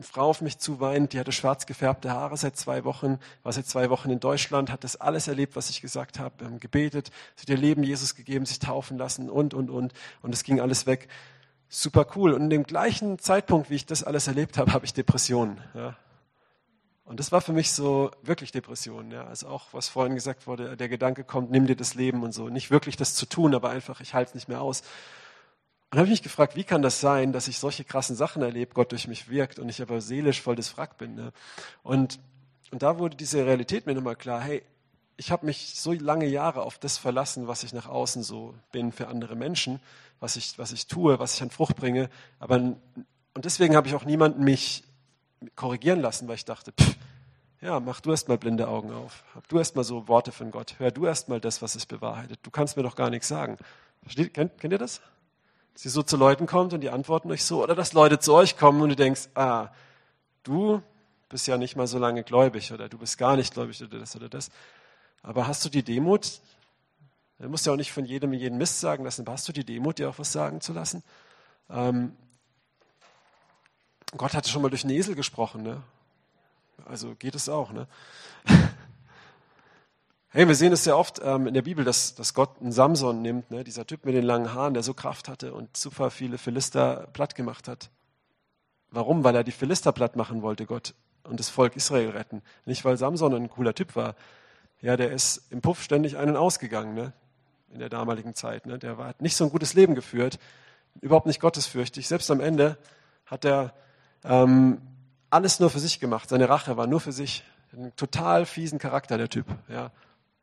Frau 0.00 0.28
auf 0.28 0.40
mich 0.40 0.58
zu 0.58 0.80
weinend, 0.80 1.12
die 1.12 1.20
hatte 1.20 1.32
schwarz 1.32 1.66
gefärbte 1.66 2.10
Haare 2.10 2.36
seit 2.36 2.56
zwei 2.56 2.84
Wochen, 2.84 3.18
war 3.42 3.52
seit 3.52 3.66
zwei 3.66 3.90
Wochen 3.90 4.10
in 4.10 4.20
Deutschland, 4.20 4.70
hat 4.70 4.84
das 4.84 4.96
alles 4.96 5.28
erlebt, 5.28 5.56
was 5.56 5.70
ich 5.70 5.80
gesagt 5.80 6.18
habe, 6.18 6.44
ähm, 6.44 6.60
gebetet, 6.60 7.10
sie 7.36 7.42
hat 7.42 7.50
ihr 7.50 7.56
Leben 7.56 7.82
Jesus 7.82 8.14
gegeben, 8.14 8.46
sich 8.46 8.58
taufen 8.58 8.98
lassen 8.98 9.30
und, 9.30 9.54
und, 9.54 9.70
und. 9.70 9.92
Und 10.22 10.34
es 10.34 10.42
ging 10.42 10.60
alles 10.60 10.86
weg. 10.86 11.08
Super 11.68 12.06
cool. 12.16 12.34
Und 12.34 12.42
in 12.42 12.50
dem 12.50 12.64
gleichen 12.64 13.18
Zeitpunkt, 13.18 13.70
wie 13.70 13.76
ich 13.76 13.86
das 13.86 14.02
alles 14.02 14.26
erlebt 14.26 14.58
habe, 14.58 14.72
habe 14.72 14.84
ich 14.84 14.92
Depressionen. 14.92 15.58
Ja. 15.74 15.96
Und 17.12 17.20
das 17.20 17.30
war 17.30 17.42
für 17.42 17.52
mich 17.52 17.72
so 17.72 18.10
wirklich 18.22 18.52
Depression. 18.52 19.10
Ja. 19.10 19.26
Also 19.26 19.46
auch, 19.48 19.66
was 19.72 19.86
vorhin 19.90 20.14
gesagt 20.14 20.46
wurde, 20.46 20.78
der 20.78 20.88
Gedanke 20.88 21.24
kommt, 21.24 21.50
nimm 21.50 21.66
dir 21.66 21.76
das 21.76 21.94
Leben 21.94 22.22
und 22.22 22.32
so. 22.32 22.48
Nicht 22.48 22.70
wirklich 22.70 22.96
das 22.96 23.14
zu 23.14 23.26
tun, 23.26 23.54
aber 23.54 23.68
einfach, 23.68 24.00
ich 24.00 24.14
halte 24.14 24.30
es 24.30 24.34
nicht 24.34 24.48
mehr 24.48 24.62
aus. 24.62 24.80
Und 25.90 25.98
habe 25.98 26.06
ich 26.06 26.12
mich 26.12 26.22
gefragt, 26.22 26.56
wie 26.56 26.64
kann 26.64 26.80
das 26.80 27.02
sein, 27.02 27.34
dass 27.34 27.48
ich 27.48 27.58
solche 27.58 27.84
krassen 27.84 28.16
Sachen 28.16 28.40
erlebe, 28.40 28.72
Gott 28.72 28.92
durch 28.92 29.08
mich 29.08 29.28
wirkt 29.28 29.58
und 29.58 29.68
ich 29.68 29.82
aber 29.82 30.00
seelisch 30.00 30.40
voll 30.40 30.56
des 30.56 30.74
Wrack 30.78 30.96
bin. 30.96 31.14
Ne? 31.14 31.34
Und, 31.82 32.18
und 32.70 32.82
da 32.82 32.98
wurde 32.98 33.14
diese 33.14 33.44
Realität 33.44 33.84
mir 33.84 33.94
nochmal 33.94 34.16
klar, 34.16 34.40
hey, 34.40 34.62
ich 35.18 35.30
habe 35.30 35.44
mich 35.44 35.74
so 35.78 35.92
lange 35.92 36.24
Jahre 36.28 36.62
auf 36.62 36.78
das 36.78 36.96
verlassen, 36.96 37.46
was 37.46 37.62
ich 37.62 37.74
nach 37.74 37.90
außen 37.90 38.22
so 38.22 38.54
bin 38.72 38.90
für 38.90 39.08
andere 39.08 39.36
Menschen, 39.36 39.80
was 40.18 40.36
ich, 40.36 40.58
was 40.58 40.72
ich 40.72 40.86
tue, 40.86 41.18
was 41.18 41.34
ich 41.34 41.42
an 41.42 41.50
Frucht 41.50 41.76
bringe. 41.76 42.08
Aber, 42.38 42.56
und 42.56 42.78
deswegen 43.36 43.76
habe 43.76 43.86
ich 43.86 43.94
auch 43.94 44.06
niemanden 44.06 44.44
mich 44.44 44.84
korrigieren 45.56 46.00
lassen, 46.00 46.28
weil 46.28 46.36
ich 46.36 46.44
dachte, 46.44 46.72
pff, 46.72 46.96
ja, 47.60 47.78
mach 47.78 48.00
du 48.00 48.10
erst 48.10 48.28
mal 48.28 48.38
blinde 48.38 48.66
Augen 48.66 48.92
auf. 48.92 49.24
Hab 49.34 49.46
du 49.48 49.58
erst 49.58 49.76
mal 49.76 49.84
so 49.84 50.08
Worte 50.08 50.32
von 50.32 50.50
Gott. 50.50 50.74
Hör 50.78 50.90
du 50.90 51.06
erst 51.06 51.28
mal 51.28 51.40
das, 51.40 51.62
was 51.62 51.76
es 51.76 51.86
bewahrheitet. 51.86 52.40
Du 52.42 52.50
kannst 52.50 52.76
mir 52.76 52.82
doch 52.82 52.96
gar 52.96 53.08
nichts 53.08 53.28
sagen. 53.28 53.56
Versteht, 54.02 54.34
kennt, 54.34 54.58
kennt 54.58 54.72
ihr 54.72 54.78
das? 54.78 55.00
Dass 55.74 55.84
ihr 55.84 55.92
so 55.92 56.02
zu 56.02 56.16
Leuten 56.16 56.46
kommt 56.46 56.72
und 56.72 56.80
die 56.80 56.90
antworten 56.90 57.30
euch 57.30 57.44
so. 57.44 57.62
Oder 57.62 57.76
dass 57.76 57.92
Leute 57.92 58.18
zu 58.18 58.34
euch 58.34 58.58
kommen 58.58 58.82
und 58.82 58.88
du 58.88 58.96
denkst, 58.96 59.28
ah, 59.34 59.68
du 60.42 60.82
bist 61.28 61.46
ja 61.46 61.56
nicht 61.56 61.76
mal 61.76 61.86
so 61.86 61.98
lange 61.98 62.24
gläubig 62.24 62.72
oder 62.72 62.88
du 62.88 62.98
bist 62.98 63.16
gar 63.16 63.36
nicht 63.36 63.54
gläubig 63.54 63.80
oder 63.82 64.00
das 64.00 64.16
oder 64.16 64.28
das. 64.28 64.50
Aber 65.22 65.46
hast 65.46 65.64
du 65.64 65.68
die 65.68 65.84
Demut? 65.84 66.40
Du 67.38 67.48
musst 67.48 67.64
ja 67.64 67.72
auch 67.72 67.76
nicht 67.76 67.92
von 67.92 68.04
jedem 68.04 68.32
jeden 68.32 68.58
Mist 68.58 68.80
sagen 68.80 69.04
lassen, 69.04 69.22
aber 69.22 69.32
hast 69.32 69.48
du 69.48 69.52
die 69.52 69.64
Demut, 69.64 69.98
dir 69.98 70.10
auch 70.10 70.18
was 70.18 70.32
sagen 70.32 70.60
zu 70.60 70.72
lassen? 70.72 71.02
Ähm, 71.70 72.16
Gott 74.16 74.34
hatte 74.34 74.48
schon 74.48 74.62
mal 74.62 74.68
durch 74.68 74.84
einen 74.84 74.94
Esel 74.94 75.14
gesprochen, 75.14 75.62
ne? 75.62 75.82
Also 76.84 77.14
geht 77.14 77.34
es 77.34 77.48
auch, 77.48 77.72
ne? 77.72 77.86
Hey, 80.34 80.48
wir 80.48 80.54
sehen 80.54 80.72
es 80.72 80.84
sehr 80.84 80.96
oft 80.96 81.20
ähm, 81.22 81.46
in 81.46 81.52
der 81.52 81.60
Bibel, 81.60 81.84
dass, 81.84 82.14
dass 82.14 82.32
Gott 82.32 82.58
einen 82.58 82.72
Samson 82.72 83.20
nimmt, 83.20 83.50
ne? 83.50 83.64
dieser 83.64 83.86
Typ 83.86 84.06
mit 84.06 84.14
den 84.14 84.24
langen 84.24 84.54
Haaren, 84.54 84.72
der 84.72 84.82
so 84.82 84.94
Kraft 84.94 85.28
hatte 85.28 85.52
und 85.52 85.76
super 85.76 86.10
viele 86.10 86.38
Philister 86.38 87.06
platt 87.12 87.34
gemacht 87.34 87.68
hat. 87.68 87.90
Warum? 88.90 89.24
Weil 89.24 89.36
er 89.36 89.44
die 89.44 89.52
Philister 89.52 89.92
platt 89.92 90.16
machen 90.16 90.40
wollte, 90.40 90.64
Gott, 90.64 90.94
und 91.24 91.38
das 91.38 91.50
Volk 91.50 91.76
Israel 91.76 92.08
retten. 92.08 92.40
Nicht, 92.64 92.82
weil 92.82 92.96
Samson 92.96 93.34
ein 93.34 93.50
cooler 93.50 93.74
Typ 93.74 93.94
war. 93.94 94.14
Ja, 94.80 94.96
der 94.96 95.12
ist 95.12 95.52
im 95.52 95.60
Puff 95.60 95.82
ständig 95.82 96.16
einen 96.16 96.36
ausgegangen, 96.36 96.94
ne? 96.94 97.12
in 97.70 97.80
der 97.80 97.90
damaligen 97.90 98.34
Zeit. 98.34 98.64
Ne? 98.64 98.78
Der 98.78 98.96
war, 98.96 99.08
hat 99.08 99.20
nicht 99.20 99.36
so 99.36 99.44
ein 99.44 99.50
gutes 99.50 99.74
Leben 99.74 99.94
geführt, 99.94 100.38
überhaupt 101.02 101.26
nicht 101.26 101.40
gottesfürchtig. 101.40 102.08
Selbst 102.08 102.30
am 102.30 102.40
Ende 102.40 102.78
hat 103.26 103.44
er 103.44 103.74
ähm, 104.24 104.80
alles 105.30 105.60
nur 105.60 105.70
für 105.70 105.80
sich 105.80 106.00
gemacht. 106.00 106.28
Seine 106.28 106.48
Rache 106.48 106.76
war 106.76 106.86
nur 106.86 107.00
für 107.00 107.12
sich. 107.12 107.44
Ein 107.72 107.94
total 107.96 108.44
fiesen 108.44 108.78
Charakter, 108.78 109.16
der 109.16 109.28
Typ. 109.28 109.46
Ja. 109.68 109.90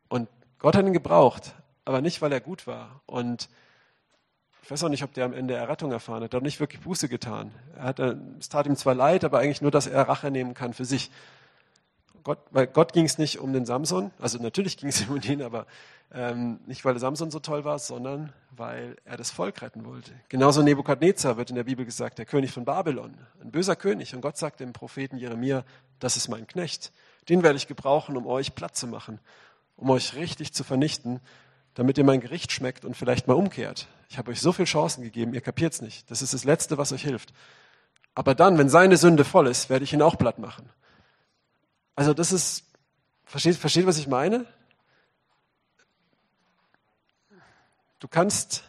Und 0.08 0.28
Gott 0.58 0.76
hat 0.76 0.84
ihn 0.84 0.92
gebraucht, 0.92 1.54
aber 1.84 2.00
nicht, 2.00 2.20
weil 2.22 2.32
er 2.32 2.40
gut 2.40 2.66
war. 2.66 3.00
Und 3.06 3.48
ich 4.62 4.70
weiß 4.70 4.84
auch 4.84 4.88
nicht, 4.88 5.04
ob 5.04 5.14
der 5.14 5.24
am 5.24 5.32
Ende 5.32 5.54
Errettung 5.54 5.92
erfahren 5.92 6.22
hat. 6.22 6.32
Er 6.34 6.38
hat 6.38 6.42
nicht 6.42 6.60
wirklich 6.60 6.80
Buße 6.80 7.08
getan. 7.08 7.52
Er 7.76 7.84
hat, 7.84 7.98
es 7.98 8.48
tat 8.48 8.66
ihm 8.66 8.76
zwar 8.76 8.94
leid, 8.94 9.24
aber 9.24 9.38
eigentlich 9.38 9.62
nur, 9.62 9.70
dass 9.70 9.86
er 9.86 10.08
Rache 10.08 10.30
nehmen 10.30 10.54
kann 10.54 10.74
für 10.74 10.84
sich. 10.84 11.10
Gott, 12.22 12.38
weil 12.50 12.66
Gott 12.66 12.92
ging 12.92 13.04
es 13.04 13.18
nicht 13.18 13.38
um 13.38 13.52
den 13.52 13.66
Samson, 13.66 14.10
also 14.18 14.38
natürlich 14.38 14.76
ging 14.76 14.88
es 14.88 15.02
um 15.08 15.20
ihn, 15.22 15.42
aber 15.42 15.66
ähm, 16.12 16.58
nicht, 16.66 16.84
weil 16.84 16.94
der 16.94 17.00
Samson 17.00 17.30
so 17.30 17.38
toll 17.38 17.64
war, 17.64 17.78
sondern 17.78 18.32
weil 18.50 18.96
er 19.04 19.16
das 19.16 19.30
Volk 19.30 19.62
retten 19.62 19.84
wollte. 19.84 20.12
Genauso 20.28 20.62
Nebukadnezar 20.62 21.36
wird 21.36 21.50
in 21.50 21.56
der 21.56 21.64
Bibel 21.64 21.84
gesagt, 21.84 22.18
der 22.18 22.26
König 22.26 22.50
von 22.50 22.64
Babylon, 22.64 23.16
ein 23.40 23.52
böser 23.52 23.76
König. 23.76 24.14
Und 24.14 24.20
Gott 24.20 24.36
sagt 24.36 24.58
dem 24.60 24.72
Propheten 24.72 25.18
Jeremia, 25.18 25.64
das 26.00 26.16
ist 26.16 26.28
mein 26.28 26.48
Knecht. 26.48 26.92
Den 27.28 27.44
werde 27.44 27.56
ich 27.56 27.68
gebrauchen, 27.68 28.16
um 28.16 28.26
euch 28.26 28.56
platt 28.56 28.76
zu 28.76 28.88
machen, 28.88 29.20
um 29.76 29.88
euch 29.90 30.14
richtig 30.14 30.52
zu 30.52 30.64
vernichten, 30.64 31.20
damit 31.74 31.96
ihr 31.96 32.04
mein 32.04 32.20
Gericht 32.20 32.50
schmeckt 32.50 32.84
und 32.84 32.96
vielleicht 32.96 33.28
mal 33.28 33.34
umkehrt. 33.34 33.86
Ich 34.08 34.18
habe 34.18 34.32
euch 34.32 34.40
so 34.40 34.52
viele 34.52 34.66
Chancen 34.66 35.04
gegeben, 35.04 35.32
ihr 35.32 35.40
kapiert 35.40 35.74
es 35.74 35.80
nicht. 35.80 36.10
Das 36.10 36.22
ist 36.22 36.34
das 36.34 36.42
Letzte, 36.42 36.76
was 36.76 36.92
euch 36.92 37.04
hilft. 37.04 37.32
Aber 38.16 38.34
dann, 38.34 38.58
wenn 38.58 38.68
seine 38.68 38.96
Sünde 38.96 39.24
voll 39.24 39.46
ist, 39.46 39.70
werde 39.70 39.84
ich 39.84 39.92
ihn 39.92 40.02
auch 40.02 40.18
platt 40.18 40.40
machen. 40.40 40.68
Also 42.00 42.14
das 42.14 42.32
ist, 42.32 42.64
versteht, 43.26 43.56
versteht 43.56 43.84
was 43.84 43.98
ich 43.98 44.06
meine? 44.06 44.46
du 47.98 48.08
kannst 48.08 48.64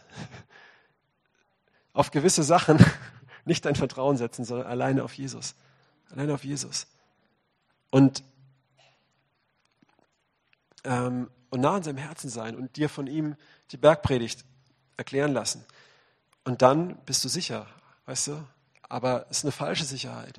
auf 1.94 2.10
gewisse 2.10 2.42
Sachen 2.42 2.84
nicht 3.46 3.64
dein 3.64 3.74
Vertrauen 3.74 4.18
setzen, 4.18 4.44
sondern 4.44 4.66
alleine 4.66 5.02
auf 5.02 5.14
Jesus. 5.14 5.54
Alleine 6.10 6.34
auf 6.34 6.44
Jesus. 6.44 6.88
Und, 7.88 8.22
ähm, 10.84 11.30
und 11.48 11.60
nah 11.62 11.76
an 11.76 11.82
seinem 11.84 11.96
Herzen 11.96 12.28
sein 12.28 12.54
und 12.54 12.76
dir 12.76 12.90
von 12.90 13.06
ihm 13.06 13.36
die 13.70 13.78
Bergpredigt 13.78 14.44
erklären 14.98 15.32
lassen. 15.32 15.64
Und 16.44 16.60
dann 16.60 16.96
bist 17.06 17.24
du 17.24 17.30
sicher, 17.30 17.66
weißt 18.04 18.26
du? 18.26 18.46
Aber 18.82 19.24
es 19.30 19.38
ist 19.38 19.44
eine 19.46 19.52
falsche 19.52 19.86
Sicherheit. 19.86 20.38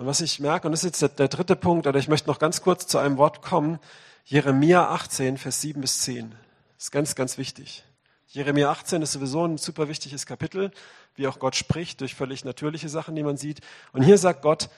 Und 0.00 0.06
was 0.06 0.22
ich 0.22 0.40
merke, 0.40 0.66
und 0.66 0.72
das 0.72 0.82
ist 0.82 0.92
jetzt 0.92 1.02
der, 1.02 1.08
der 1.10 1.28
dritte 1.28 1.56
Punkt, 1.56 1.86
oder 1.86 1.98
ich 1.98 2.08
möchte 2.08 2.26
noch 2.30 2.38
ganz 2.38 2.62
kurz 2.62 2.86
zu 2.86 2.96
einem 2.96 3.18
Wort 3.18 3.42
kommen, 3.42 3.78
Jeremia 4.24 4.88
18, 4.88 5.36
Vers 5.36 5.60
7 5.60 5.78
bis 5.82 6.00
10. 6.00 6.30
Das 6.30 6.84
ist 6.84 6.90
ganz, 6.90 7.14
ganz 7.14 7.36
wichtig. 7.36 7.84
Jeremia 8.28 8.70
18 8.70 9.02
ist 9.02 9.12
sowieso 9.12 9.44
ein 9.44 9.58
super 9.58 9.90
wichtiges 9.90 10.24
Kapitel, 10.24 10.70
wie 11.16 11.28
auch 11.28 11.38
Gott 11.38 11.54
spricht 11.54 12.00
durch 12.00 12.14
völlig 12.14 12.46
natürliche 12.46 12.88
Sachen, 12.88 13.14
die 13.14 13.22
man 13.22 13.36
sieht. 13.36 13.60
Und 13.92 14.00
hier 14.00 14.16
sagt 14.16 14.40
Gott, 14.40 14.70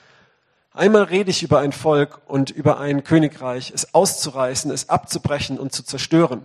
einmal 0.73 1.03
rede 1.03 1.31
ich 1.31 1.41
über 1.41 1.59
ein 1.59 1.71
Volk 1.71 2.19
und 2.27 2.49
über 2.49 2.81
ein 2.81 3.05
Königreich, 3.05 3.71
es 3.73 3.93
auszureißen, 3.93 4.71
es 4.71 4.89
abzubrechen 4.89 5.57
und 5.57 5.71
zu 5.71 5.83
zerstören. 5.83 6.43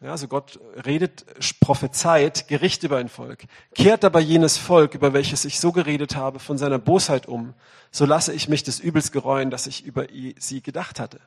Ja, 0.00 0.12
also 0.12 0.28
Gott 0.28 0.60
redet, 0.86 1.24
prophezeit 1.58 2.46
Gericht 2.46 2.84
über 2.84 2.98
ein 2.98 3.08
Volk, 3.08 3.46
kehrt 3.74 4.04
aber 4.04 4.20
jenes 4.20 4.56
Volk, 4.56 4.94
über 4.94 5.12
welches 5.12 5.44
ich 5.44 5.58
so 5.58 5.72
geredet 5.72 6.14
habe, 6.14 6.38
von 6.38 6.56
seiner 6.56 6.78
Bosheit 6.78 7.26
um, 7.26 7.54
so 7.90 8.04
lasse 8.04 8.32
ich 8.32 8.48
mich 8.48 8.62
des 8.62 8.78
Übels 8.78 9.10
gereuen, 9.10 9.50
das 9.50 9.66
ich 9.66 9.84
über 9.84 10.06
sie 10.38 10.62
gedacht 10.62 11.00
hatte. 11.00 11.18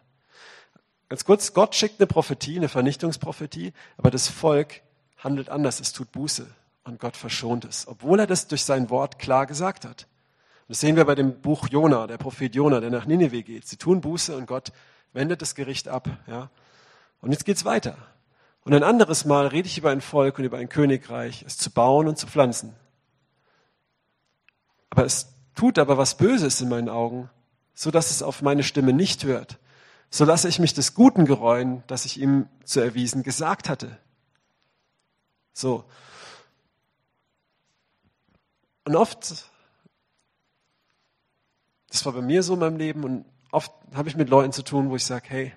Ganz 1.09 1.25
kurz, 1.25 1.53
Gott 1.53 1.75
schickt 1.75 1.99
eine 1.99 2.07
Prophetie, 2.07 2.55
eine 2.55 2.69
Vernichtungsprophetie, 2.69 3.73
aber 3.97 4.09
das 4.09 4.29
Volk 4.29 4.81
handelt 5.17 5.49
anders, 5.49 5.81
es 5.81 5.91
tut 5.91 6.13
Buße 6.13 6.47
und 6.85 6.97
Gott 6.97 7.17
verschont 7.17 7.65
es, 7.65 7.89
obwohl 7.89 8.21
er 8.21 8.27
das 8.27 8.47
durch 8.47 8.63
sein 8.63 8.89
Wort 8.89 9.19
klar 9.19 9.47
gesagt 9.47 9.83
hat. 9.83 10.07
Das 10.69 10.79
sehen 10.79 10.95
wir 10.95 11.03
bei 11.03 11.15
dem 11.15 11.41
Buch 11.41 11.67
Jona, 11.67 12.07
der 12.07 12.17
Prophet 12.17 12.55
Jona, 12.55 12.79
der 12.79 12.91
nach 12.91 13.05
Nineveh 13.05 13.43
geht. 13.43 13.67
Sie 13.67 13.75
tun 13.75 13.99
Buße 13.99 14.37
und 14.37 14.45
Gott 14.45 14.71
wendet 15.11 15.41
das 15.41 15.55
Gericht 15.55 15.89
ab. 15.89 16.07
Ja? 16.27 16.49
Und 17.19 17.33
jetzt 17.33 17.43
geht's 17.43 17.65
weiter. 17.65 17.97
Und 18.63 18.73
ein 18.73 18.83
anderes 18.83 19.25
Mal 19.25 19.47
rede 19.47 19.67
ich 19.67 19.77
über 19.77 19.89
ein 19.89 20.01
Volk 20.01 20.37
und 20.37 20.45
über 20.45 20.57
ein 20.57 20.69
Königreich, 20.69 21.43
es 21.47 21.57
zu 21.57 21.71
bauen 21.71 22.07
und 22.07 22.17
zu 22.17 22.27
pflanzen. 22.27 22.75
Aber 24.91 25.05
es 25.05 25.33
tut 25.55 25.79
aber 25.79 25.97
was 25.97 26.17
Böses 26.17 26.61
in 26.61 26.69
meinen 26.69 26.89
Augen, 26.89 27.29
so 27.73 27.89
dass 27.91 28.11
es 28.11 28.21
auf 28.21 28.41
meine 28.41 28.63
Stimme 28.63 28.93
nicht 28.93 29.23
hört. 29.23 29.57
So 30.09 30.25
lasse 30.25 30.47
ich 30.47 30.59
mich 30.59 30.73
des 30.73 30.93
Guten 30.93 31.25
gereuen, 31.25 31.83
das 31.87 32.05
ich 32.05 32.19
ihm 32.19 32.47
zu 32.65 32.81
erwiesen 32.81 33.23
gesagt 33.23 33.69
hatte. 33.69 33.97
So. 35.53 35.85
Und 38.85 38.95
oft, 38.95 39.45
das 41.89 42.05
war 42.05 42.13
bei 42.13 42.21
mir 42.21 42.43
so 42.43 42.53
in 42.53 42.59
meinem 42.59 42.77
Leben 42.77 43.03
und 43.03 43.25
oft 43.51 43.71
habe 43.93 44.09
ich 44.09 44.15
mit 44.15 44.29
Leuten 44.29 44.51
zu 44.51 44.63
tun, 44.63 44.89
wo 44.89 44.95
ich 44.95 45.05
sage, 45.05 45.29
hey, 45.29 45.53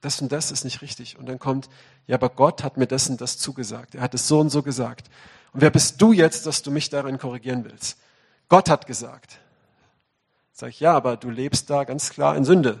das 0.00 0.20
und 0.20 0.30
das 0.30 0.50
ist 0.50 0.64
nicht 0.64 0.82
richtig. 0.82 1.18
Und 1.18 1.26
dann 1.26 1.38
kommt, 1.38 1.68
ja, 2.06 2.16
aber 2.16 2.28
Gott 2.28 2.62
hat 2.62 2.76
mir 2.76 2.86
das 2.86 3.08
und 3.08 3.20
das 3.20 3.38
zugesagt. 3.38 3.94
Er 3.94 4.02
hat 4.02 4.14
es 4.14 4.28
so 4.28 4.40
und 4.40 4.50
so 4.50 4.62
gesagt. 4.62 5.08
Und 5.52 5.60
wer 5.60 5.70
bist 5.70 6.00
du 6.00 6.12
jetzt, 6.12 6.46
dass 6.46 6.62
du 6.62 6.70
mich 6.70 6.90
darin 6.90 7.18
korrigieren 7.18 7.64
willst? 7.64 7.98
Gott 8.48 8.70
hat 8.70 8.86
gesagt. 8.86 9.38
Sag 10.52 10.70
ich, 10.70 10.80
ja, 10.80 10.94
aber 10.94 11.16
du 11.16 11.30
lebst 11.30 11.70
da 11.70 11.84
ganz 11.84 12.10
klar 12.10 12.36
in 12.36 12.44
Sünde. 12.44 12.80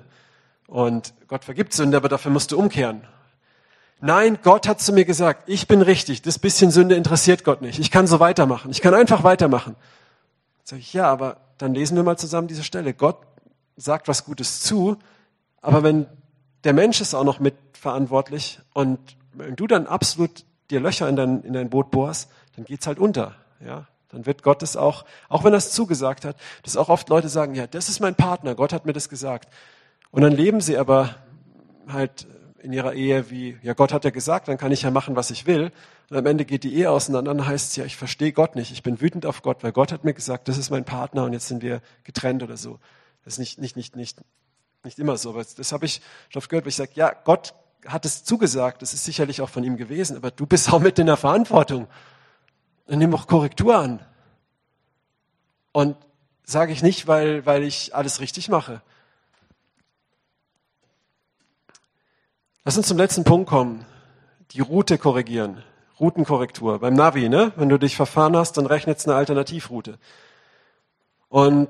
Und 0.66 1.14
Gott 1.28 1.44
vergibt 1.44 1.72
Sünde, 1.72 1.96
aber 1.96 2.08
dafür 2.08 2.30
musst 2.30 2.52
du 2.52 2.58
umkehren. 2.58 3.02
Nein, 4.00 4.38
Gott 4.42 4.68
hat 4.68 4.80
zu 4.80 4.92
mir 4.92 5.04
gesagt, 5.04 5.48
ich 5.48 5.66
bin 5.66 5.82
richtig, 5.82 6.22
das 6.22 6.38
bisschen 6.38 6.70
Sünde 6.70 6.94
interessiert 6.94 7.42
Gott 7.42 7.62
nicht. 7.62 7.78
Ich 7.78 7.90
kann 7.90 8.06
so 8.06 8.20
weitermachen. 8.20 8.70
Ich 8.70 8.80
kann 8.80 8.94
einfach 8.94 9.24
weitermachen. 9.24 9.74
Sag 10.62 10.78
ich, 10.78 10.92
ja, 10.92 11.06
aber 11.06 11.38
dann 11.56 11.74
lesen 11.74 11.96
wir 11.96 12.04
mal 12.04 12.16
zusammen 12.16 12.46
diese 12.46 12.62
Stelle. 12.62 12.94
Gott 12.94 13.18
sagt 13.76 14.06
was 14.06 14.24
Gutes 14.24 14.60
zu, 14.60 14.98
aber 15.60 15.82
wenn 15.82 16.06
der 16.64 16.72
Mensch 16.72 17.00
ist 17.00 17.14
auch 17.14 17.24
noch 17.24 17.40
mitverantwortlich 17.40 18.60
und 18.74 18.98
wenn 19.32 19.56
du 19.56 19.66
dann 19.66 19.86
absolut 19.86 20.44
dir 20.70 20.80
Löcher 20.80 21.08
in 21.08 21.16
dein, 21.16 21.42
in 21.42 21.52
dein 21.52 21.70
Boot 21.70 21.90
bohrst, 21.90 22.30
dann 22.56 22.64
geht's 22.64 22.86
halt 22.86 22.98
unter. 22.98 23.34
Ja, 23.64 23.86
dann 24.10 24.26
wird 24.26 24.42
Gott 24.42 24.62
es 24.62 24.76
auch, 24.76 25.04
auch 25.28 25.44
wenn 25.44 25.52
er 25.52 25.58
es 25.58 25.72
zugesagt 25.72 26.24
hat, 26.24 26.36
dass 26.62 26.76
auch 26.76 26.88
oft 26.88 27.08
Leute 27.08 27.28
sagen, 27.28 27.54
ja, 27.54 27.66
das 27.66 27.88
ist 27.88 28.00
mein 28.00 28.14
Partner, 28.14 28.54
Gott 28.54 28.72
hat 28.72 28.86
mir 28.86 28.92
das 28.92 29.08
gesagt. 29.08 29.48
Und 30.10 30.22
dann 30.22 30.32
leben 30.32 30.60
sie 30.60 30.78
aber 30.78 31.16
halt 31.88 32.26
in 32.60 32.72
ihrer 32.72 32.94
Ehe 32.94 33.30
wie, 33.30 33.58
ja, 33.62 33.74
Gott 33.74 33.92
hat 33.92 34.04
ja 34.04 34.10
gesagt, 34.10 34.48
dann 34.48 34.58
kann 34.58 34.72
ich 34.72 34.82
ja 34.82 34.90
machen, 34.90 35.16
was 35.16 35.30
ich 35.30 35.46
will. 35.46 35.70
Und 36.10 36.16
am 36.16 36.26
Ende 36.26 36.44
geht 36.44 36.64
die 36.64 36.74
Ehe 36.74 36.90
auseinander, 36.90 37.34
dann 37.34 37.46
heißt 37.46 37.70
es 37.70 37.76
ja, 37.76 37.84
ich 37.84 37.96
verstehe 37.96 38.32
Gott 38.32 38.56
nicht, 38.56 38.72
ich 38.72 38.82
bin 38.82 39.00
wütend 39.00 39.26
auf 39.26 39.42
Gott, 39.42 39.62
weil 39.62 39.72
Gott 39.72 39.92
hat 39.92 40.04
mir 40.04 40.14
gesagt, 40.14 40.48
das 40.48 40.58
ist 40.58 40.70
mein 40.70 40.84
Partner 40.84 41.24
und 41.24 41.32
jetzt 41.32 41.48
sind 41.48 41.62
wir 41.62 41.82
getrennt 42.04 42.42
oder 42.42 42.56
so. 42.56 42.78
Das 43.24 43.34
ist 43.34 43.38
nicht, 43.38 43.60
nicht, 43.60 43.76
nicht, 43.76 43.94
nicht, 43.94 44.18
nicht 44.88 44.98
immer 44.98 45.16
so, 45.18 45.30
aber 45.30 45.44
das 45.44 45.72
habe 45.72 45.84
ich 45.84 46.00
schon 46.30 46.40
oft 46.40 46.48
gehört, 46.48 46.64
weil 46.64 46.70
ich 46.70 46.76
sage, 46.76 46.92
ja, 46.94 47.12
Gott 47.12 47.54
hat 47.86 48.04
es 48.04 48.24
zugesagt, 48.24 48.82
das 48.82 48.94
ist 48.94 49.04
sicherlich 49.04 49.40
auch 49.42 49.50
von 49.50 49.62
ihm 49.62 49.76
gewesen, 49.76 50.16
aber 50.16 50.30
du 50.30 50.46
bist 50.46 50.72
auch 50.72 50.80
mit 50.80 50.98
in 50.98 51.06
der 51.06 51.16
Verantwortung. 51.16 51.86
Dann 52.86 52.98
nimm 52.98 53.14
auch 53.14 53.26
Korrektur 53.26 53.76
an. 53.76 54.04
Und 55.72 55.96
sage 56.42 56.72
ich 56.72 56.82
nicht, 56.82 57.06
weil, 57.06 57.44
weil 57.44 57.62
ich 57.62 57.94
alles 57.94 58.20
richtig 58.20 58.48
mache. 58.48 58.80
Lass 62.64 62.78
uns 62.78 62.88
zum 62.88 62.96
letzten 62.96 63.24
Punkt 63.24 63.48
kommen. 63.48 63.84
Die 64.52 64.60
Route 64.60 64.96
korrigieren. 64.96 65.62
Routenkorrektur. 66.00 66.78
Beim 66.78 66.94
Navi, 66.94 67.28
ne? 67.28 67.52
Wenn 67.56 67.68
du 67.68 67.78
dich 67.78 67.96
verfahren 67.96 68.36
hast, 68.36 68.56
dann 68.56 68.66
rechnet 68.66 68.98
es 68.98 69.06
eine 69.06 69.16
Alternativroute. 69.16 69.98
Und 71.28 71.68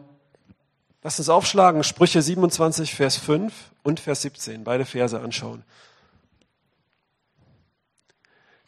Lass 1.08 1.18
uns 1.18 1.30
aufschlagen, 1.30 1.84
Sprüche 1.84 2.20
27, 2.20 2.94
Vers 2.94 3.16
5 3.16 3.54
und 3.82 3.98
Vers 3.98 4.20
17, 4.20 4.62
beide 4.62 4.84
Verse 4.84 5.18
anschauen. 5.18 5.64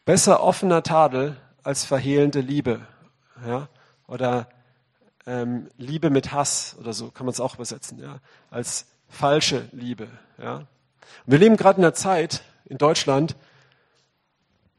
Besser 0.06 0.42
offener 0.42 0.82
Tadel 0.82 1.36
als 1.64 1.84
verhehlende 1.84 2.40
Liebe. 2.40 2.80
Ja? 3.46 3.68
Oder 4.06 4.48
ähm, 5.26 5.68
Liebe 5.76 6.08
mit 6.08 6.32
Hass 6.32 6.76
oder 6.80 6.94
so 6.94 7.10
kann 7.10 7.26
man 7.26 7.34
es 7.34 7.40
auch 7.40 7.56
übersetzen, 7.56 7.98
ja? 7.98 8.20
als 8.50 8.86
falsche 9.10 9.68
Liebe. 9.72 10.08
Ja? 10.38 10.62
Wir 11.26 11.36
leben 11.36 11.58
gerade 11.58 11.76
in 11.76 11.84
einer 11.84 11.92
Zeit 11.92 12.42
in 12.64 12.78
Deutschland, 12.78 13.36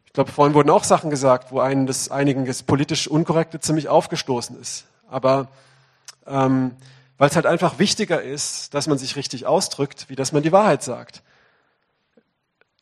ich 0.08 0.14
glaube, 0.14 0.32
vorhin 0.32 0.56
wurden 0.56 0.72
auch 0.72 0.84
Sachen 0.84 1.12
gesagt, 1.12 1.52
wo 1.52 1.60
einen 1.60 1.86
das, 1.86 2.10
einigen 2.10 2.48
das 2.48 2.64
politisch 2.64 3.08
Unkorrekte 3.08 3.60
ziemlich 3.60 3.88
aufgestoßen 3.88 4.60
ist. 4.60 4.86
Aber 5.08 5.48
ähm, 6.26 6.76
weil 7.22 7.30
es 7.30 7.36
halt 7.36 7.46
einfach 7.46 7.78
wichtiger 7.78 8.20
ist, 8.20 8.74
dass 8.74 8.88
man 8.88 8.98
sich 8.98 9.16
richtig 9.16 9.46
ausdrückt, 9.46 10.06
wie 10.08 10.16
dass 10.16 10.32
man 10.32 10.42
die 10.42 10.52
Wahrheit 10.52 10.82
sagt. 10.82 11.22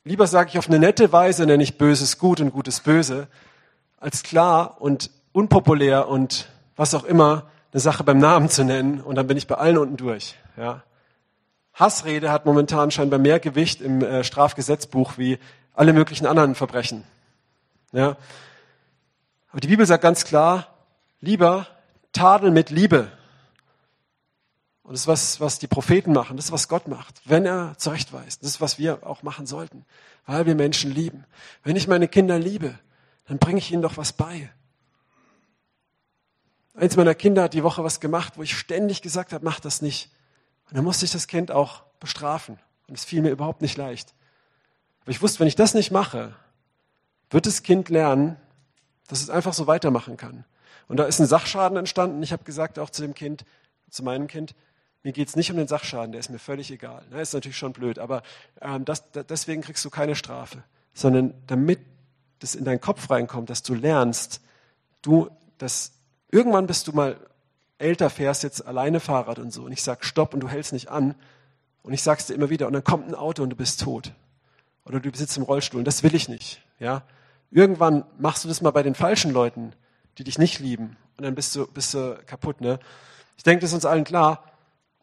Lieber 0.06 0.28
sage 0.28 0.50
ich 0.50 0.58
auf 0.58 0.70
eine 0.70 0.80
nette 0.80 1.12
Weise, 1.12 1.46
nenne 1.46 1.62
ich 1.62 1.78
Böses 1.78 2.18
gut 2.20 2.40
und 2.40 2.52
Gutes 2.52 2.80
böse, 2.80 3.28
als 3.98 4.24
klar 4.24 4.78
und 4.80 5.12
unpopulär 5.34 6.08
und 6.08 6.48
was 6.78 6.96
auch 6.96 7.04
immer 7.04 7.50
eine 7.74 7.82
Sache 7.82 8.06
beim 8.06 8.18
Namen 8.18 8.48
zu 8.48 8.64
nennen 8.64 9.02
und 9.02 9.16
dann 9.16 9.28
bin 9.28 9.36
ich 9.36 9.46
bei 9.46 9.56
allen 9.56 9.78
unten 9.78 9.98
durch. 9.98 10.38
Ja. 10.56 10.84
Hassrede 11.74 12.32
hat 12.32 12.46
momentan 12.46 12.92
scheinbar 12.92 13.20
mehr 13.20 13.42
Gewicht 13.42 13.82
im 13.82 14.02
äh, 14.02 14.24
Strafgesetzbuch 14.24 15.18
wie 15.18 15.38
alle 15.74 15.92
möglichen 15.92 16.26
anderen 16.26 16.56
Verbrechen. 16.56 17.04
Ja. 17.92 18.16
Aber 19.52 19.60
die 19.60 19.68
Bibel 19.68 19.86
sagt 19.86 20.02
ganz 20.02 20.24
klar, 20.24 20.68
lieber 21.20 21.68
Tadel 22.14 22.52
mit 22.52 22.70
Liebe 22.70 23.12
und 24.90 24.94
das 24.94 25.02
ist 25.02 25.08
was, 25.08 25.40
was 25.40 25.60
die 25.60 25.68
Propheten 25.68 26.14
machen, 26.14 26.36
das 26.36 26.46
ist 26.46 26.52
was 26.52 26.68
Gott 26.68 26.88
macht, 26.88 27.22
wenn 27.26 27.46
er 27.46 27.78
zurechtweist. 27.78 28.42
Das 28.42 28.50
ist, 28.50 28.60
was 28.60 28.80
wir 28.80 29.06
auch 29.06 29.22
machen 29.22 29.46
sollten, 29.46 29.86
weil 30.26 30.48
wir 30.48 30.56
Menschen 30.56 30.90
lieben. 30.90 31.26
Wenn 31.62 31.76
ich 31.76 31.88
meine 31.88 32.08
Kinder 32.08 32.40
liebe, 32.40 32.74
dann 33.28 33.38
bringe 33.38 33.60
ich 33.60 33.72
ihnen 33.72 33.84
doch 33.84 33.98
was 33.98 34.14
bei. 34.14 34.50
Eins 36.74 36.96
meiner 36.96 37.14
Kinder 37.14 37.44
hat 37.44 37.54
die 37.54 37.62
Woche 37.62 37.84
was 37.84 38.00
gemacht, 38.00 38.34
wo 38.36 38.42
ich 38.42 38.58
ständig 38.58 39.04
gesagt 39.04 39.32
habe, 39.32 39.46
mach 39.46 39.60
das 39.60 39.84
nicht. 39.84 40.10
Und 40.70 40.78
dann 40.78 40.86
musste 40.86 41.06
ich 41.06 41.12
das 41.12 41.28
Kind 41.28 41.52
auch 41.52 41.84
bestrafen. 42.00 42.58
Und 42.88 42.98
es 42.98 43.06
fiel 43.06 43.22
mir 43.22 43.30
überhaupt 43.30 43.62
nicht 43.62 43.78
leicht. 43.78 44.16
Aber 45.04 45.12
ich 45.12 45.22
wusste, 45.22 45.42
wenn 45.42 45.48
ich 45.48 45.56
das 45.56 45.76
nicht 45.76 45.92
mache, 45.92 46.34
wird 47.30 47.46
das 47.46 47.62
Kind 47.62 47.90
lernen, 47.90 48.38
dass 49.08 49.22
es 49.22 49.30
einfach 49.30 49.54
so 49.54 49.68
weitermachen 49.68 50.18
kann. 50.18 50.46
Und 50.88 50.98
da 50.98 51.04
ist 51.04 51.20
ein 51.20 51.28
Sachschaden 51.28 51.78
entstanden. 51.78 52.24
Ich 52.24 52.32
habe 52.32 52.44
gesagt 52.44 52.80
auch 52.80 52.90
zu 52.90 53.04
dem 53.04 53.14
Kind, 53.14 53.46
zu 53.92 54.02
meinem 54.04 54.26
Kind, 54.26 54.56
mir 55.04 55.14
geht 55.14 55.30
es 55.30 55.36
nicht 55.36 55.52
um 55.52 55.58
den 55.58 55.68
Sachschaden, 55.68 56.12
der 56.12 56.20
ist 56.20 56.30
mir 56.30 56.40
völlig 56.40 56.72
egal. 56.72 57.04
Das 57.12 57.30
ist 57.30 57.34
natürlich 57.34 57.58
schon 57.58 57.74
blöd, 57.74 58.00
aber 58.00 58.22
ähm, 58.62 58.86
das, 58.86 59.04
deswegen 59.12 59.62
kriegst 59.62 59.84
du 59.86 59.90
keine 59.90 60.16
Strafe, 60.16 60.64
sondern 60.94 61.34
damit 61.48 61.80
das 62.40 62.56
in 62.56 62.66
deinen 62.66 62.82
Kopf 62.82 63.10
reinkommt, 63.10 63.50
dass 63.50 63.64
du 63.64 63.74
lernst, 63.74 64.42
du, 65.02 65.30
dass 65.58 65.94
irgendwann 66.32 66.68
bist 66.68 66.88
du 66.88 66.94
mal 66.94 67.18
älter, 67.78 68.10
fährst 68.10 68.44
jetzt 68.44 68.66
alleine 68.66 69.00
Fahrrad 69.00 69.40
und 69.40 69.52
so 69.52 69.64
und 69.64 69.72
ich 69.72 69.84
sag 69.84 70.04
Stopp 70.04 70.34
und 70.34 70.42
du 70.42 70.50
hältst 70.50 70.74
nicht 70.74 70.90
an 70.90 71.16
und 71.82 71.94
ich 71.94 72.04
sag's 72.04 72.28
dir 72.28 72.34
immer 72.34 72.50
wieder 72.50 72.68
und 72.68 72.74
dann 72.74 72.84
kommt 72.84 73.08
ein 73.08 73.16
Auto 73.16 73.44
und 73.44 73.50
du 73.50 73.56
bist 73.56 73.82
tot 73.82 74.12
oder 74.86 75.00
du 75.00 75.10
sitzt 75.14 75.38
im 75.38 75.44
Rollstuhl 75.44 75.80
und 75.80 75.86
das 75.86 76.04
will 76.04 76.16
ich 76.16 76.28
nicht, 76.28 76.62
ja. 76.80 77.04
Irgendwann 77.52 78.04
machst 78.20 78.44
du 78.44 78.48
das 78.48 78.62
mal 78.62 78.72
bei 78.72 78.84
den 78.84 78.94
falschen 78.94 79.32
Leuten, 79.32 79.74
die 80.18 80.24
dich 80.24 80.38
nicht 80.38 80.60
lieben. 80.60 80.98
Und 81.18 81.24
dann 81.24 81.36
bist 81.36 81.56
du, 81.56 81.66
bist 81.68 81.94
du 81.94 82.20
kaputt. 82.26 82.62
Ne? 82.62 82.80
Ich 83.38 83.44
denke, 83.44 83.62
das 83.62 83.72
ist 83.72 83.76
uns 83.76 83.86
allen 83.86 84.04
klar. 84.04 84.44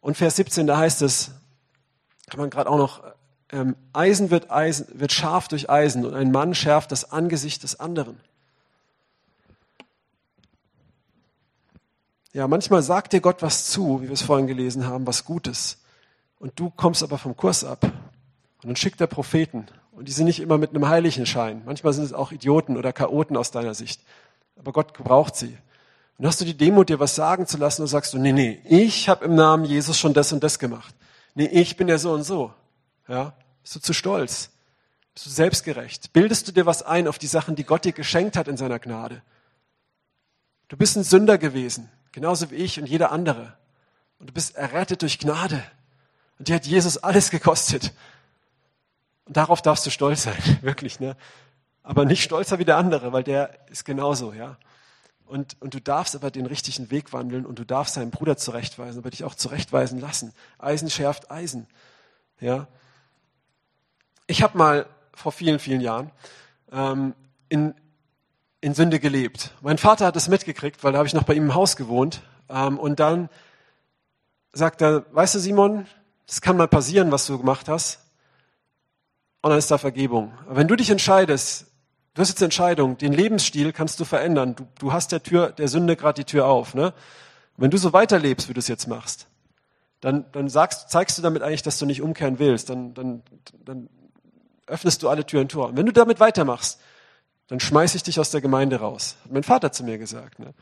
Und 0.07 0.17
Vers 0.17 0.37
17, 0.37 0.69
da 0.69 0.77
heißt 0.77 1.03
es, 1.03 1.33
kann 2.29 2.39
man 2.39 2.49
gerade 2.49 2.71
auch 2.71 2.79
noch, 2.79 3.03
ähm, 3.51 3.75
Eisen, 3.93 4.31
wird 4.31 4.53
Eisen 4.53 4.87
wird 5.01 5.11
scharf 5.11 5.49
durch 5.49 5.69
Eisen 5.69 6.07
und 6.07 6.15
ein 6.15 6.31
Mann 6.31 6.55
schärft 6.55 6.93
das 6.93 7.11
Angesicht 7.11 7.65
des 7.65 7.81
anderen. 7.81 8.21
Ja, 12.33 12.47
manchmal 12.47 12.83
sagt 12.83 13.15
dir 13.15 13.21
Gott 13.21 13.43
was 13.43 13.69
zu, 13.69 14.01
wie 14.01 14.07
wir 14.07 14.13
es 14.13 14.23
vorhin 14.23 14.47
gelesen 14.47 14.87
haben, 14.87 15.09
was 15.09 15.25
Gutes. 15.25 15.79
Und 16.39 16.53
du 16.61 16.71
kommst 16.71 17.03
aber 17.03 17.19
vom 17.19 17.37
Kurs 17.37 17.65
ab. 17.65 17.83
Und 17.83 17.93
dann 18.63 18.77
schickt 18.77 19.01
er 19.01 19.09
Propheten. 19.09 19.67
Und 19.91 20.07
die 20.07 20.13
sind 20.13 20.27
nicht 20.27 20.39
immer 20.39 20.57
mit 20.57 20.71
einem 20.71 20.89
heiligen 20.89 21.27
Schein. 21.27 21.63
Manchmal 21.65 21.95
sind 21.95 22.05
es 22.05 22.13
auch 22.13 22.31
Idioten 22.31 22.77
oder 22.77 22.93
Chaoten 22.93 23.37
aus 23.37 23.51
deiner 23.51 23.75
Sicht. 23.75 24.01
Aber 24.57 24.71
Gott 24.71 24.95
gebraucht 24.95 25.35
sie. 25.35 25.59
Und 26.19 26.27
hast 26.27 26.41
du 26.41 26.45
die 26.45 26.57
Demut, 26.57 26.89
dir 26.89 26.99
was 26.99 27.15
sagen 27.15 27.47
zu 27.47 27.59
lassen 27.59 27.83
und 27.83 27.89
sagst 27.89 28.15
du, 28.15 28.19
nee, 28.19 28.33
nee, 28.33 28.61
ich 28.65 29.09
habe 29.09 29.25
im 29.27 29.35
Namen 29.35 29.65
Jesus 29.65 29.99
schon 29.99 30.15
das 30.15 30.33
und 30.33 30.43
das 30.43 30.59
gemacht. 30.59 30.95
Nee, 31.35 31.47
ich 31.47 31.77
bin 31.77 31.89
ja 31.89 31.99
so 31.99 32.13
und 32.13 32.23
so. 32.23 32.55
Ja? 33.07 33.35
Bist 33.63 33.77
du 33.77 33.81
zu 33.81 33.93
stolz? 33.93 34.51
Bist 35.13 35.27
du 35.27 35.31
selbstgerecht? 35.31 36.13
Bildest 36.13 36.49
du 36.49 36.53
dir 36.53 36.65
was 36.65 36.83
ein 36.83 37.09
auf 37.09 37.19
die 37.19 37.27
Sachen, 37.27 37.55
die 37.55 37.65
Gott 37.65 37.85
dir 37.85 37.93
geschenkt 37.93 38.37
hat 38.37 38.49
in 38.49 38.57
seiner 38.57 38.79
Gnade? 38.79 39.23
Du 40.69 40.77
bist 40.77 40.97
ein 40.97 41.05
Sünder 41.05 41.39
gewesen, 41.39 41.91
genauso 42.13 42.51
wie 42.51 42.57
ich 42.57 42.81
und 42.81 42.87
jeder 42.87 43.13
andere. 43.13 43.57
Und 44.19 44.31
du 44.31 44.33
bist 44.33 44.57
errettet 44.57 45.03
durch 45.03 45.19
Gnade. 45.19 45.63
Und 46.39 46.49
dir 46.49 46.57
hat 46.57 46.67
Jesus 46.67 46.99
alles 46.99 47.31
gekostet. 47.31 47.93
Und 49.27 49.37
darauf 49.37 49.61
darfst 49.61 49.85
du 49.85 49.91
stolz 49.91 50.23
sein, 50.23 50.37
wirklich, 50.63 51.01
ne? 51.01 51.17
Aber 51.83 52.05
nicht 52.05 52.23
stolzer 52.25 52.59
wie 52.59 52.65
der 52.65 52.79
andere, 52.79 53.13
weil 53.13 53.23
der 53.23 53.59
ist 53.71 53.85
genauso, 53.85 54.33
ja? 54.33 54.57
Und, 55.27 55.61
und 55.61 55.75
du 55.75 55.81
darfst 55.81 56.15
aber 56.15 56.31
den 56.31 56.47
richtigen 56.47 56.91
Weg 56.91 57.13
wandeln 57.13 57.45
und 57.45 57.59
du 57.59 57.65
darfst 57.65 57.97
deinen 57.97 58.11
Bruder 58.11 58.37
zurechtweisen, 58.37 59.01
aber 59.01 59.11
dich 59.11 59.25
auch 59.25 59.35
zurechtweisen 59.35 60.01
lassen. 60.01 60.33
Eisen 60.59 60.89
schärft 60.89 61.31
Eisen, 61.31 61.67
ja? 62.41 62.69
Ich 64.29 64.43
habe 64.43 64.59
mal 64.59 64.87
vor 65.15 65.33
vielen, 65.33 65.59
vielen 65.59 65.81
Jahren 65.81 66.11
ähm, 66.73 67.15
in, 67.49 67.75
in 68.61 68.75
Sünde 68.75 68.99
gelebt. 68.99 69.53
Mein 69.63 69.79
Vater 69.79 70.07
hat 70.07 70.17
es 70.17 70.29
mitgekriegt, 70.29 70.83
weil 70.83 70.93
da 70.93 70.99
habe 70.99 71.07
ich 71.07 71.15
noch 71.15 71.23
bei 71.25 71.35
ihm 71.35 71.45
im 71.45 71.55
Haus 71.55 71.77
gewohnt. 71.77 72.23
Ähm, 72.49 72.79
und 72.79 73.01
dann 73.01 73.29
sagt 74.53 74.83
er, 74.83 75.05
weißt 75.13 75.37
du 75.37 75.39
Simon, 75.39 75.87
es 76.27 76.41
kann 76.41 76.57
mal 76.57 76.69
passieren, 76.69 77.13
was 77.13 77.27
du 77.27 77.39
gemacht 77.39 77.69
hast 77.69 78.01
und 79.43 79.51
dann 79.51 79.59
ist 79.59 79.71
da 79.71 79.79
Vergebung. 79.79 80.33
Aber 80.47 80.57
wenn 80.57 80.69
du 80.69 80.77
dich 80.77 80.91
entscheidest, 80.91 81.67
du 82.17 82.23
hast 82.23 82.31
jetzt 82.31 82.43
Entscheidung, 82.43 82.99
den 82.99 83.13
Lebensstil 83.13 83.73
kannst 83.73 84.01
du 84.01 84.05
verändern. 84.05 84.57
Du, 84.57 84.67
du 84.81 84.93
hast 84.93 85.13
der 85.13 85.23
Tür, 85.23 85.53
der 85.53 85.69
Sünde 85.69 85.95
gerade 85.95 86.25
die 86.25 86.25
Tür 86.25 86.47
auf. 86.47 86.75
Ne? 86.75 86.93
wenn 87.57 87.71
du 87.71 87.79
so 87.79 87.93
weiterlebst, 87.93 88.49
wie 88.49 88.53
du 88.53 88.59
es 88.59 88.69
jetzt 88.69 88.87
machst, 88.87 89.29
dann, 90.01 90.27
dann 90.33 90.49
sagst, 90.49 90.91
zeigst 90.91 91.17
du 91.17 91.23
damit 91.23 91.43
eigentlich, 91.43 91.63
dass 91.63 91.79
du 91.79 91.87
nicht 91.87 92.03
umkehren 92.03 92.39
willst. 92.39 92.69
Dann, 92.69 92.93
dann, 92.95 93.23
dann 93.65 93.89
öffnest 94.67 95.03
du 95.03 95.09
alle 95.09 95.25
Türen 95.25 95.45
und 95.45 95.53
Tor. 95.53 95.69
Und 95.69 95.77
wenn 95.77 95.87
du 95.87 95.93
damit 95.93 96.21
weitermachst, 96.21 96.81
dann 97.49 97.61
schmeiße 97.61 97.97
ich 97.97 98.03
dich 98.03 98.21
aus 98.21 98.31
der 98.31 98.41
Gemeinde 98.41 98.77
raus. 98.77 99.17
Hat 99.25 99.33
mein 99.33 99.43
Vater 99.43 99.73
zu 99.73 99.85
mir 99.85 99.99
gesagt. 99.99 100.39
Ne? 100.39 100.53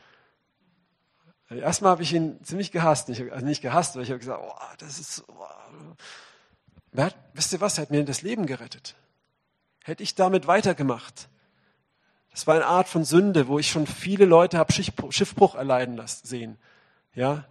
Erstmal 1.49 1.91
habe 1.91 2.03
ich 2.03 2.13
ihn 2.13 2.39
ziemlich 2.43 2.71
gehasst. 2.71 3.09
Nicht, 3.09 3.31
also 3.31 3.45
nicht 3.45 3.61
gehasst, 3.61 3.95
aber 3.95 4.03
ich 4.03 4.09
habe 4.09 4.19
gesagt, 4.19 4.41
oh, 4.41 4.75
das 4.77 4.99
ist. 4.99 5.23
Oh, 5.27 7.01
hat, 7.01 7.15
wisst 7.33 7.51
ihr 7.51 7.59
was, 7.59 7.77
er 7.77 7.83
hat 7.83 7.91
mir 7.91 8.05
das 8.05 8.21
Leben 8.21 8.45
gerettet. 8.45 8.95
Hätte 9.83 10.01
ich 10.01 10.15
damit 10.15 10.47
weitergemacht. 10.47 11.27
Das 12.35 12.47
war 12.47 12.55
eine 12.55 12.65
Art 12.65 12.89
von 12.89 13.05
Sünde, 13.05 13.47
wo 13.47 13.59
ich 13.59 13.69
schon 13.69 13.87
viele 13.87 14.25
Leute 14.25 14.57
habe 14.57 14.73
Schiffbruch 14.73 15.55
erleiden 15.55 15.95
lassen, 15.95 16.27
sehen. 16.27 16.57
Ja, 17.13 17.45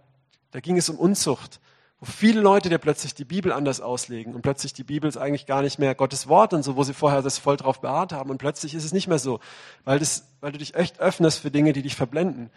da 0.51 0.59
ging 0.59 0.77
es 0.77 0.89
um 0.89 0.99
Unzucht, 0.99 1.59
wo 1.99 2.05
viele 2.05 2.39
Leute 2.39 2.69
dir 2.69 2.77
plötzlich 2.77 3.15
die 3.15 3.25
Bibel 3.25 3.51
anders 3.51 3.81
auslegen 3.81 4.35
und 4.35 4.43
plötzlich 4.43 4.73
die 4.73 4.83
Bibel 4.83 5.09
ist 5.09 5.17
eigentlich 5.17 5.47
gar 5.47 5.63
nicht 5.63 5.79
mehr 5.79 5.95
Gottes 5.95 6.27
Wort 6.27 6.53
und 6.53 6.61
so, 6.61 6.75
wo 6.75 6.83
sie 6.83 6.93
vorher 6.93 7.23
das 7.23 7.39
voll 7.39 7.57
drauf 7.57 7.81
beharrt 7.81 8.13
haben 8.13 8.29
und 8.29 8.37
plötzlich 8.37 8.75
ist 8.75 8.83
es 8.83 8.93
nicht 8.93 9.07
mehr 9.07 9.17
so, 9.17 9.39
weil, 9.85 9.97
das, 9.97 10.27
weil 10.39 10.51
du 10.51 10.59
dich 10.59 10.75
echt 10.75 10.99
öffnest 10.99 11.39
für 11.39 11.49
Dinge, 11.49 11.73
die 11.73 11.81
dich 11.81 11.95
verblenden. 11.95 12.51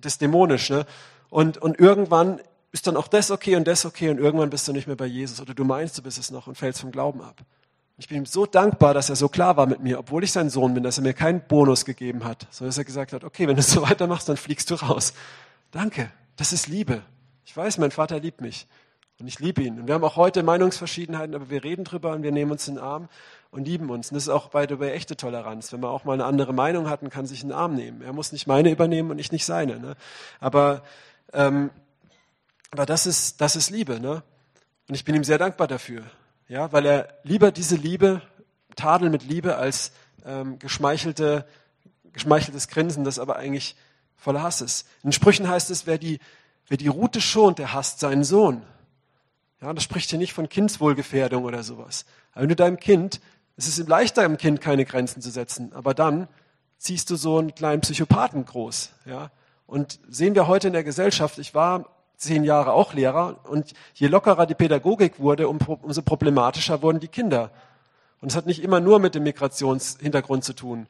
Das 0.00 0.14
ist 0.14 0.20
dämonisch. 0.20 0.68
Ne? 0.68 0.84
Und, 1.30 1.58
und 1.58 1.78
irgendwann 1.78 2.40
ist 2.72 2.88
dann 2.88 2.96
auch 2.96 3.06
das 3.06 3.30
okay 3.30 3.54
und 3.54 3.68
das 3.68 3.86
okay 3.86 4.10
und 4.10 4.18
irgendwann 4.18 4.50
bist 4.50 4.66
du 4.66 4.72
nicht 4.72 4.88
mehr 4.88 4.96
bei 4.96 5.06
Jesus 5.06 5.40
oder 5.40 5.54
du 5.54 5.62
meinst, 5.62 5.96
du 5.96 6.02
bist 6.02 6.18
es 6.18 6.32
noch 6.32 6.48
und 6.48 6.58
fällst 6.58 6.80
vom 6.80 6.90
Glauben 6.90 7.22
ab. 7.22 7.40
Ich 7.98 8.08
bin 8.08 8.18
ihm 8.18 8.26
so 8.26 8.46
dankbar, 8.46 8.94
dass 8.94 9.10
er 9.10 9.16
so 9.16 9.28
klar 9.28 9.56
war 9.56 9.66
mit 9.66 9.80
mir, 9.80 9.98
obwohl 9.98 10.24
ich 10.24 10.32
sein 10.32 10.50
Sohn 10.50 10.74
bin, 10.74 10.82
dass 10.82 10.98
er 10.98 11.02
mir 11.02 11.12
keinen 11.12 11.40
Bonus 11.40 11.84
gegeben 11.84 12.24
hat, 12.24 12.46
sondern 12.50 12.70
dass 12.70 12.78
er 12.78 12.84
gesagt 12.84 13.12
hat, 13.12 13.24
okay, 13.24 13.46
wenn 13.46 13.56
du 13.56 13.62
so 13.62 13.82
weitermachst, 13.88 14.28
dann 14.28 14.36
fliegst 14.36 14.70
du 14.70 14.74
raus. 14.74 15.12
Danke, 15.70 16.10
das 16.36 16.52
ist 16.52 16.68
Liebe. 16.68 17.02
Ich 17.44 17.56
weiß, 17.56 17.78
mein 17.78 17.90
Vater 17.90 18.18
liebt 18.18 18.40
mich 18.40 18.66
und 19.20 19.28
ich 19.28 19.38
liebe 19.38 19.62
ihn. 19.62 19.78
Und 19.80 19.86
wir 19.86 19.94
haben 19.94 20.04
auch 20.04 20.16
heute 20.16 20.42
Meinungsverschiedenheiten, 20.42 21.34
aber 21.34 21.50
wir 21.50 21.62
reden 21.62 21.84
drüber 21.84 22.12
und 22.12 22.22
wir 22.22 22.32
nehmen 22.32 22.50
uns 22.50 22.66
in 22.66 22.76
den 22.76 22.84
Arm 22.84 23.08
und 23.50 23.66
lieben 23.66 23.90
uns. 23.90 24.10
Und 24.10 24.14
das 24.14 24.24
ist 24.24 24.28
auch 24.30 24.48
bei 24.48 24.66
der 24.66 24.94
echte 24.94 25.16
Toleranz. 25.16 25.72
Wenn 25.72 25.80
man 25.80 25.90
auch 25.90 26.04
mal 26.04 26.14
eine 26.14 26.24
andere 26.24 26.52
Meinung 26.52 26.88
hat, 26.88 27.08
kann 27.10 27.26
sich 27.26 27.42
in 27.42 27.50
den 27.50 27.56
Arm 27.56 27.74
nehmen. 27.74 28.02
Er 28.02 28.12
muss 28.12 28.32
nicht 28.32 28.46
meine 28.46 28.70
übernehmen 28.70 29.10
und 29.10 29.18
ich 29.18 29.32
nicht 29.32 29.44
seine. 29.44 29.78
Ne? 29.78 29.96
Aber 30.40 30.82
ähm, 31.32 31.70
aber 32.72 32.86
das 32.86 33.06
ist, 33.06 33.40
das 33.40 33.54
ist 33.54 33.70
Liebe, 33.70 34.00
ne? 34.00 34.22
Und 34.88 34.94
ich 34.94 35.04
bin 35.04 35.14
ihm 35.14 35.24
sehr 35.24 35.38
dankbar 35.38 35.68
dafür, 35.68 36.02
ja, 36.52 36.70
weil 36.70 36.84
er 36.84 37.08
lieber 37.22 37.50
diese 37.50 37.76
Liebe, 37.76 38.20
Tadel 38.76 39.08
mit 39.08 39.24
Liebe, 39.24 39.56
als 39.56 39.90
ähm, 40.26 40.58
geschmeichelte, 40.58 41.46
geschmeicheltes 42.12 42.68
Grinsen, 42.68 43.04
das 43.04 43.18
aber 43.18 43.36
eigentlich 43.36 43.74
voller 44.16 44.42
Hass 44.42 44.60
ist. 44.60 44.86
In 45.02 45.12
Sprüchen 45.12 45.48
heißt 45.48 45.70
es, 45.70 45.86
wer 45.86 45.96
die, 45.96 46.18
wer 46.68 46.76
die 46.76 46.88
Rute 46.88 47.22
schont, 47.22 47.58
der 47.58 47.72
hasst 47.72 48.00
seinen 48.00 48.22
Sohn. 48.22 48.62
Ja, 49.62 49.72
das 49.72 49.82
spricht 49.82 50.10
hier 50.10 50.18
nicht 50.18 50.34
von 50.34 50.50
Kindswohlgefährdung 50.50 51.44
oder 51.44 51.62
sowas. 51.62 52.04
Aber 52.32 52.42
wenn 52.42 52.50
du 52.50 52.56
deinem 52.56 52.78
Kind, 52.78 53.22
es 53.56 53.66
ist 53.66 53.88
leichter, 53.88 54.20
dem 54.20 54.36
Kind 54.36 54.60
keine 54.60 54.84
Grenzen 54.84 55.22
zu 55.22 55.30
setzen, 55.30 55.72
aber 55.72 55.94
dann 55.94 56.28
ziehst 56.76 57.08
du 57.08 57.16
so 57.16 57.38
einen 57.38 57.54
kleinen 57.54 57.80
Psychopathen 57.80 58.44
groß, 58.44 58.92
ja. 59.06 59.30
Und 59.66 60.00
sehen 60.06 60.34
wir 60.34 60.48
heute 60.48 60.66
in 60.66 60.74
der 60.74 60.84
Gesellschaft, 60.84 61.38
ich 61.38 61.54
war 61.54 61.86
zehn 62.22 62.44
Jahre 62.44 62.72
auch 62.72 62.94
Lehrer 62.94 63.36
und 63.48 63.72
je 63.94 64.06
lockerer 64.06 64.46
die 64.46 64.54
Pädagogik 64.54 65.18
wurde, 65.18 65.48
umso 65.48 66.02
problematischer 66.02 66.82
wurden 66.82 67.00
die 67.00 67.08
Kinder. 67.08 67.50
Und 68.20 68.30
es 68.30 68.36
hat 68.36 68.46
nicht 68.46 68.62
immer 68.62 68.80
nur 68.80 69.00
mit 69.00 69.14
dem 69.14 69.24
Migrationshintergrund 69.24 70.44
zu 70.44 70.54
tun, 70.54 70.86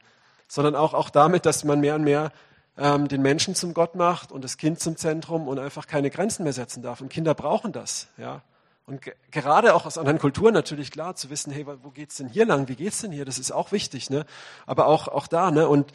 sondern 0.47 0.75
auch, 0.75 0.93
auch 0.93 1.09
damit, 1.09 1.45
dass 1.45 1.63
man 1.63 1.79
mehr 1.79 1.95
und 1.95 2.03
mehr 2.03 2.31
ähm, 2.77 3.07
den 3.07 3.21
Menschen 3.23 3.55
zum 3.55 3.73
Gott 3.73 3.95
macht 3.95 4.31
und 4.31 4.43
das 4.43 4.57
Kind 4.57 4.79
zum 4.79 4.95
Zentrum 4.95 5.47
und 5.47 5.57
einfach 5.57 5.87
keine 5.87 6.11
Grenzen 6.11 6.43
mehr 6.43 6.53
setzen 6.53 6.83
darf. 6.83 7.01
Und 7.01 7.09
Kinder 7.09 7.33
brauchen 7.33 7.71
das, 7.71 8.07
ja. 8.17 8.41
Und 8.85 9.01
gerade 9.31 9.75
auch 9.75 9.85
aus 9.85 9.97
anderen 9.97 10.19
Kulturen 10.19 10.53
natürlich 10.53 10.91
klar 10.91 11.15
zu 11.15 11.29
wissen, 11.29 11.53
hey, 11.53 11.65
wo 11.65 11.89
geht's 11.89 12.17
denn 12.17 12.27
hier 12.27 12.45
lang? 12.45 12.67
Wie 12.67 12.75
geht's 12.75 12.99
denn 12.99 13.13
hier? 13.13 13.23
Das 13.23 13.39
ist 13.39 13.51
auch 13.51 13.71
wichtig, 13.71 14.09
ne? 14.09 14.25
Aber 14.65 14.87
auch, 14.87 15.07
auch 15.07 15.27
da, 15.27 15.51
ne? 15.51 15.69
Und 15.69 15.93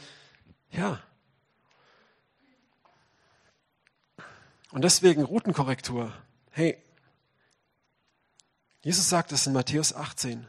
ja, 0.71 0.99
Und 4.71 4.83
deswegen 4.83 5.25
Routenkorrektur. 5.25 6.13
Hey, 6.51 6.77
Jesus 8.83 9.09
sagt 9.09 9.33
es 9.33 9.47
in 9.47 9.53
Matthäus 9.53 9.95
18. 9.95 10.47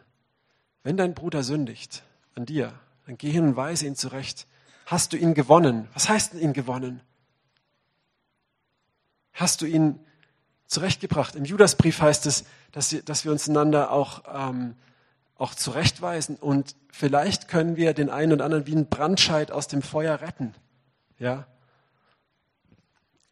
Wenn 0.84 0.98
dein 0.98 1.14
Bruder 1.14 1.44
sündigt 1.44 2.04
an 2.36 2.46
dir, 2.46 2.74
dann 3.06 3.18
geh 3.18 3.32
hin 3.32 3.44
und 3.44 3.56
weise 3.56 3.88
ihn 3.88 3.96
zurecht. 3.96 4.46
Hast 4.86 5.14
du 5.14 5.18
ihn 5.18 5.34
gewonnen? 5.34 5.88
Was 5.94 6.10
heißt 6.10 6.34
denn 6.34 6.42
ihn 6.42 6.54
gewonnen? 6.54 7.02
Hast 9.34 9.62
du 9.62 9.66
ihn 9.66 10.00
zurechtgebracht? 10.68 11.36
Im 11.36 11.46
Judasbrief 11.46 12.02
heißt 12.02 12.26
es, 12.26 12.44
dass, 12.72 13.24
wir 13.26 13.32
uns 13.32 13.48
einander 13.48 13.92
auch, 13.92 14.24
ähm, 14.32 14.76
auch 15.36 15.56
zurechtweisen 15.56 16.36
und 16.36 16.76
vielleicht 16.92 17.48
können 17.48 17.78
wir 17.78 17.94
den 17.94 18.10
einen 18.10 18.34
und 18.34 18.42
anderen 18.42 18.68
wie 18.68 18.76
ein 18.76 18.90
Brandscheid 18.90 19.52
aus 19.52 19.68
dem 19.68 19.82
Feuer 19.82 20.22
retten. 20.22 20.54
Ja, 21.18 21.48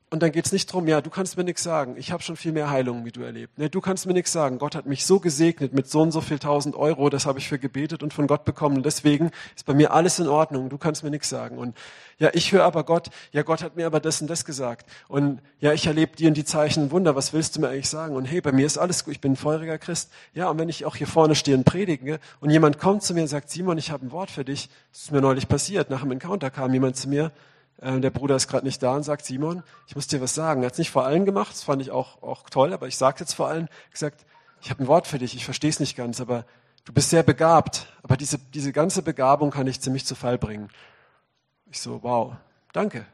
und 0.09 0.23
dann 0.23 0.31
geht 0.31 0.45
es 0.45 0.53
nicht 0.53 0.69
darum, 0.69 0.87
ja, 0.87 1.01
du 1.01 1.09
kannst 1.09 1.35
mir 1.35 1.43
nichts 1.43 1.63
sagen. 1.63 1.95
Ich 1.97 2.13
habe 2.13 2.23
schon 2.23 2.37
viel 2.37 2.53
mehr 2.53 2.69
Heilungen 2.69 3.03
wie 3.03 3.11
du 3.11 3.23
erlebt. 3.23 3.57
Nee, 3.57 3.67
du 3.67 3.81
kannst 3.81 4.05
mir 4.05 4.13
nichts 4.13 4.31
sagen. 4.31 4.57
Gott 4.57 4.73
hat 4.73 4.85
mich 4.85 5.05
so 5.05 5.19
gesegnet 5.19 5.73
mit 5.73 5.89
so 5.89 6.01
und 6.01 6.11
so 6.11 6.21
viel 6.21 6.39
tausend 6.39 6.77
Euro, 6.77 7.09
das 7.09 7.25
habe 7.25 7.39
ich 7.39 7.49
für 7.49 7.59
gebetet 7.59 8.03
und 8.03 8.13
von 8.13 8.25
Gott 8.25 8.45
bekommen. 8.45 8.77
Und 8.77 8.85
deswegen 8.85 9.31
ist 9.53 9.65
bei 9.65 9.73
mir 9.73 9.91
alles 9.91 10.19
in 10.19 10.29
Ordnung. 10.29 10.69
Du 10.69 10.77
kannst 10.77 11.03
mir 11.03 11.09
nichts 11.09 11.27
sagen. 11.27 11.57
Und 11.57 11.75
ja, 12.19 12.29
ich 12.31 12.53
höre 12.53 12.63
aber 12.63 12.85
Gott, 12.85 13.09
ja, 13.33 13.43
Gott 13.43 13.61
hat 13.61 13.75
mir 13.75 13.85
aber 13.85 13.99
das 13.99 14.21
und 14.21 14.29
das 14.29 14.45
gesagt. 14.45 14.89
Und 15.09 15.41
ja, 15.59 15.73
ich 15.73 15.87
erlebe 15.87 16.15
dir 16.15 16.29
und 16.29 16.37
die 16.37 16.45
Zeichen 16.45 16.83
und 16.83 16.91
Wunder. 16.91 17.17
Was 17.17 17.33
willst 17.33 17.57
du 17.57 17.59
mir 17.59 17.67
eigentlich 17.67 17.89
sagen? 17.89 18.15
Und 18.15 18.23
hey, 18.23 18.39
bei 18.39 18.53
mir 18.53 18.65
ist 18.65 18.77
alles 18.77 19.03
gut. 19.03 19.11
Ich 19.11 19.21
bin 19.21 19.33
ein 19.33 19.35
feuriger 19.35 19.77
Christ. 19.77 20.09
Ja, 20.33 20.49
und 20.49 20.57
wenn 20.57 20.69
ich 20.69 20.85
auch 20.85 20.95
hier 20.95 21.07
vorne 21.07 21.35
stehe 21.35 21.57
und 21.57 21.65
predige 21.65 22.19
und 22.39 22.49
jemand 22.49 22.79
kommt 22.79 23.03
zu 23.03 23.13
mir 23.13 23.23
und 23.23 23.27
sagt, 23.27 23.49
Simon, 23.49 23.77
ich 23.77 23.91
habe 23.91 24.05
ein 24.05 24.11
Wort 24.13 24.31
für 24.31 24.45
dich. 24.45 24.69
Das 24.93 25.01
ist 25.01 25.11
mir 25.11 25.19
neulich 25.19 25.49
passiert. 25.49 25.89
Nach 25.89 26.01
einem 26.01 26.13
Encounter 26.13 26.49
kam 26.49 26.73
jemand 26.73 26.95
zu 26.95 27.09
mir 27.09 27.33
äh, 27.80 27.99
der 27.99 28.09
Bruder 28.09 28.36
ist 28.36 28.47
gerade 28.47 28.65
nicht 28.65 28.82
da 28.82 28.95
und 28.95 29.03
sagt, 29.03 29.25
Simon, 29.25 29.63
ich 29.88 29.95
muss 29.95 30.07
dir 30.07 30.21
was 30.21 30.34
sagen. 30.34 30.61
Er 30.61 30.67
hat 30.67 30.73
es 30.73 30.80
nicht 30.80 30.91
vor 30.91 31.05
allen 31.05 31.25
gemacht, 31.25 31.51
das 31.51 31.63
fand 31.63 31.82
ich 31.82 31.91
auch, 31.91 32.21
auch 32.21 32.49
toll, 32.49 32.73
aber 32.73 32.88
ich 32.88 32.97
sage 32.97 33.17
jetzt 33.19 33.34
vor 33.34 33.47
allen, 33.47 33.69
gesagt, 33.91 34.25
ich 34.61 34.69
habe 34.69 34.84
ein 34.84 34.88
Wort 34.88 35.07
für 35.07 35.19
dich, 35.19 35.36
ich 35.36 35.45
verstehe 35.45 35.69
es 35.69 35.80
nicht 35.80 35.95
ganz, 35.95 36.19
aber 36.19 36.45
du 36.86 36.93
bist 36.93 37.09
sehr 37.09 37.23
begabt, 37.23 37.88
aber 38.01 38.17
diese, 38.17 38.39
diese 38.39 38.73
ganze 38.73 39.01
Begabung 39.01 39.51
kann 39.51 39.67
dich 39.67 39.82
ziemlich 39.82 40.05
zu 40.05 40.15
Fall 40.15 40.38
bringen. 40.38 40.69
Ich 41.69 41.80
so, 41.80 42.01
wow, 42.03 42.36
danke. 42.73 43.05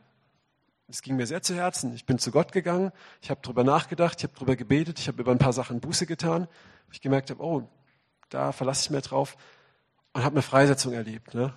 Es 0.87 1.01
ging 1.01 1.15
mir 1.15 1.25
sehr 1.25 1.41
zu 1.41 1.55
Herzen. 1.55 1.93
Ich 1.95 2.05
bin 2.05 2.19
zu 2.19 2.29
Gott 2.31 2.51
gegangen, 2.51 2.91
ich 3.21 3.31
habe 3.31 3.39
darüber 3.41 3.63
nachgedacht, 3.63 4.19
ich 4.19 4.23
habe 4.25 4.33
darüber 4.35 4.55
gebetet, 4.55 4.99
ich 4.99 5.07
habe 5.07 5.21
über 5.21 5.31
ein 5.31 5.39
paar 5.39 5.53
Sachen 5.53 5.79
Buße 5.79 6.05
getan. 6.05 6.47
Ich 6.91 7.01
gemerkt 7.01 7.31
habe, 7.31 7.41
oh, 7.41 7.67
da 8.29 8.51
verlasse 8.51 8.83
ich 8.83 8.89
mir 8.91 9.01
drauf 9.01 9.35
und 10.13 10.23
habe 10.23 10.35
eine 10.35 10.43
Freisetzung 10.43 10.93
erlebt. 10.93 11.33
Ne? 11.33 11.53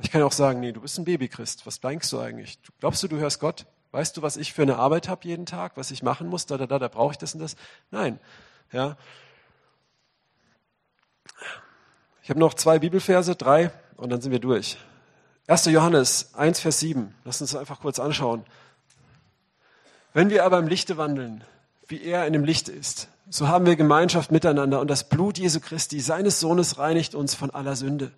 Ich 0.00 0.10
kann 0.10 0.22
auch 0.22 0.32
sagen, 0.32 0.60
nee, 0.60 0.72
du 0.72 0.80
bist 0.80 0.98
ein 0.98 1.04
Babychrist. 1.04 1.66
Was 1.66 1.80
denkst 1.80 2.08
du 2.10 2.20
eigentlich? 2.20 2.58
Glaubst 2.78 3.02
du, 3.02 3.08
du 3.08 3.16
hörst 3.16 3.40
Gott? 3.40 3.66
Weißt 3.90 4.16
du, 4.16 4.22
was 4.22 4.36
ich 4.36 4.52
für 4.52 4.62
eine 4.62 4.76
Arbeit 4.76 5.08
habe 5.08 5.26
jeden 5.26 5.46
Tag, 5.46 5.72
was 5.76 5.90
ich 5.90 6.02
machen 6.02 6.28
muss? 6.28 6.46
Da, 6.46 6.56
da, 6.56 6.66
da, 6.66 6.78
da 6.78 6.88
brauche 6.88 7.12
ich 7.12 7.18
das 7.18 7.34
und 7.34 7.40
das. 7.40 7.56
Nein. 7.90 8.20
Ja. 8.70 8.96
Ich 12.22 12.30
habe 12.30 12.38
noch 12.38 12.54
zwei 12.54 12.78
Bibelverse, 12.78 13.34
drei, 13.34 13.70
und 13.96 14.10
dann 14.10 14.20
sind 14.20 14.30
wir 14.30 14.38
durch. 14.38 14.76
1. 15.46 15.64
Johannes 15.66 16.34
1, 16.34 16.60
Vers 16.60 16.80
7. 16.80 17.14
Lass 17.24 17.40
uns 17.40 17.52
das 17.52 17.60
einfach 17.60 17.80
kurz 17.80 17.98
anschauen. 17.98 18.44
Wenn 20.12 20.30
wir 20.30 20.44
aber 20.44 20.58
im 20.58 20.68
Lichte 20.68 20.98
wandeln, 20.98 21.42
wie 21.86 22.02
er 22.02 22.26
in 22.26 22.34
dem 22.34 22.44
Licht 22.44 22.68
ist, 22.68 23.08
so 23.30 23.48
haben 23.48 23.66
wir 23.66 23.76
Gemeinschaft 23.76 24.30
miteinander 24.30 24.80
und 24.80 24.88
das 24.88 25.08
Blut 25.08 25.38
Jesu 25.38 25.60
Christi, 25.60 26.00
seines 26.00 26.38
Sohnes, 26.38 26.78
reinigt 26.78 27.14
uns 27.14 27.34
von 27.34 27.50
aller 27.50 27.76
Sünde. 27.76 28.12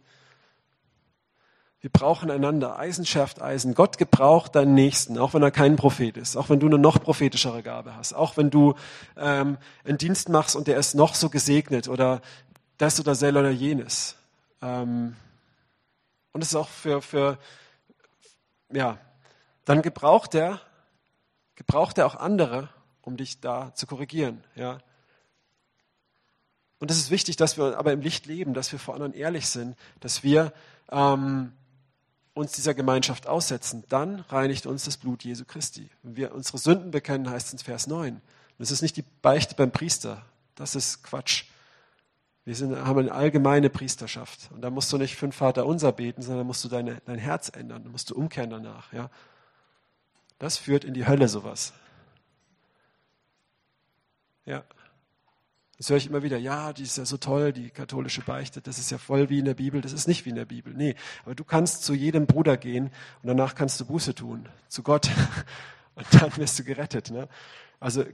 Wir 1.81 1.89
brauchen 1.89 2.31
einander. 2.31 2.79
Eisen 2.79 3.07
schärft 3.07 3.41
Eisen. 3.41 3.75
Gott 3.75 3.97
gebraucht 3.97 4.55
deinen 4.55 4.75
Nächsten, 4.75 5.17
auch 5.17 5.33
wenn 5.33 5.43
er 5.43 5.51
kein 5.51 5.77
Prophet 5.77 6.19
ist, 6.19 6.37
auch 6.37 6.51
wenn 6.51 6.61
du 6.61 6.67
eine 6.67 6.79
noch 6.79 7.03
prophetischere 7.03 7.63
Gabe 7.63 7.97
hast, 7.97 8.13
auch 8.13 8.37
wenn 8.37 8.51
du 8.51 8.75
ähm, 9.17 9.57
einen 9.85 9.97
Dienst 9.97 10.29
machst 10.29 10.57
und 10.57 10.67
der 10.67 10.77
ist 10.77 10.95
noch 10.95 11.15
so 11.15 11.31
gesegnet 11.31 11.89
oder 11.89 12.21
das 12.77 13.01
oder 13.01 13.15
sel 13.15 13.37
oder 13.37 13.51
jenes. 13.51 14.17
Ähm, 14.61 15.17
und 16.33 16.43
es 16.43 16.49
ist 16.49 16.55
auch 16.55 16.69
für, 16.69 17.01
für, 17.01 17.39
ja, 18.71 18.99
dann 19.65 19.81
gebraucht 19.81 20.35
er, 20.35 20.61
gebraucht 21.57 21.97
er 21.97 22.07
auch 22.07 22.15
andere, 22.15 22.69
um 23.01 23.17
dich 23.17 23.41
da 23.41 23.75
zu 23.75 23.87
korrigieren, 23.87 24.45
ja. 24.55 24.79
Und 26.79 26.91
es 26.91 26.97
ist 26.97 27.11
wichtig, 27.11 27.37
dass 27.37 27.59
wir 27.59 27.79
aber 27.79 27.93
im 27.93 28.01
Licht 28.01 28.25
leben, 28.25 28.55
dass 28.55 28.73
wir 28.73 28.79
vor 28.79 28.95
anderen 28.95 29.13
ehrlich 29.13 29.49
sind, 29.49 29.77
dass 30.01 30.23
wir 30.23 30.53
ähm, 30.91 31.53
uns 32.41 32.53
dieser 32.53 32.75
Gemeinschaft 32.75 33.27
aussetzen. 33.27 33.85
Dann 33.89 34.21
reinigt 34.29 34.67
uns 34.67 34.85
das 34.85 34.97
Blut 34.97 35.23
Jesu 35.23 35.45
Christi. 35.45 35.89
Wenn 36.03 36.17
wir 36.17 36.35
unsere 36.35 36.59
Sünden 36.59 36.91
bekennen, 36.91 37.31
heißt 37.31 37.49
es 37.49 37.53
in 37.53 37.59
Vers 37.59 37.87
9. 37.87 38.21
Das 38.59 38.71
ist 38.71 38.83
nicht 38.83 38.97
die 38.97 39.05
Beichte 39.23 39.55
beim 39.55 39.71
Priester. 39.71 40.25
Das 40.55 40.75
ist 40.75 41.03
Quatsch. 41.03 41.45
Wir 42.45 42.57
sind, 42.57 42.77
haben 42.77 42.99
eine 42.99 43.13
allgemeine 43.13 43.71
Priesterschaft. 43.71 44.51
Und 44.53 44.63
da 44.63 44.71
musst 44.71 44.93
du 44.93 44.99
nicht 44.99 45.17
fünf 45.17 45.37
Vater 45.37 45.67
unser 45.67 45.93
beten, 45.93 46.23
sondern 46.23 46.47
musst 46.47 46.65
du 46.65 46.69
deine, 46.69 47.01
dein 47.05 47.19
Herz 47.19 47.51
ändern. 47.55 47.85
Da 47.85 47.91
musst 47.91 48.11
du 48.11 48.17
umkehren 48.17 48.51
danach. 48.51 48.93
Ja? 48.93 49.11
Das 50.39 50.57
führt 50.57 50.85
in 50.85 50.95
die 50.95 51.07
Hölle 51.07 51.29
sowas. 51.29 51.73
Ja. 54.47 54.65
Das 55.81 55.89
höre 55.89 55.97
ich 55.97 56.09
immer 56.09 56.23
wieder, 56.23 56.37
ja, 56.37 56.75
die 56.75 56.83
ist 56.83 56.99
ja 56.99 57.07
so 57.07 57.17
toll, 57.17 57.55
die 57.55 57.71
katholische 57.71 58.21
Beichte, 58.21 58.61
das 58.61 58.79
ist 58.79 58.91
ja 58.91 58.99
voll 58.99 59.31
wie 59.31 59.39
in 59.39 59.47
der 59.47 59.55
Bibel, 59.55 59.81
das 59.81 59.95
ist 59.95 60.07
nicht 60.07 60.27
wie 60.27 60.29
in 60.29 60.37
der 60.37 60.45
Bibel. 60.45 60.75
Nee, 60.75 60.95
aber 61.25 61.35
du 61.35 61.43
kannst 61.43 61.85
zu 61.85 61.95
jedem 61.95 62.27
Bruder 62.27 62.59
gehen 62.59 62.91
und 63.23 63.29
danach 63.29 63.55
kannst 63.55 63.81
du 63.81 63.87
Buße 63.87 64.15
tun, 64.15 64.47
zu 64.69 64.83
Gott. 64.83 65.09
Und 65.95 66.07
dann 66.13 66.37
wirst 66.37 66.59
du 66.59 66.65
gerettet. 66.65 67.11
Ne? 67.11 67.29
Also 67.81 68.05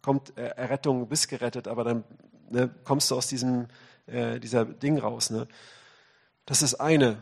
kommt 0.00 0.36
äh, 0.36 0.50
Errettung, 0.50 1.08
bist 1.08 1.28
gerettet, 1.28 1.68
aber 1.68 1.84
dann 1.84 2.04
ne, 2.50 2.70
kommst 2.84 3.10
du 3.10 3.16
aus 3.16 3.26
diesem 3.26 3.66
äh, 4.06 4.38
dieser 4.38 4.64
Ding 4.64 4.98
raus. 4.98 5.30
Ne? 5.30 5.48
Das 6.46 6.62
ist 6.62 6.76
eine. 6.76 7.18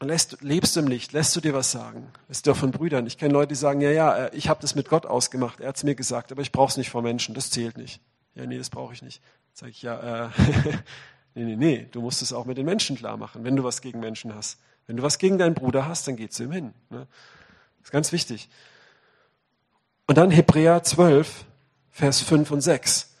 Lässt, 0.00 0.42
lebst 0.42 0.74
du 0.74 0.80
im 0.80 0.88
Licht? 0.88 1.12
Lässt 1.12 1.36
du 1.36 1.40
dir 1.40 1.54
was 1.54 1.70
sagen? 1.70 2.10
Lässt 2.28 2.46
du 2.46 2.52
auch 2.52 2.56
von 2.56 2.72
Brüdern? 2.72 3.06
Ich 3.06 3.16
kenne 3.16 3.32
Leute, 3.32 3.48
die 3.48 3.54
sagen, 3.54 3.80
ja, 3.82 3.90
ja, 3.90 4.16
äh, 4.16 4.36
ich 4.36 4.48
habe 4.48 4.60
das 4.60 4.74
mit 4.74 4.88
Gott 4.88 5.04
ausgemacht. 5.04 5.60
Er 5.60 5.68
hat 5.68 5.76
es 5.76 5.84
mir 5.84 5.94
gesagt, 5.94 6.32
aber 6.32 6.40
ich 6.40 6.50
brauche 6.50 6.70
es 6.70 6.76
nicht 6.78 6.90
vor 6.90 7.02
Menschen. 7.02 7.34
Das 7.34 7.50
zählt 7.50 7.76
nicht. 7.76 8.00
Ja, 8.34 8.46
nee, 8.46 8.58
das 8.58 8.70
brauche 8.70 8.92
ich 8.92 9.02
nicht. 9.02 9.22
Sag 9.52 9.70
ich, 9.70 9.82
ja, 9.82 10.26
äh, 10.26 10.30
nee, 11.34 11.44
nee, 11.44 11.56
nee, 11.56 11.88
du 11.90 12.00
musst 12.00 12.22
es 12.22 12.32
auch 12.32 12.44
mit 12.44 12.58
den 12.58 12.66
Menschen 12.66 12.96
klar 12.96 13.16
machen, 13.16 13.44
wenn 13.44 13.56
du 13.56 13.64
was 13.64 13.80
gegen 13.80 14.00
Menschen 14.00 14.34
hast. 14.34 14.58
Wenn 14.86 14.96
du 14.96 15.02
was 15.02 15.18
gegen 15.18 15.38
deinen 15.38 15.54
Bruder 15.54 15.86
hast, 15.86 16.06
dann 16.08 16.16
geh 16.16 16.28
zu 16.28 16.44
ihm 16.44 16.52
hin. 16.52 16.74
Ne? 16.90 17.06
Das 17.78 17.88
ist 17.88 17.92
ganz 17.92 18.12
wichtig. 18.12 18.48
Und 20.06 20.18
dann 20.18 20.30
Hebräer 20.30 20.82
12, 20.82 21.44
Vers 21.90 22.20
5 22.20 22.50
und 22.50 22.60
6. 22.60 23.14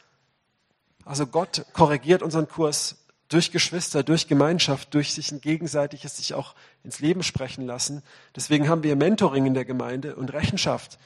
Also 1.04 1.26
Gott 1.26 1.64
korrigiert 1.72 2.22
unseren 2.22 2.48
Kurs 2.48 3.04
durch 3.28 3.50
Geschwister, 3.50 4.02
durch 4.02 4.28
Gemeinschaft, 4.28 4.92
durch 4.94 5.14
sich 5.14 5.32
ein 5.32 5.40
gegenseitiges 5.40 6.18
sich 6.18 6.34
auch 6.34 6.54
ins 6.82 7.00
Leben 7.00 7.22
sprechen 7.22 7.66
lassen. 7.66 8.02
Deswegen 8.36 8.68
haben 8.68 8.82
wir 8.82 8.96
Mentoring 8.96 9.46
in 9.46 9.54
der 9.54 9.64
Gemeinde 9.64 10.16
und 10.16 10.32
Rechenschaft 10.32 10.98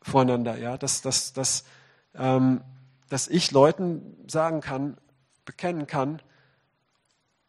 voreinander, 0.00 0.58
ja, 0.58 0.76
dass, 0.76 1.00
dass, 1.00 1.32
dass 1.32 1.64
ähm, 2.14 2.60
dass 3.12 3.28
ich 3.28 3.50
Leuten 3.50 4.16
sagen 4.26 4.62
kann, 4.62 4.96
bekennen 5.44 5.86
kann 5.86 6.22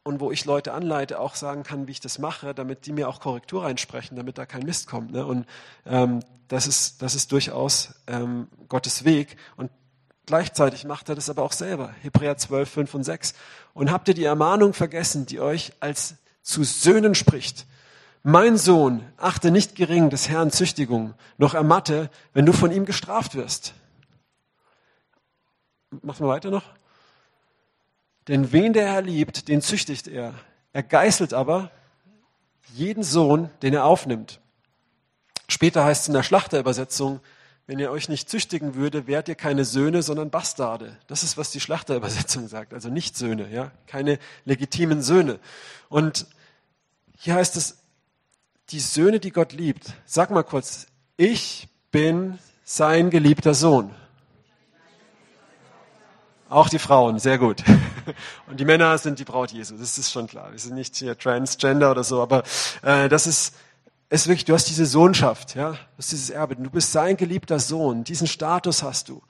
und 0.04 0.20
wo 0.20 0.30
ich 0.30 0.44
Leute 0.44 0.74
anleite, 0.74 1.22
auch 1.22 1.36
sagen 1.36 1.64
kann, 1.64 1.88
wie 1.88 1.92
ich 1.92 2.02
das 2.02 2.20
mache, 2.20 2.54
damit 2.54 2.86
die 2.86 2.92
mir 2.92 3.08
auch 3.08 3.22
Korrektur 3.22 3.64
reinsprechen, 3.64 4.18
damit 4.18 4.38
da 4.38 4.46
kein 4.46 4.64
Mist 4.64 4.88
kommt. 4.88 5.14
Ne? 5.14 5.26
Und 5.26 5.46
ähm, 5.86 6.20
das, 6.50 6.68
ist, 6.68 7.02
das 7.02 7.16
ist 7.16 7.32
durchaus 7.32 7.94
ähm, 8.08 8.50
Gottes 8.68 9.06
Weg. 9.06 9.38
Und 9.56 9.72
gleichzeitig 10.26 10.84
macht 10.84 11.08
er 11.08 11.16
das 11.16 11.30
aber 11.30 11.44
auch 11.44 11.54
selber. 11.54 11.96
Hebräer 12.02 12.36
12, 12.36 12.70
5 12.70 12.94
und 12.96 13.04
6. 13.06 13.34
Und 13.74 13.90
habt 13.90 14.10
ihr 14.10 14.16
die 14.16 14.26
Ermahnung 14.26 14.74
vergessen, 14.74 15.26
die 15.26 15.40
euch 15.40 15.72
als 15.80 16.16
zu 16.42 16.66
Söhnen 16.66 17.16
spricht? 17.16 17.68
Mein 18.22 18.58
Sohn, 18.58 19.06
achte 19.16 19.50
nicht 19.50 19.76
gering 19.76 20.10
des 20.10 20.28
Herrn 20.28 20.52
Züchtigung, 20.52 21.14
noch 21.38 21.54
ermatte, 21.54 22.10
wenn 22.34 22.46
du 22.46 22.52
von 22.52 22.74
ihm 22.74 22.84
gestraft 22.84 23.36
wirst. 23.36 23.76
Machen 26.02 26.26
wir 26.26 26.30
weiter 26.30 26.52
noch. 26.52 26.64
Denn 28.28 28.52
wen 28.52 28.74
der 28.74 28.94
Herr 28.94 29.02
liebt, 29.02 29.48
den 29.48 29.62
züchtigt 29.62 30.08
er. 30.08 30.34
Er 30.72 30.84
geißelt 30.84 31.34
aber 31.34 31.72
jeden 32.74 33.04
Sohn, 33.04 33.50
den 33.62 33.74
er 33.74 33.86
aufnimmt. 33.86 34.40
Später 35.48 35.84
heißt 35.84 36.04
es 36.04 36.08
in 36.08 36.14
der 36.14 36.24
Schlachterübersetzung, 36.24 37.20
wenn 37.66 37.80
ihr 37.80 37.92
euch 37.92 38.10
nicht 38.10 38.30
züchtigen 38.30 38.76
würde, 38.76 39.08
wärt 39.08 39.30
ihr 39.30 39.36
keine 39.36 39.64
Söhne, 39.64 40.02
sondern 40.02 40.30
Bastarde. 40.30 40.98
Das 41.08 41.24
ist, 41.24 41.38
was 41.38 41.52
die 41.52 41.60
Schlachterübersetzung 41.62 42.48
sagt. 42.50 42.74
Also 42.74 42.90
nicht 42.90 43.16
Söhne, 43.16 43.50
ja. 43.50 43.72
Keine 43.88 44.20
legitimen 44.46 45.02
Söhne. 45.02 45.40
Und 45.90 46.26
hier 47.18 47.36
heißt 47.36 47.56
es, 47.56 47.78
die 48.70 48.80
Söhne, 48.80 49.20
die 49.20 49.32
Gott 49.32 49.54
liebt. 49.54 49.94
Sag 50.06 50.32
mal 50.32 50.44
kurz, 50.44 50.88
ich 51.16 51.70
bin 51.92 52.40
sein 52.64 53.10
geliebter 53.10 53.54
Sohn. 53.54 53.94
Auch 56.54 56.70
die 56.70 56.78
Frauen, 56.78 57.18
sehr 57.18 57.40
gut. 57.40 57.64
Und 58.48 58.60
die 58.60 58.66
Männer 58.66 58.96
sind 59.00 59.18
die 59.18 59.24
Braut 59.24 59.52
Jesu, 59.52 59.76
das 59.76 59.98
ist 59.98 60.12
schon 60.12 60.28
klar. 60.28 60.52
Wir 60.52 60.60
sind 60.60 60.76
nicht 60.76 60.96
hier 60.96 61.18
Transgender 61.18 61.90
oder 61.90 62.04
so, 62.04 62.22
aber 62.22 62.44
äh, 62.84 63.10
das 63.10 63.26
ist, 63.26 63.56
ist 64.12 64.28
wirklich, 64.28 64.46
du 64.46 64.54
hast 64.54 64.70
diese 64.70 64.86
Sohnschaft, 64.86 65.56
ja, 65.56 65.72
du 65.72 65.78
hast 65.98 66.12
dieses 66.12 66.30
Erbe. 66.30 66.56
Du 66.56 66.70
bist 66.70 66.92
sein 66.92 67.18
geliebter 67.18 67.58
Sohn, 67.58 68.04
diesen 68.04 68.28
Status 68.28 68.84
hast 68.84 69.10
du. 69.10 69.24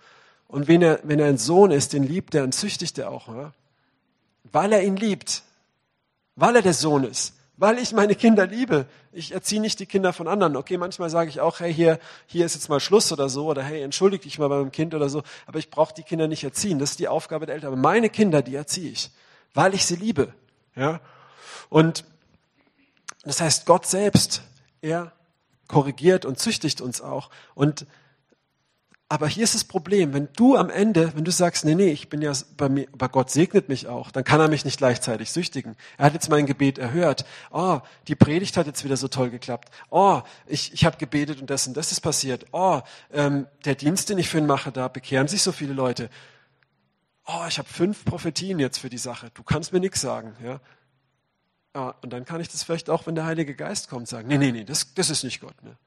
Und 0.50 0.68
wenn 0.68 0.82
er, 0.82 1.00
wenn 1.04 1.18
er 1.18 1.28
ein 1.28 1.38
Sohn 1.38 1.72
ist, 1.72 1.94
den 1.94 2.04
liebt 2.04 2.36
er 2.36 2.44
und 2.44 2.54
züchtigt 2.54 2.98
er 2.98 3.10
auch, 3.10 3.30
ja? 3.30 3.54
weil 4.52 4.74
er 4.74 4.84
ihn 4.84 4.98
liebt, 4.98 5.44
weil 6.36 6.58
er 6.58 6.62
der 6.62 6.74
Sohn 6.74 7.06
ist 7.06 7.36
weil 7.58 7.78
ich 7.78 7.92
meine 7.94 8.16
Kinder 8.16 8.48
liebe. 8.48 8.88
Ich 9.12 9.32
erziehe 9.32 9.62
nicht 9.62 9.80
die 9.80 9.86
Kinder 9.86 10.12
von 10.12 10.28
anderen. 10.28 10.56
Okay, 10.56 10.78
manchmal 10.78 11.10
sage 11.10 11.30
ich 11.30 11.40
auch, 11.40 11.60
hey, 11.60 11.74
hier, 11.74 12.00
hier 12.26 12.46
ist 12.46 12.56
jetzt 12.56 12.70
mal 12.70 12.80
Schluss 12.80 13.12
oder 13.12 13.30
so, 13.30 13.48
oder 13.48 13.62
hey, 13.62 13.82
entschuldige 13.82 14.24
dich 14.24 14.40
mal 14.40 14.48
bei 14.48 14.58
meinem 14.58 14.72
Kind 14.72 14.96
oder 14.96 15.10
so, 15.10 15.24
aber 15.46 15.60
ich 15.60 15.70
brauche 15.70 15.94
die 15.94 16.04
Kinder 16.04 16.28
nicht 16.28 16.44
erziehen. 16.44 16.80
Das 16.80 16.92
ist 16.92 17.00
die 17.00 17.08
Aufgabe 17.08 17.46
der 17.46 17.56
Eltern. 17.56 17.74
Aber 17.74 17.82
meine 17.82 18.10
Kinder, 18.10 18.42
die 18.42 18.56
erziehe 18.56 18.92
ich, 18.92 19.12
weil 19.54 19.74
ich 19.74 19.86
sie 19.86 19.96
liebe. 19.96 20.34
Ja? 20.76 21.00
Und 21.70 22.06
das 23.24 23.40
heißt, 23.40 23.66
Gott 23.66 23.86
selbst, 23.86 24.42
er 24.82 25.12
korrigiert 25.68 26.26
und 26.26 26.40
züchtigt 26.40 26.82
uns 26.82 27.02
auch. 27.02 27.30
Und 27.56 27.86
aber 29.10 29.28
hier 29.28 29.44
ist 29.44 29.54
das 29.54 29.64
Problem, 29.64 30.14
wenn 30.14 30.30
du 30.36 30.56
am 30.56 30.70
Ende, 30.70 31.16
wenn 31.16 31.24
du 31.24 31.32
sagst, 31.32 31.66
nee, 31.66 31.76
nee, 31.76 31.92
ich 31.92 32.10
bin 32.10 32.22
ja 32.22 32.34
bei 32.58 32.68
mir, 32.68 32.88
bei 32.98 33.08
Gott 33.08 33.30
segnet 33.30 33.70
mich 33.70 33.88
auch, 33.88 34.10
dann 34.10 34.24
kann 34.24 34.40
er 34.40 34.48
mich 34.48 34.66
nicht 34.66 34.78
gleichzeitig 34.78 35.32
süchtigen. 35.32 35.76
Er 35.98 36.06
hat 36.06 36.14
jetzt 36.14 36.30
mein 36.30 36.46
Gebet 36.46 36.80
erhört. 36.80 37.26
Oh, 37.52 37.82
die 38.08 38.16
Predigt 38.16 38.58
hat 38.58 38.66
jetzt 38.66 38.84
wieder 38.84 38.98
so 38.98 39.08
toll 39.08 39.30
geklappt. 39.30 39.70
Oh, 39.92 40.22
ich, 40.48 40.74
ich 40.74 40.86
habe 40.86 40.98
gebetet 40.98 41.42
und 41.42 41.50
das 41.50 41.68
und 41.68 41.78
das 41.78 41.92
ist 41.92 42.02
passiert. 42.02 42.48
Oh, 42.54 42.82
ähm, 43.12 43.46
der 43.66 43.76
Dienst, 43.76 44.10
den 44.10 44.18
ich 44.18 44.30
für 44.30 44.40
ihn 44.40 44.48
mache, 44.48 44.72
da 44.72 44.88
bekehren 44.88 45.28
sich 45.28 45.44
so 45.44 45.52
viele 45.52 45.74
Leute. 45.74 46.10
Oh, 47.26 47.46
ich 47.48 47.60
habe 47.60 47.70
fünf 47.70 48.06
Prophetien 48.06 48.58
jetzt 48.58 48.80
für 48.80 48.90
die 48.90 48.98
Sache. 48.98 49.30
Du 49.34 49.44
kannst 49.44 49.74
mir 49.74 49.80
nichts 49.80 50.02
sagen, 50.02 50.36
ja. 50.44 50.60
ja. 51.76 51.96
Und 52.02 52.12
dann 52.12 52.26
kann 52.26 52.42
ich 52.42 52.50
das 52.50 52.64
vielleicht 52.64 52.90
auch, 52.90 53.06
wenn 53.06 53.16
der 53.16 53.26
Heilige 53.26 53.54
Geist 53.54 53.90
kommt, 53.90 54.08
sagen, 54.08 54.28
nee, 54.28 54.38
nee, 54.38 54.52
nee, 54.52 54.64
das, 54.64 54.94
das 54.96 55.10
ist 55.12 55.24
nicht 55.24 55.40
Gott. 55.40 55.62
Ne? 55.62 55.78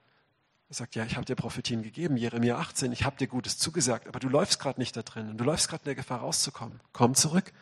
Er 0.68 0.74
sagt, 0.74 0.96
ja, 0.96 1.04
ich 1.04 1.14
habe 1.14 1.24
dir 1.24 1.36
Prophetien 1.36 1.82
gegeben, 1.82 2.16
Jeremia 2.16 2.58
18, 2.58 2.90
ich 2.90 3.04
habe 3.04 3.16
dir 3.16 3.28
Gutes 3.28 3.56
zugesagt, 3.56 4.08
aber 4.08 4.18
du 4.18 4.28
läufst 4.28 4.58
gerade 4.58 4.80
nicht 4.80 4.96
da 4.96 5.02
drin 5.02 5.30
und 5.30 5.38
du 5.38 5.44
läufst 5.44 5.68
gerade 5.68 5.82
in 5.82 5.86
der 5.86 5.94
Gefahr 5.94 6.20
rauszukommen. 6.20 6.80
Komm 6.92 7.14
zurück. 7.14 7.52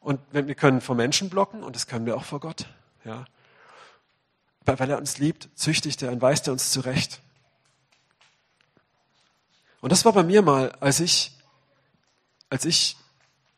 Und 0.00 0.18
wir 0.32 0.54
können 0.54 0.80
vor 0.80 0.94
Menschen 0.94 1.28
blocken 1.28 1.62
und 1.62 1.76
das 1.76 1.86
können 1.86 2.06
wir 2.06 2.16
auch 2.16 2.24
vor 2.24 2.40
Gott. 2.40 2.66
Ja. 3.04 3.26
Weil 4.64 4.90
er 4.90 4.98
uns 4.98 5.18
liebt, 5.18 5.50
züchtigt 5.54 6.00
er 6.02 6.10
und 6.10 6.22
weist 6.22 6.46
er 6.46 6.54
uns 6.54 6.70
zurecht. 6.70 7.20
Und 9.82 9.92
das 9.92 10.06
war 10.06 10.12
bei 10.12 10.22
mir 10.22 10.40
mal, 10.40 10.72
als 10.80 11.00
ich, 11.00 11.38
als 12.48 12.64
ich 12.64 12.96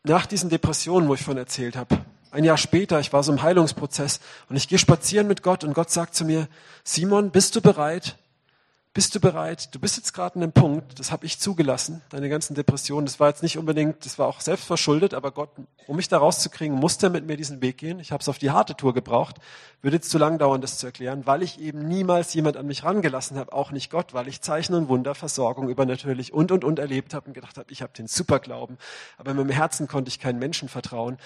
nach 0.03 0.27
diesen 0.27 0.51
Depressionen, 0.51 1.09
wo 1.09 1.15
ich 1.15 1.23
von 1.23 1.37
erzählt 1.37 1.77
habe, 1.77 2.05
ein 2.33 2.45
Jahr 2.45 2.57
später, 2.57 2.99
ich 2.99 3.13
war 3.13 3.23
so 3.23 3.31
im 3.31 3.43
Heilungsprozess 3.43 4.21
und 4.49 4.57
ich 4.57 4.67
gehe 4.67 4.79
spazieren 4.79 5.29
mit 5.29 5.43
Gott 5.43 5.65
und 5.65 5.75
Gott 5.75 5.91
sagt 5.91 6.15
zu 6.15 6.25
mir, 6.25 6.49
Simon, 6.83 7.31
bist 7.31 7.55
du 7.55 7.61
bereit, 7.61 8.17
bist 8.95 9.15
du 9.15 9.21
bereit? 9.21 9.75
Du 9.75 9.79
bist 9.79 9.97
jetzt 9.97 10.13
gerade 10.13 10.37
an 10.37 10.43
einem 10.43 10.53
Punkt, 10.53 10.99
das 10.99 11.13
habe 11.13 11.27
ich 11.27 11.39
zugelassen, 11.39 12.03
deine 12.09 12.31
ganzen 12.31 12.55
Depressionen. 12.55 13.07
Das 13.07 13.21
war 13.21 13.29
jetzt 13.29 13.43
nicht 13.43 13.59
unbedingt, 13.59 14.05
das 14.05 14.19
war 14.19 14.29
auch 14.29 14.41
selbst 14.41 14.65
verschuldet, 14.65 15.13
aber 15.13 15.31
Gott, 15.31 15.51
um 15.87 15.97
mich 15.97 16.09
da 16.09 16.19
rauszukriegen, 16.19 16.77
musste 16.77 17.11
mit 17.11 17.27
mir 17.27 17.37
diesen 17.37 17.61
Weg 17.61 17.79
gehen. 17.79 18.01
Ich 18.01 18.13
habe 18.13 18.23
es 18.23 18.29
auf 18.29 18.39
die 18.39 18.51
harte 18.51 18.77
Tour 18.77 18.95
gebraucht. 18.95 19.37
Würde 19.83 19.97
jetzt 19.97 20.11
zu 20.11 20.19
lang 20.19 20.39
dauern, 20.39 20.61
das 20.63 20.79
zu 20.79 20.87
erklären, 20.87 21.27
weil 21.27 21.43
ich 21.43 21.61
eben 21.61 21.87
niemals 21.87 22.33
jemand 22.33 22.57
an 22.57 22.67
mich 22.67 22.85
rangelassen 22.85 23.39
habe, 23.39 23.53
auch 23.53 23.73
nicht 23.73 23.91
Gott, 23.91 24.15
weil 24.15 24.29
ich 24.29 24.41
Zeichen 24.41 24.75
und 24.75 24.89
Wunder, 24.89 25.15
Versorgung 25.15 25.69
übernatürlich 25.69 26.33
und 26.33 26.53
und 26.53 26.65
und 26.65 26.79
erlebt 26.79 27.15
habe 27.15 27.27
und 27.29 27.33
gedacht 27.35 27.59
habe, 27.59 27.73
ich 27.73 27.83
habe 27.83 27.93
den 27.95 28.07
Superglauben. 28.09 28.79
Aber 29.19 29.33
in 29.33 29.37
meinem 29.39 29.51
Herzen 29.51 29.89
konnte 29.89 30.09
ich 30.09 30.19
keinen 30.19 30.39
Menschen 30.39 30.69
vertrauen 30.69 31.19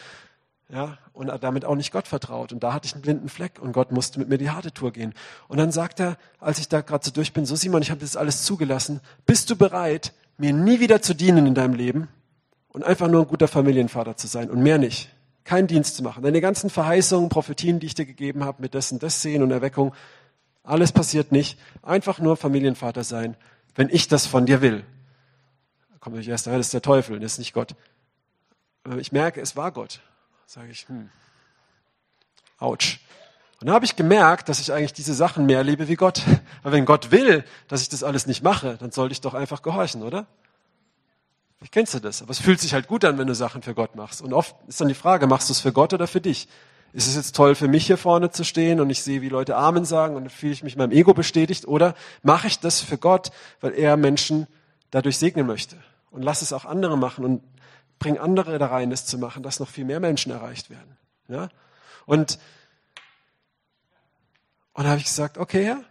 ja, 0.69 0.99
und 1.13 1.31
damit 1.43 1.65
auch 1.65 1.77
nicht 1.77 1.93
Gott 1.93 2.09
vertraut. 2.09 2.53
Und 2.53 2.63
da 2.63 2.73
hatte 2.73 2.87
ich 2.87 2.95
einen 2.95 3.03
blinden 3.03 3.29
Fleck 3.29 3.61
und 3.61 3.73
Gott 3.73 3.93
musste 3.93 4.19
mit 4.19 4.29
mir 4.29 4.39
die 4.39 4.51
harte 4.51 4.73
Tour 4.73 4.93
gehen. 4.93 5.15
Und 5.49 5.59
dann 5.59 5.71
sagt 5.71 6.01
er, 6.01 6.17
als 6.41 6.59
ich 6.59 6.69
da 6.69 6.81
gerade 6.81 7.05
so 7.05 7.13
durch 7.13 7.33
bin, 7.33 7.47
so 7.47 7.55
Simon, 7.55 7.83
ich 7.83 7.91
habe 7.91 8.01
das 8.01 8.17
alles 8.17 8.43
zugelassen, 8.43 9.01
bist 9.27 9.49
du 9.49 9.57
bereit, 9.57 10.13
mir 10.39 10.53
nie 10.53 10.81
wieder 10.81 11.01
zu 11.01 11.15
dienen 11.15 11.47
in 11.47 11.55
deinem 11.55 11.75
Leben 11.75 12.09
und 12.69 12.85
einfach 12.85 13.09
nur 13.09 13.23
ein 13.23 13.29
guter 13.29 13.49
Familienvater 13.49 14.17
zu 14.17 14.27
sein 14.27 14.51
und 14.51 14.61
mehr 14.61 14.79
nicht? 14.79 15.11
Keinen 15.45 15.69
Dienst 15.69 15.95
zu 15.95 16.03
machen. 16.03 16.25
Deine 16.25 16.41
ganzen 16.41 16.69
Verheißungen, 16.69 17.29
Prophetien, 17.29 17.79
die 17.79 17.87
ich 17.87 17.95
dir 17.95 18.05
gegeben 18.05 18.45
habe, 18.45 18.61
mit 18.61 18.75
dessen, 18.75 18.99
das 18.99 19.23
Sehen 19.23 19.45
und 19.45 19.53
Erweckung, 19.53 19.95
alles 20.65 20.91
passiert 20.91 21.31
nicht. 21.31 21.61
Einfach 21.83 22.19
nur 22.19 22.37
Familienvater 22.37 23.05
sein, 23.05 23.37
wenn 23.77 23.89
ich 23.89 24.09
das 24.09 24.27
von 24.27 24.47
dir 24.47 24.61
will. 24.63 24.85
Da 25.93 25.99
kommt 26.01 26.17
euch 26.17 26.27
erst, 26.27 26.49
das 26.49 26.59
ist 26.59 26.75
der 26.75 26.83
Teufel, 26.83 27.21
das 27.21 27.35
ist 27.35 27.39
nicht 27.39 27.53
Gott. 27.53 27.77
Ich 28.99 29.13
merke, 29.13 29.41
es 29.41 29.57
war 29.57 29.71
Gott 29.71 30.01
sage 30.47 30.71
ich, 30.71 30.89
hm, 30.89 31.11
ouch. 32.59 32.99
Und 33.61 33.69
da 33.69 33.73
habe 33.73 33.85
ich 33.85 33.97
gemerkt, 33.97 34.49
dass 34.49 34.61
ich 34.61 34.73
eigentlich 34.73 34.93
diese 34.93 35.15
Sachen 35.15 35.47
mehr 35.47 35.65
lebe 35.65 35.89
wie 35.89 35.97
Gott. 35.97 36.23
Weil 36.63 36.73
wenn 36.73 36.85
Gott 36.85 37.11
will, 37.11 37.45
dass 37.69 37.83
ich 37.83 37.89
das 37.89 38.03
alles 38.03 38.27
nicht 38.27 38.43
mache, 38.43 38.77
dann 38.79 38.93
sollte 38.93 39.13
ich 39.13 39.21
doch 39.21 39.35
einfach 39.35 39.63
gehorchen, 39.63 40.03
oder? 40.03 40.27
Wie 41.61 41.69
kennst 41.69 41.95
du 41.95 42.01
das? 42.01 42.23
Aber 42.23 42.31
es 42.31 42.39
fühlt 42.39 42.61
sich 42.61 42.75
halt 42.75 42.87
gut 42.87 43.05
an, 43.05 43.19
wenn 43.19 43.27
du 43.27 43.35
Sachen 43.35 43.63
für 43.63 43.75
Gott 43.75 43.97
machst. 43.97 44.21
Und 44.21 44.35
oft 44.35 44.55
ist 44.69 44.81
dann 44.81 44.89
die 44.89 44.95
Frage, 44.95 45.27
machst 45.27 45.49
du 45.49 45.53
es 45.53 45.61
für 45.61 45.73
Gott 45.73 45.95
oder 45.95 46.07
für 46.07 46.21
dich? 46.21 46.49
Ist 46.93 47.09
es 47.09 47.17
jetzt 47.17 47.35
toll 47.35 47.55
für 47.55 47.67
mich 47.67 47.87
hier 47.87 47.99
vorne 47.99 48.31
zu 48.31 48.45
stehen 48.45 48.79
und 48.79 48.89
ich 48.91 49.03
sehe, 49.03 49.23
wie 49.23 49.29
Leute 49.29 49.57
Amen 49.57 49.85
sagen 49.85 50.17
und 50.17 50.25
dann 50.25 50.31
fühle 50.31 50.53
ich 50.53 50.63
mich 50.63 50.77
meinem 50.77 50.93
Ego 50.93 51.15
bestätigt? 51.15 51.67
Oder 51.67 51.95
mache 52.23 52.47
ich 52.47 52.61
das 52.61 52.81
für 52.81 52.99
Gott, 52.99 53.31
weil 53.61 53.73
er 53.73 53.97
Menschen 53.97 54.47
dadurch 54.91 55.19
segnen 55.19 55.47
möchte? 55.47 55.77
Und 56.11 56.23
lass 56.23 56.43
es 56.43 56.53
auch 56.53 56.65
andere 56.67 56.97
machen 56.97 57.25
und 57.25 57.43
bring 57.99 58.19
andere 58.19 58.59
da 58.59 58.67
rein, 58.67 58.91
das 58.91 59.07
zu 59.07 59.19
machen, 59.19 59.43
dass 59.43 59.61
noch 59.61 59.69
viel 59.69 59.85
mehr 59.85 60.01
Menschen 60.01 60.33
erreicht 60.33 60.71
werden. 60.71 60.97
Ja? 61.29 61.49
Und, 62.05 62.39
und 64.75 64.85
da 64.85 64.91
habe 64.91 64.99
ich 64.99 65.07
gesagt, 65.07 65.39
okay, 65.39 65.65
Herr, 65.65 65.85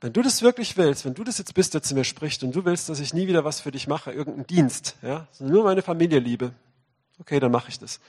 wenn 0.00 0.12
du 0.12 0.22
das 0.22 0.42
wirklich 0.42 0.76
willst, 0.76 1.04
wenn 1.04 1.14
du 1.14 1.24
das 1.24 1.38
jetzt 1.38 1.54
bist, 1.54 1.74
der 1.74 1.82
zu 1.82 1.94
mir 1.94 2.04
spricht 2.04 2.42
und 2.42 2.54
du 2.54 2.64
willst, 2.64 2.88
dass 2.88 3.00
ich 3.00 3.14
nie 3.14 3.26
wieder 3.26 3.44
was 3.44 3.60
für 3.60 3.70
dich 3.70 3.86
mache, 3.86 4.12
irgendeinen 4.12 4.46
Dienst, 4.46 4.96
ja, 5.02 5.26
nur 5.38 5.64
meine 5.64 5.82
Familie 5.82 6.18
liebe, 6.18 6.52
okay, 7.18 7.40
dann 7.40 7.50
mache 7.50 7.70
ich 7.70 7.78
das. 7.78 8.00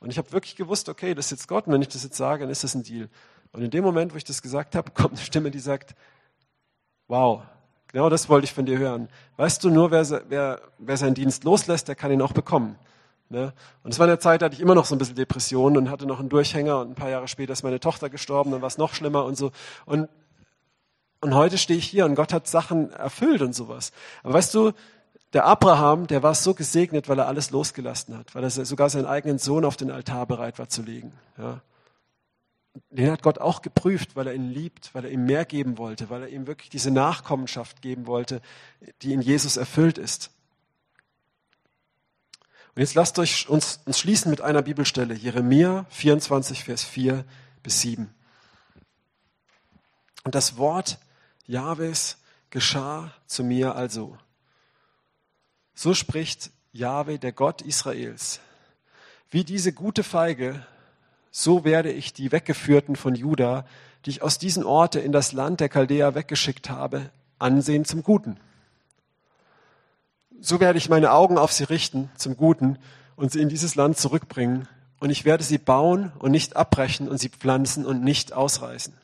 Und 0.00 0.10
ich 0.10 0.18
habe 0.18 0.32
wirklich 0.32 0.56
gewusst, 0.56 0.88
okay, 0.88 1.14
das 1.14 1.26
ist 1.26 1.30
jetzt 1.30 1.48
Gott 1.48 1.66
und 1.66 1.72
wenn 1.72 1.82
ich 1.82 1.88
das 1.88 2.02
jetzt 2.02 2.16
sage, 2.16 2.42
dann 2.42 2.50
ist 2.50 2.64
das 2.64 2.74
ein 2.74 2.82
Deal. 2.82 3.08
Und 3.52 3.62
in 3.62 3.70
dem 3.70 3.84
Moment, 3.84 4.12
wo 4.12 4.16
ich 4.16 4.24
das 4.24 4.42
gesagt 4.42 4.74
habe, 4.74 4.90
kommt 4.94 5.16
eine 5.16 5.24
Stimme, 5.24 5.50
die 5.50 5.58
sagt, 5.58 5.94
wow, 7.08 7.42
Genau 7.92 8.08
das 8.08 8.28
wollte 8.28 8.44
ich 8.44 8.52
von 8.52 8.66
dir 8.66 8.78
hören. 8.78 9.08
Weißt 9.36 9.64
du, 9.64 9.70
nur 9.70 9.90
wer, 9.90 10.06
wer, 10.28 10.60
wer 10.78 10.96
seinen 10.96 11.14
Dienst 11.14 11.44
loslässt, 11.44 11.88
der 11.88 11.96
kann 11.96 12.12
ihn 12.12 12.22
auch 12.22 12.32
bekommen. 12.32 12.76
Ne? 13.30 13.52
Und 13.84 13.92
es 13.92 13.98
war 13.98 14.06
in 14.06 14.10
der 14.10 14.20
Zeit, 14.20 14.42
da 14.42 14.46
hatte 14.46 14.56
ich 14.56 14.60
immer 14.60 14.74
noch 14.74 14.84
so 14.84 14.94
ein 14.94 14.98
bisschen 14.98 15.14
Depressionen 15.14 15.76
und 15.76 15.90
hatte 15.90 16.06
noch 16.06 16.18
einen 16.18 16.28
Durchhänger 16.28 16.80
und 16.80 16.90
ein 16.90 16.94
paar 16.94 17.10
Jahre 17.10 17.28
später 17.28 17.52
ist 17.52 17.62
meine 17.62 17.80
Tochter 17.80 18.10
gestorben, 18.10 18.50
dann 18.50 18.60
war 18.60 18.68
es 18.68 18.78
noch 18.78 18.92
schlimmer 18.92 19.24
und 19.24 19.36
so. 19.36 19.52
Und, 19.86 20.08
und 21.20 21.34
heute 21.34 21.56
stehe 21.56 21.78
ich 21.78 21.86
hier 21.86 22.06
und 22.06 22.16
Gott 22.16 22.32
hat 22.32 22.48
Sachen 22.48 22.90
erfüllt 22.90 23.40
und 23.40 23.54
sowas. 23.54 23.92
Aber 24.24 24.34
weißt 24.34 24.52
du, 24.54 24.72
der 25.32 25.44
Abraham, 25.44 26.08
der 26.08 26.24
war 26.24 26.34
so 26.34 26.54
gesegnet, 26.54 27.08
weil 27.08 27.20
er 27.20 27.28
alles 27.28 27.52
losgelassen 27.52 28.18
hat, 28.18 28.34
weil 28.34 28.42
er 28.42 28.50
sogar 28.50 28.90
seinen 28.90 29.06
eigenen 29.06 29.38
Sohn 29.38 29.64
auf 29.64 29.76
den 29.76 29.92
Altar 29.92 30.26
bereit 30.26 30.58
war 30.58 30.68
zu 30.68 30.82
legen. 30.82 31.12
Ja? 31.38 31.60
Den 32.90 33.10
hat 33.10 33.22
Gott 33.22 33.38
auch 33.38 33.62
geprüft, 33.62 34.16
weil 34.16 34.26
er 34.26 34.34
ihn 34.34 34.50
liebt, 34.50 34.94
weil 34.94 35.04
er 35.04 35.10
ihm 35.10 35.24
mehr 35.24 35.44
geben 35.44 35.78
wollte, 35.78 36.10
weil 36.10 36.22
er 36.22 36.28
ihm 36.28 36.46
wirklich 36.46 36.70
diese 36.70 36.90
Nachkommenschaft 36.90 37.82
geben 37.82 38.06
wollte, 38.06 38.40
die 39.02 39.12
in 39.12 39.20
Jesus 39.20 39.56
erfüllt 39.56 39.98
ist. 39.98 40.30
Und 42.74 42.80
jetzt 42.80 42.94
lasst 42.94 43.18
euch 43.18 43.48
uns, 43.48 43.80
uns 43.84 43.98
schließen 43.98 44.30
mit 44.30 44.40
einer 44.40 44.62
Bibelstelle, 44.62 45.14
Jeremia 45.14 45.86
24, 45.90 46.64
Vers 46.64 46.84
4 46.84 47.24
bis 47.62 47.80
7. 47.80 48.14
Und 50.22 50.34
das 50.34 50.56
Wort 50.56 50.98
Jahwes 51.46 52.18
geschah 52.50 53.12
zu 53.26 53.42
mir 53.42 53.74
also. 53.74 54.16
So 55.74 55.94
spricht 55.94 56.50
Jahwe, 56.72 57.18
der 57.18 57.32
Gott 57.32 57.62
Israels. 57.62 58.40
Wie 59.30 59.44
diese 59.44 59.72
gute 59.72 60.04
Feige 60.04 60.64
so 61.30 61.64
werde 61.64 61.92
ich 61.92 62.12
die 62.12 62.32
Weggeführten 62.32 62.96
von 62.96 63.14
Juda, 63.14 63.64
die 64.04 64.10
ich 64.10 64.22
aus 64.22 64.38
diesen 64.38 64.64
Orte 64.64 65.00
in 65.00 65.12
das 65.12 65.32
Land 65.32 65.60
der 65.60 65.68
Chaldäer 65.68 66.14
weggeschickt 66.14 66.70
habe, 66.70 67.10
ansehen 67.38 67.84
zum 67.84 68.02
Guten. 68.02 68.38
So 70.40 70.58
werde 70.58 70.78
ich 70.78 70.88
meine 70.88 71.12
Augen 71.12 71.38
auf 71.38 71.52
sie 71.52 71.64
richten 71.64 72.10
zum 72.16 72.36
Guten 72.36 72.78
und 73.14 73.30
sie 73.30 73.40
in 73.40 73.48
dieses 73.48 73.74
Land 73.74 73.98
zurückbringen. 73.98 74.66
Und 74.98 75.10
ich 75.10 75.24
werde 75.24 75.44
sie 75.44 75.58
bauen 75.58 76.12
und 76.18 76.30
nicht 76.30 76.56
abbrechen 76.56 77.08
und 77.08 77.18
sie 77.18 77.28
pflanzen 77.28 77.86
und 77.86 78.02
nicht 78.02 78.32
ausreißen. 78.32 78.94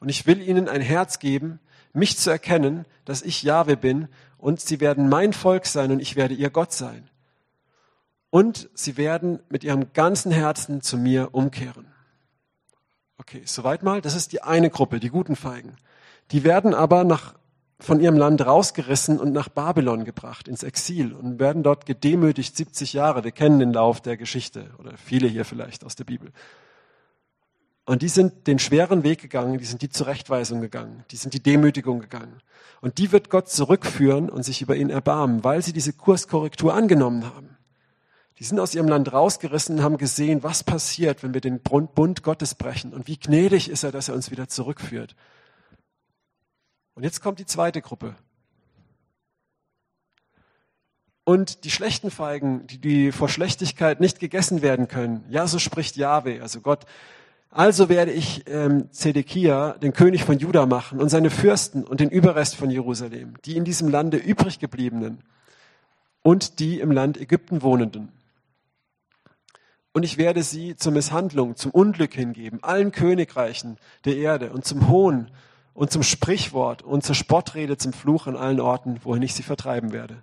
Und 0.00 0.08
ich 0.08 0.26
will 0.26 0.40
ihnen 0.40 0.68
ein 0.68 0.80
Herz 0.80 1.18
geben, 1.18 1.60
mich 1.92 2.18
zu 2.18 2.30
erkennen, 2.30 2.84
dass 3.04 3.22
ich 3.22 3.42
Jahwe 3.42 3.76
bin 3.76 4.08
und 4.38 4.60
sie 4.60 4.80
werden 4.80 5.08
mein 5.08 5.32
Volk 5.32 5.66
sein 5.66 5.90
und 5.90 6.00
ich 6.00 6.16
werde 6.16 6.34
ihr 6.34 6.50
Gott 6.50 6.72
sein 6.72 7.10
und 8.30 8.70
sie 8.74 8.96
werden 8.96 9.40
mit 9.48 9.64
ihrem 9.64 9.92
ganzen 9.92 10.32
Herzen 10.32 10.82
zu 10.82 10.96
mir 10.96 11.30
umkehren. 11.32 11.86
Okay, 13.18 13.42
soweit 13.44 13.82
mal. 13.82 14.00
Das 14.00 14.14
ist 14.14 14.32
die 14.32 14.42
eine 14.42 14.70
Gruppe, 14.70 14.98
die 14.98 15.10
guten 15.10 15.36
Feigen. 15.36 15.76
Die 16.30 16.44
werden 16.44 16.72
aber 16.72 17.04
nach, 17.04 17.34
von 17.78 18.00
ihrem 18.00 18.16
Land 18.16 18.44
rausgerissen 18.46 19.18
und 19.18 19.32
nach 19.32 19.48
Babylon 19.48 20.04
gebracht, 20.04 20.48
ins 20.48 20.62
Exil 20.62 21.12
und 21.12 21.38
werden 21.38 21.62
dort 21.62 21.86
gedemütigt 21.86 22.56
70 22.56 22.92
Jahre. 22.92 23.24
Wir 23.24 23.32
kennen 23.32 23.58
den 23.58 23.72
Lauf 23.72 24.00
der 24.00 24.16
Geschichte 24.16 24.70
oder 24.78 24.96
viele 24.96 25.28
hier 25.28 25.44
vielleicht 25.44 25.84
aus 25.84 25.96
der 25.96 26.04
Bibel. 26.04 26.30
Und 27.84 28.02
die 28.02 28.08
sind 28.08 28.46
den 28.46 28.58
schweren 28.58 29.02
Weg 29.02 29.20
gegangen, 29.20 29.58
die 29.58 29.64
sind 29.64 29.82
die 29.82 29.90
Zurechtweisung 29.90 30.60
gegangen, 30.60 31.04
die 31.10 31.16
sind 31.16 31.34
die 31.34 31.42
Demütigung 31.42 31.98
gegangen. 31.98 32.40
Und 32.80 32.98
die 32.98 33.10
wird 33.10 33.30
Gott 33.30 33.48
zurückführen 33.48 34.30
und 34.30 34.44
sich 34.44 34.62
über 34.62 34.76
ihn 34.76 34.90
erbarmen, 34.90 35.42
weil 35.44 35.60
sie 35.62 35.72
diese 35.72 35.92
Kurskorrektur 35.92 36.72
angenommen 36.72 37.24
haben. 37.24 37.56
Die 38.40 38.44
sind 38.44 38.58
aus 38.58 38.74
ihrem 38.74 38.88
Land 38.88 39.12
rausgerissen 39.12 39.76
und 39.76 39.84
haben 39.84 39.98
gesehen, 39.98 40.42
was 40.42 40.64
passiert, 40.64 41.22
wenn 41.22 41.34
wir 41.34 41.42
den 41.42 41.60
Bund 41.60 42.22
Gottes 42.22 42.54
brechen 42.54 42.94
und 42.94 43.06
wie 43.06 43.18
gnädig 43.18 43.68
ist 43.68 43.82
er, 43.82 43.92
dass 43.92 44.08
er 44.08 44.14
uns 44.14 44.30
wieder 44.30 44.48
zurückführt. 44.48 45.14
Und 46.94 47.02
jetzt 47.02 47.20
kommt 47.20 47.38
die 47.38 47.44
zweite 47.44 47.82
Gruppe. 47.82 48.16
Und 51.24 51.64
die 51.64 51.70
schlechten 51.70 52.10
Feigen, 52.10 52.66
die, 52.66 52.78
die 52.78 53.12
vor 53.12 53.28
Schlechtigkeit 53.28 54.00
nicht 54.00 54.20
gegessen 54.20 54.62
werden 54.62 54.88
können, 54.88 55.22
ja, 55.28 55.46
so 55.46 55.58
spricht 55.58 55.96
Yahweh, 55.96 56.40
also 56.40 56.62
Gott. 56.62 56.86
Also 57.50 57.90
werde 57.90 58.12
ich 58.12 58.44
ähm, 58.48 58.90
Zedekia, 58.90 59.74
den 59.74 59.92
König 59.92 60.24
von 60.24 60.38
Juda, 60.38 60.64
machen 60.64 60.98
und 60.98 61.10
seine 61.10 61.28
Fürsten 61.28 61.84
und 61.84 62.00
den 62.00 62.08
Überrest 62.08 62.56
von 62.56 62.70
Jerusalem, 62.70 63.34
die 63.44 63.58
in 63.58 63.66
diesem 63.66 63.88
Lande 63.88 64.16
übrig 64.16 64.60
gebliebenen 64.60 65.22
und 66.22 66.58
die 66.58 66.80
im 66.80 66.90
Land 66.90 67.20
Ägypten 67.20 67.60
wohnenden 67.60 68.10
und 69.92 70.04
ich 70.04 70.18
werde 70.18 70.42
sie 70.42 70.76
zur 70.76 70.92
Misshandlung, 70.92 71.56
zum 71.56 71.70
Unglück 71.70 72.14
hingeben, 72.14 72.62
allen 72.62 72.92
Königreichen 72.92 73.78
der 74.04 74.16
Erde 74.16 74.52
und 74.52 74.64
zum 74.64 74.88
Hohn 74.88 75.30
und 75.74 75.90
zum 75.90 76.02
Sprichwort 76.02 76.82
und 76.82 77.04
zur 77.04 77.14
Spottrede, 77.14 77.76
zum 77.76 77.92
Fluch 77.92 78.26
an 78.26 78.36
allen 78.36 78.60
Orten, 78.60 79.00
wohin 79.02 79.22
ich 79.22 79.34
sie 79.34 79.42
vertreiben 79.42 79.92
werde. 79.92 80.22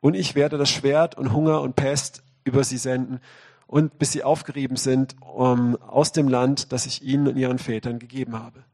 Und 0.00 0.14
ich 0.14 0.34
werde 0.34 0.58
das 0.58 0.68
Schwert 0.68 1.16
und 1.16 1.32
Hunger 1.32 1.62
und 1.62 1.76
Pest 1.76 2.22
über 2.44 2.62
sie 2.62 2.76
senden 2.76 3.20
und 3.66 3.98
bis 3.98 4.12
sie 4.12 4.22
aufgerieben 4.22 4.76
sind 4.76 5.16
um, 5.20 5.76
aus 5.76 6.12
dem 6.12 6.28
Land, 6.28 6.72
das 6.72 6.84
ich 6.84 7.02
ihnen 7.02 7.26
und 7.26 7.36
ihren 7.36 7.58
Vätern 7.58 7.98
gegeben 7.98 8.38
habe. 8.38 8.64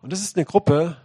Und 0.00 0.12
das 0.12 0.22
ist 0.22 0.36
eine 0.36 0.44
Gruppe, 0.44 0.96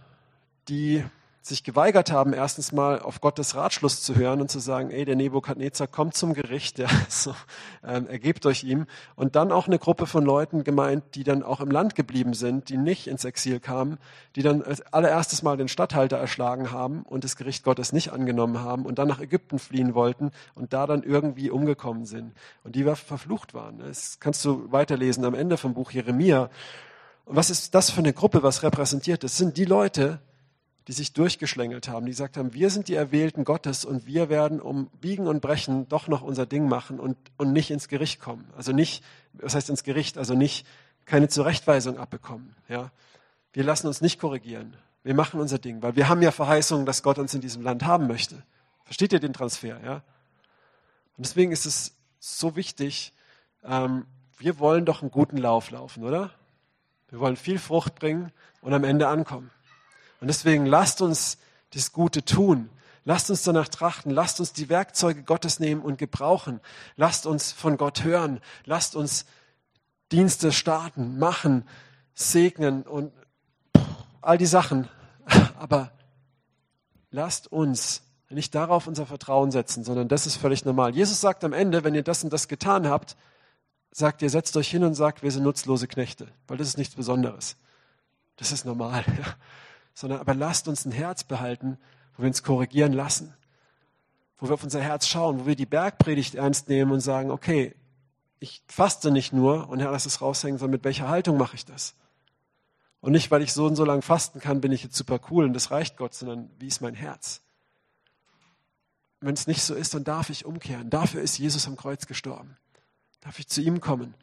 die 0.68 1.04
sich 1.48 1.64
geweigert 1.64 2.12
haben, 2.12 2.32
erstens 2.32 2.72
mal 2.72 3.00
auf 3.00 3.20
Gottes 3.20 3.54
Ratschluss 3.54 4.02
zu 4.02 4.14
hören 4.14 4.40
und 4.40 4.50
zu 4.50 4.58
sagen, 4.58 4.90
ey, 4.90 5.04
der 5.04 5.16
Nebukadnezar 5.16 5.86
kommt 5.86 6.14
zum 6.14 6.34
Gericht, 6.34 6.78
ja, 6.78 6.88
so, 7.08 7.34
ähm, 7.86 8.06
ergebt 8.06 8.44
euch 8.46 8.64
ihm. 8.64 8.86
Und 9.16 9.36
dann 9.36 9.52
auch 9.52 9.66
eine 9.66 9.78
Gruppe 9.78 10.06
von 10.06 10.24
Leuten 10.24 10.64
gemeint, 10.64 11.04
die 11.14 11.24
dann 11.24 11.42
auch 11.42 11.60
im 11.60 11.70
Land 11.70 11.94
geblieben 11.94 12.34
sind, 12.34 12.68
die 12.68 12.76
nicht 12.76 13.06
ins 13.06 13.24
Exil 13.24 13.60
kamen, 13.60 13.98
die 14.36 14.42
dann 14.42 14.62
als 14.62 14.80
allererstes 14.92 15.42
mal 15.42 15.56
den 15.56 15.68
Statthalter 15.68 16.18
erschlagen 16.18 16.70
haben 16.70 17.02
und 17.02 17.24
das 17.24 17.36
Gericht 17.36 17.64
Gottes 17.64 17.92
nicht 17.92 18.12
angenommen 18.12 18.60
haben 18.60 18.84
und 18.84 18.98
dann 18.98 19.08
nach 19.08 19.20
Ägypten 19.20 19.58
fliehen 19.58 19.94
wollten 19.94 20.30
und 20.54 20.72
da 20.72 20.86
dann 20.86 21.02
irgendwie 21.02 21.50
umgekommen 21.50 22.04
sind 22.04 22.32
und 22.64 22.74
die 22.74 22.84
verflucht 22.84 23.54
waren. 23.54 23.78
Das 23.78 24.20
kannst 24.20 24.44
du 24.44 24.70
weiterlesen 24.72 25.24
am 25.24 25.34
Ende 25.34 25.56
vom 25.56 25.74
Buch 25.74 25.90
Jeremia. 25.90 26.50
Und 27.24 27.36
was 27.36 27.50
ist 27.50 27.74
das 27.74 27.90
für 27.90 27.98
eine 27.98 28.12
Gruppe, 28.12 28.42
was 28.42 28.62
repräsentiert? 28.62 29.22
Das 29.22 29.36
sind 29.36 29.56
die 29.56 29.64
Leute, 29.64 30.20
die 30.88 30.94
sich 30.94 31.12
durchgeschlängelt 31.12 31.86
haben, 31.88 32.06
die 32.06 32.12
gesagt 32.12 32.38
haben, 32.38 32.54
wir 32.54 32.70
sind 32.70 32.88
die 32.88 32.94
Erwählten 32.94 33.44
Gottes 33.44 33.84
und 33.84 34.06
wir 34.06 34.30
werden 34.30 34.58
um 34.58 34.86
Biegen 35.02 35.26
und 35.26 35.42
Brechen 35.42 35.86
doch 35.88 36.08
noch 36.08 36.22
unser 36.22 36.46
Ding 36.46 36.66
machen 36.66 36.98
und, 36.98 37.18
und 37.36 37.52
nicht 37.52 37.70
ins 37.70 37.88
Gericht 37.88 38.20
kommen. 38.20 38.48
Also 38.56 38.72
nicht, 38.72 39.04
was 39.34 39.54
heißt 39.54 39.68
ins 39.68 39.84
Gericht, 39.84 40.16
also 40.16 40.34
nicht 40.34 40.66
keine 41.04 41.28
Zurechtweisung 41.28 41.98
abbekommen. 41.98 42.56
Ja? 42.70 42.90
Wir 43.52 43.64
lassen 43.64 43.86
uns 43.86 44.00
nicht 44.00 44.18
korrigieren. 44.18 44.78
Wir 45.04 45.12
machen 45.12 45.40
unser 45.40 45.58
Ding, 45.58 45.82
weil 45.82 45.94
wir 45.94 46.08
haben 46.08 46.22
ja 46.22 46.30
Verheißungen, 46.30 46.86
dass 46.86 47.02
Gott 47.02 47.18
uns 47.18 47.34
in 47.34 47.42
diesem 47.42 47.62
Land 47.62 47.84
haben 47.84 48.06
möchte. 48.06 48.42
Versteht 48.84 49.12
ihr 49.12 49.20
den 49.20 49.34
Transfer? 49.34 49.78
Ja? 49.84 49.96
Und 51.18 51.26
deswegen 51.26 51.52
ist 51.52 51.66
es 51.66 51.96
so 52.18 52.56
wichtig, 52.56 53.12
ähm, 53.62 54.06
wir 54.38 54.58
wollen 54.58 54.86
doch 54.86 55.02
einen 55.02 55.10
guten 55.10 55.36
Lauf 55.36 55.70
laufen, 55.70 56.02
oder? 56.02 56.30
Wir 57.10 57.20
wollen 57.20 57.36
viel 57.36 57.58
Frucht 57.58 57.96
bringen 57.96 58.32
und 58.62 58.72
am 58.72 58.84
Ende 58.84 59.08
ankommen. 59.08 59.50
Und 60.20 60.28
deswegen 60.28 60.66
lasst 60.66 61.02
uns 61.02 61.38
das 61.74 61.92
Gute 61.92 62.24
tun. 62.24 62.70
Lasst 63.04 63.30
uns 63.30 63.42
danach 63.42 63.68
trachten. 63.68 64.10
Lasst 64.10 64.40
uns 64.40 64.52
die 64.52 64.68
Werkzeuge 64.68 65.22
Gottes 65.22 65.60
nehmen 65.60 65.80
und 65.82 65.98
gebrauchen. 65.98 66.60
Lasst 66.96 67.26
uns 67.26 67.52
von 67.52 67.76
Gott 67.76 68.04
hören. 68.04 68.40
Lasst 68.64 68.96
uns 68.96 69.26
Dienste 70.12 70.52
starten, 70.52 71.18
machen, 71.18 71.64
segnen 72.14 72.82
und 72.82 73.12
all 74.20 74.38
die 74.38 74.46
Sachen. 74.46 74.88
Aber 75.58 75.92
lasst 77.10 77.50
uns 77.52 78.02
nicht 78.30 78.54
darauf 78.54 78.86
unser 78.86 79.06
Vertrauen 79.06 79.50
setzen, 79.50 79.84
sondern 79.84 80.08
das 80.08 80.26
ist 80.26 80.36
völlig 80.36 80.64
normal. 80.64 80.94
Jesus 80.94 81.20
sagt 81.20 81.44
am 81.44 81.52
Ende, 81.52 81.84
wenn 81.84 81.94
ihr 81.94 82.02
das 82.02 82.24
und 82.24 82.32
das 82.32 82.48
getan 82.48 82.86
habt, 82.88 83.16
sagt 83.90 84.22
ihr, 84.22 84.30
setzt 84.30 84.56
euch 84.56 84.70
hin 84.70 84.84
und 84.84 84.94
sagt, 84.94 85.22
wir 85.22 85.30
sind 85.30 85.44
nutzlose 85.44 85.88
Knechte, 85.88 86.28
weil 86.46 86.58
das 86.58 86.68
ist 86.68 86.78
nichts 86.78 86.94
Besonderes. 86.94 87.56
Das 88.36 88.52
ist 88.52 88.64
normal. 88.64 89.04
Sondern 89.98 90.20
aber 90.20 90.36
lasst 90.36 90.68
uns 90.68 90.84
ein 90.84 90.92
Herz 90.92 91.24
behalten, 91.24 91.76
wo 92.14 92.22
wir 92.22 92.28
uns 92.28 92.44
korrigieren 92.44 92.92
lassen, 92.92 93.34
wo 94.38 94.46
wir 94.46 94.54
auf 94.54 94.62
unser 94.62 94.80
Herz 94.80 95.08
schauen, 95.08 95.40
wo 95.40 95.46
wir 95.46 95.56
die 95.56 95.66
Bergpredigt 95.66 96.36
ernst 96.36 96.68
nehmen 96.68 96.92
und 96.92 97.00
sagen, 97.00 97.32
okay, 97.32 97.74
ich 98.38 98.62
faste 98.68 99.10
nicht 99.10 99.32
nur 99.32 99.68
und 99.68 99.80
Herr, 99.80 99.90
lass 99.90 100.06
es 100.06 100.20
raushängen, 100.20 100.56
sondern 100.56 100.76
mit 100.76 100.84
welcher 100.84 101.08
Haltung 101.08 101.36
mache 101.36 101.56
ich 101.56 101.64
das? 101.64 101.96
Und 103.00 103.10
nicht, 103.10 103.32
weil 103.32 103.42
ich 103.42 103.52
so 103.52 103.66
und 103.66 103.74
so 103.74 103.84
lang 103.84 104.02
fasten 104.02 104.38
kann, 104.38 104.60
bin 104.60 104.70
ich 104.70 104.84
jetzt 104.84 104.94
super 104.94 105.18
cool 105.32 105.44
und 105.44 105.52
das 105.52 105.72
reicht 105.72 105.96
Gott, 105.96 106.14
sondern 106.14 106.48
wie 106.60 106.68
ist 106.68 106.80
mein 106.80 106.94
Herz? 106.94 107.40
Wenn 109.18 109.34
es 109.34 109.48
nicht 109.48 109.64
so 109.64 109.74
ist, 109.74 109.94
dann 109.94 110.04
darf 110.04 110.30
ich 110.30 110.44
umkehren. 110.44 110.90
Dafür 110.90 111.22
ist 111.22 111.38
Jesus 111.38 111.66
am 111.66 111.76
Kreuz 111.76 112.06
gestorben. 112.06 112.56
Darf 113.22 113.40
ich 113.40 113.48
zu 113.48 113.60
ihm 113.62 113.80
kommen. 113.80 114.14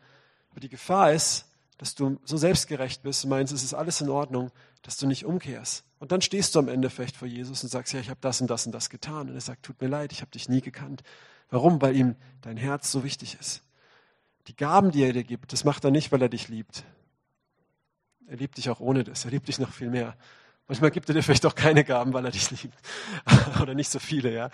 Aber 0.52 0.62
die 0.62 0.70
Gefahr 0.70 1.12
ist, 1.12 1.48
dass 1.78 1.96
du 1.96 2.20
so 2.24 2.38
selbstgerecht 2.38 3.04
bist 3.04 3.24
und 3.26 3.32
meinst, 3.32 3.54
es 3.54 3.64
ist 3.64 3.74
alles 3.74 4.02
in 4.02 4.10
Ordnung, 4.10 4.52
dass 4.82 4.98
du 4.98 5.08
nicht 5.08 5.26
umkehrst. 5.26 5.84
Und 6.00 6.12
dann 6.12 6.22
stehst 6.22 6.56
du 6.56 6.60
am 6.60 6.68
Ende 6.68 6.90
vielleicht 6.90 7.18
vor 7.18 7.28
Jesus 7.28 7.64
und 7.64 7.70
sagst, 7.70 7.94
ja, 7.94 8.00
ich 8.00 8.10
habe 8.10 8.20
das 8.22 8.40
und 8.42 8.48
das 8.48 8.66
und 8.66 8.72
das 8.72 8.90
getan. 8.90 9.30
Und 9.30 9.36
er 9.36 9.42
sagt, 9.42 9.64
tut 9.64 9.82
mir 9.82 9.88
leid, 9.88 10.12
ich 10.12 10.22
habe 10.22 10.32
dich 10.32 10.48
nie 10.48 10.62
gekannt. 10.62 11.04
Warum? 11.50 11.82
Weil 11.82 11.96
ihm 11.96 12.16
dein 12.42 12.58
Herz 12.58 12.92
so 12.92 13.04
wichtig 13.04 13.38
ist. 13.40 13.62
Die 14.48 14.56
Gaben, 14.56 14.92
die 14.92 15.04
er 15.04 15.14
dir 15.14 15.24
gibt, 15.24 15.54
das 15.54 15.64
macht 15.64 15.84
er 15.84 15.92
nicht, 15.92 16.12
weil 16.12 16.22
er 16.22 16.30
dich 16.30 16.48
liebt. 16.48 16.84
Er 18.28 18.38
liebt 18.38 18.58
dich 18.58 18.70
auch 18.70 18.80
ohne 18.80 19.04
das. 19.04 19.26
Er 19.26 19.32
liebt 19.32 19.48
dich 19.48 19.60
noch 19.60 19.72
viel 19.72 19.90
mehr. 19.90 20.16
Manchmal 20.68 20.92
gibt 20.92 21.10
er 21.10 21.16
dir 21.16 21.24
vielleicht 21.24 21.46
auch 21.46 21.56
keine 21.56 21.84
Gaben, 21.84 22.14
weil 22.14 22.26
er 22.26 22.32
dich 22.32 22.50
liebt. 22.52 22.78
Oder 23.62 23.74
nicht 23.76 23.92
so 23.92 24.00
viele, 24.00 24.34
ja. 24.34 24.50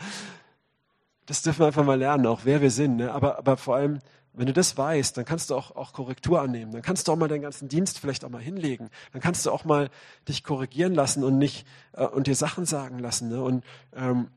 Das 1.26 1.41
dürfen 1.41 1.59
wir 1.59 1.67
einfach 1.67 1.86
mal 1.86 1.97
lernen, 1.97 2.26
auch 2.28 2.41
wer 2.43 2.61
wir 2.61 2.72
sind. 2.72 2.97
Ne? 2.97 3.11
Aber, 3.11 3.38
aber 3.38 3.55
vor 3.55 3.76
allem, 3.76 3.99
wenn 4.34 4.45
du 4.45 4.53
das 4.53 4.77
weißt, 4.77 5.17
dann 5.17 5.25
kannst 5.25 5.49
du 5.49 5.55
auch, 5.55 5.75
auch 5.75 5.93
Korrektur 5.93 6.41
annehmen. 6.41 6.71
Dann 6.71 6.82
kannst 6.82 7.07
du 7.07 7.11
auch 7.11 7.17
mal 7.17 7.27
deinen 7.27 7.41
ganzen 7.41 7.67
Dienst 7.67 7.99
vielleicht 7.99 8.23
auch 8.23 8.29
mal 8.29 8.41
hinlegen. 8.41 8.89
Dann 9.11 9.21
kannst 9.21 9.45
du 9.45 9.51
auch 9.51 9.65
mal 9.65 9.89
dich 10.27 10.43
korrigieren 10.43 10.93
lassen 10.95 11.23
und 11.23 11.38
nicht 11.38 11.67
äh, 11.93 12.05
und 12.05 12.27
dir 12.27 12.36
Sachen 12.36 12.65
sagen 12.65 12.99
lassen. 12.99 13.29
Ne? 13.29 13.41
Und, 13.41 13.63
ähm, 13.93 14.29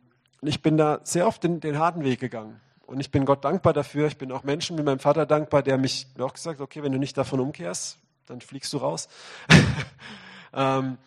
ich 0.49 0.63
bin 0.63 0.77
da 0.77 1.01
sehr 1.05 1.27
oft 1.27 1.43
den, 1.43 1.61
den 1.61 1.79
harten 1.79 2.05
Weg 2.05 2.21
gegangen. 2.21 2.61
Und 2.87 3.01
ich 3.01 3.11
bin 3.11 3.25
Gott 3.25 3.45
dankbar 3.45 3.73
dafür. 3.73 4.07
Ich 4.09 4.19
bin 4.19 4.31
auch 4.31 4.43
Menschen 4.43 4.77
wie 4.77 4.83
meinem 4.83 4.99
Vater 4.99 5.27
dankbar, 5.27 5.63
der 5.63 5.79
mich 5.79 6.07
auch 6.19 6.35
gesagt 6.35 6.61
hat, 6.61 6.65
okay, 6.65 6.83
wenn 6.83 6.93
du 6.93 6.99
nicht 6.99 7.17
davon 7.17 7.41
umkehrst, 7.41 7.99
dann 8.27 8.41
fliegst 8.41 8.73
du 8.73 8.79
raus. 8.79 9.09
ähm, 10.53 10.99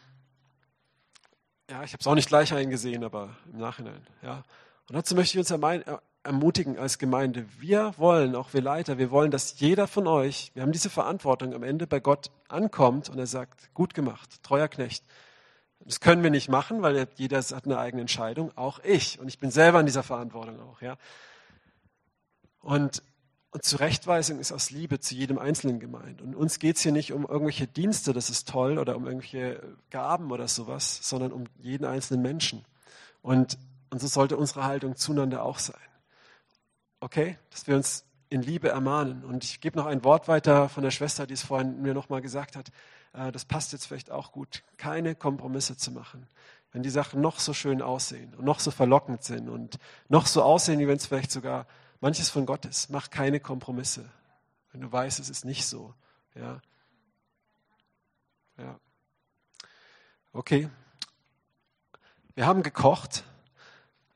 ja, 1.70 1.84
ich 1.84 1.94
habe 1.94 2.00
es 2.00 2.08
auch 2.08 2.16
nicht 2.16 2.30
gleich 2.30 2.54
eingesehen, 2.54 3.04
aber 3.04 3.36
im 3.52 3.60
Nachhinein. 3.60 4.02
Ja. 4.24 4.44
Und 4.90 4.96
dazu 4.96 5.16
möchte 5.16 5.38
ich 5.38 5.40
uns 5.40 5.52
ermutigen 6.28 6.78
als 6.78 7.00
Gemeinde. 7.00 7.46
Wir 7.58 7.94
wollen, 7.98 8.36
auch 8.36 8.54
wir 8.54 8.62
Leiter, 8.62 8.98
wir 8.98 9.10
wollen, 9.10 9.32
dass 9.32 9.60
jeder 9.60 9.88
von 9.88 10.06
euch, 10.06 10.52
wir 10.54 10.62
haben 10.62 10.72
diese 10.72 10.90
Verantwortung, 10.90 11.54
am 11.54 11.64
Ende 11.64 11.88
bei 11.88 12.00
Gott 12.00 12.30
ankommt 12.48 13.10
und 13.10 13.18
er 13.18 13.26
sagt, 13.26 13.74
gut 13.74 13.94
gemacht, 13.94 14.44
treuer 14.44 14.68
Knecht. 14.68 15.04
Das 15.80 16.02
können 16.02 16.22
wir 16.22 16.30
nicht 16.30 16.50
machen, 16.50 16.82
weil 16.82 17.08
jeder 17.16 17.38
hat 17.38 17.66
eine 17.66 17.80
eigene 17.80 18.02
Entscheidung, 18.02 18.52
auch 18.58 18.80
ich. 18.84 19.20
Und 19.20 19.30
ich 19.30 19.40
bin 19.40 19.52
selber 19.52 19.80
in 19.80 19.86
dieser 19.86 20.04
Verantwortung 20.04 20.60
auch. 20.60 20.82
Ja. 20.82 20.98
Und, 22.60 23.02
und 23.52 23.64
Zurechtweisung 23.64 24.40
ist 24.40 24.52
aus 24.52 24.70
Liebe 24.70 25.00
zu 25.00 25.16
jedem 25.16 25.40
Einzelnen 25.40 25.80
gemeint. 25.80 26.22
Und 26.22 26.36
uns 26.36 26.60
geht 26.60 26.76
es 26.76 26.82
hier 26.82 26.92
nicht 26.92 27.14
um 27.14 27.24
irgendwelche 27.26 27.68
Dienste, 27.68 28.12
das 28.12 28.30
ist 28.30 28.50
toll, 28.50 28.78
oder 28.78 28.98
um 28.98 29.06
irgendwelche 29.06 29.64
Gaben 29.90 30.32
oder 30.32 30.50
sowas, 30.50 31.00
sondern 31.02 31.32
um 31.32 31.46
jeden 31.58 31.86
einzelnen 31.86 32.22
Menschen. 32.22 32.66
Und, 33.22 33.58
und 33.90 34.02
so 34.02 34.08
sollte 34.08 34.36
unsere 34.36 34.66
Haltung 34.66 34.98
zueinander 34.98 35.44
auch 35.44 35.60
sein. 35.60 35.78
Okay? 37.00 37.38
Dass 37.52 37.68
wir 37.68 37.76
uns 37.76 38.06
in 38.30 38.42
Liebe 38.42 38.70
ermahnen. 38.70 39.24
Und 39.24 39.44
ich 39.44 39.62
gebe 39.62 39.78
noch 39.78 39.86
ein 39.86 40.04
Wort 40.04 40.28
weiter 40.28 40.70
von 40.70 40.84
der 40.84 40.92
Schwester, 40.92 41.28
die 41.28 41.34
es 41.34 41.44
vorhin 41.44 41.82
mir 41.82 41.94
nochmal 41.94 42.22
gesagt 42.22 42.56
hat. 42.56 42.70
Äh, 43.14 43.32
das 43.32 43.46
passt 43.46 43.72
jetzt 43.72 43.86
vielleicht 43.86 44.12
auch 44.12 44.32
gut. 44.32 44.64
Keine 44.78 45.16
Kompromisse 45.16 45.78
zu 45.78 45.92
machen. 45.92 46.28
Wenn 46.72 46.84
die 46.84 46.90
Sachen 46.90 47.22
noch 47.22 47.40
so 47.40 47.54
schön 47.54 47.82
aussehen 47.82 48.36
und 48.36 48.44
noch 48.46 48.60
so 48.60 48.72
verlockend 48.72 49.24
sind 49.24 49.50
und 49.50 49.80
noch 50.10 50.28
so 50.28 50.44
aussehen, 50.44 50.80
wie 50.80 50.88
wenn 50.88 50.98
es 50.98 51.06
vielleicht 51.06 51.32
sogar 51.32 51.66
manches 52.02 52.30
von 52.30 52.46
Gott 52.46 52.66
ist, 52.66 52.90
mach 52.90 53.10
keine 53.10 53.40
Kompromisse. 53.40 54.10
Wenn 54.72 54.82
du 54.82 54.92
weißt, 54.92 55.20
es 55.20 55.30
ist 55.30 55.46
nicht 55.46 55.66
so. 55.66 55.94
Ja. 56.36 56.62
Ja. 58.58 58.80
Okay. 60.34 60.70
Wir 62.36 62.46
haben 62.46 62.62
gekocht. 62.62 63.24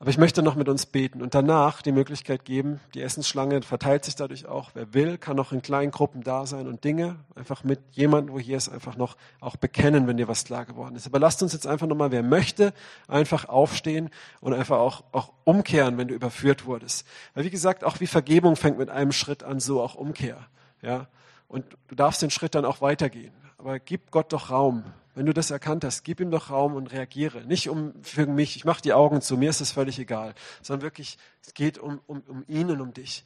Aber 0.02 0.10
ich 0.10 0.18
möchte 0.18 0.42
noch 0.42 0.56
mit 0.56 0.68
uns 0.68 0.86
beten 0.86 1.22
und 1.22 1.32
danach 1.32 1.80
die 1.80 1.92
Möglichkeit 1.92 2.44
geben, 2.44 2.80
die 2.92 3.02
Essensschlange 3.02 3.62
verteilt 3.62 4.04
sich 4.04 4.16
dadurch 4.16 4.46
auch. 4.46 4.72
Wer 4.74 4.94
will, 4.94 5.16
kann 5.16 5.36
noch 5.36 5.52
in 5.52 5.62
kleinen 5.62 5.92
Gruppen 5.92 6.24
da 6.24 6.44
sein 6.44 6.66
und 6.66 6.82
Dinge 6.82 7.20
einfach 7.36 7.62
mit 7.62 7.78
jemandem, 7.92 8.34
wo 8.34 8.40
hier 8.40 8.56
ist, 8.56 8.68
einfach 8.68 8.96
noch 8.96 9.16
auch 9.38 9.54
bekennen, 9.54 10.08
wenn 10.08 10.16
dir 10.16 10.26
was 10.26 10.42
klar 10.42 10.64
geworden 10.64 10.96
ist. 10.96 11.06
Aber 11.06 11.20
lasst 11.20 11.40
uns 11.44 11.52
jetzt 11.52 11.68
einfach 11.68 11.86
nochmal, 11.86 12.10
wer 12.10 12.24
möchte, 12.24 12.72
einfach 13.06 13.48
aufstehen 13.48 14.10
und 14.40 14.54
einfach 14.54 14.78
auch, 14.78 15.04
auch 15.12 15.30
umkehren, 15.44 15.98
wenn 15.98 16.08
du 16.08 16.14
überführt 16.14 16.66
wurdest. 16.66 17.06
Weil 17.34 17.44
wie 17.44 17.50
gesagt, 17.50 17.84
auch 17.84 18.00
wie 18.00 18.08
Vergebung 18.08 18.56
fängt 18.56 18.78
mit 18.78 18.90
einem 18.90 19.12
Schritt 19.12 19.44
an, 19.44 19.60
so 19.60 19.80
auch 19.80 19.94
Umkehr. 19.94 20.48
Ja? 20.80 21.06
Und 21.46 21.64
du 21.86 21.94
darfst 21.94 22.22
den 22.22 22.30
Schritt 22.30 22.56
dann 22.56 22.64
auch 22.64 22.80
weitergehen. 22.80 23.34
Aber 23.56 23.78
gib 23.78 24.10
Gott 24.10 24.32
doch 24.32 24.50
Raum. 24.50 24.82
Wenn 25.14 25.26
du 25.26 25.34
das 25.34 25.50
erkannt 25.50 25.84
hast, 25.84 26.04
gib 26.04 26.20
ihm 26.20 26.30
doch 26.30 26.50
Raum 26.50 26.74
und 26.74 26.92
reagiere. 26.92 27.42
Nicht 27.44 27.68
um 27.68 27.92
für 28.02 28.26
mich, 28.26 28.56
ich 28.56 28.64
mache 28.64 28.80
die 28.80 28.94
Augen 28.94 29.20
zu, 29.20 29.36
mir 29.36 29.50
ist 29.50 29.60
das 29.60 29.72
völlig 29.72 29.98
egal, 29.98 30.34
sondern 30.62 30.82
wirklich, 30.82 31.18
es 31.42 31.52
geht 31.52 31.78
um, 31.78 32.00
um, 32.06 32.22
um 32.28 32.44
ihn 32.48 32.70
und 32.70 32.80
um 32.80 32.94
dich. 32.94 33.24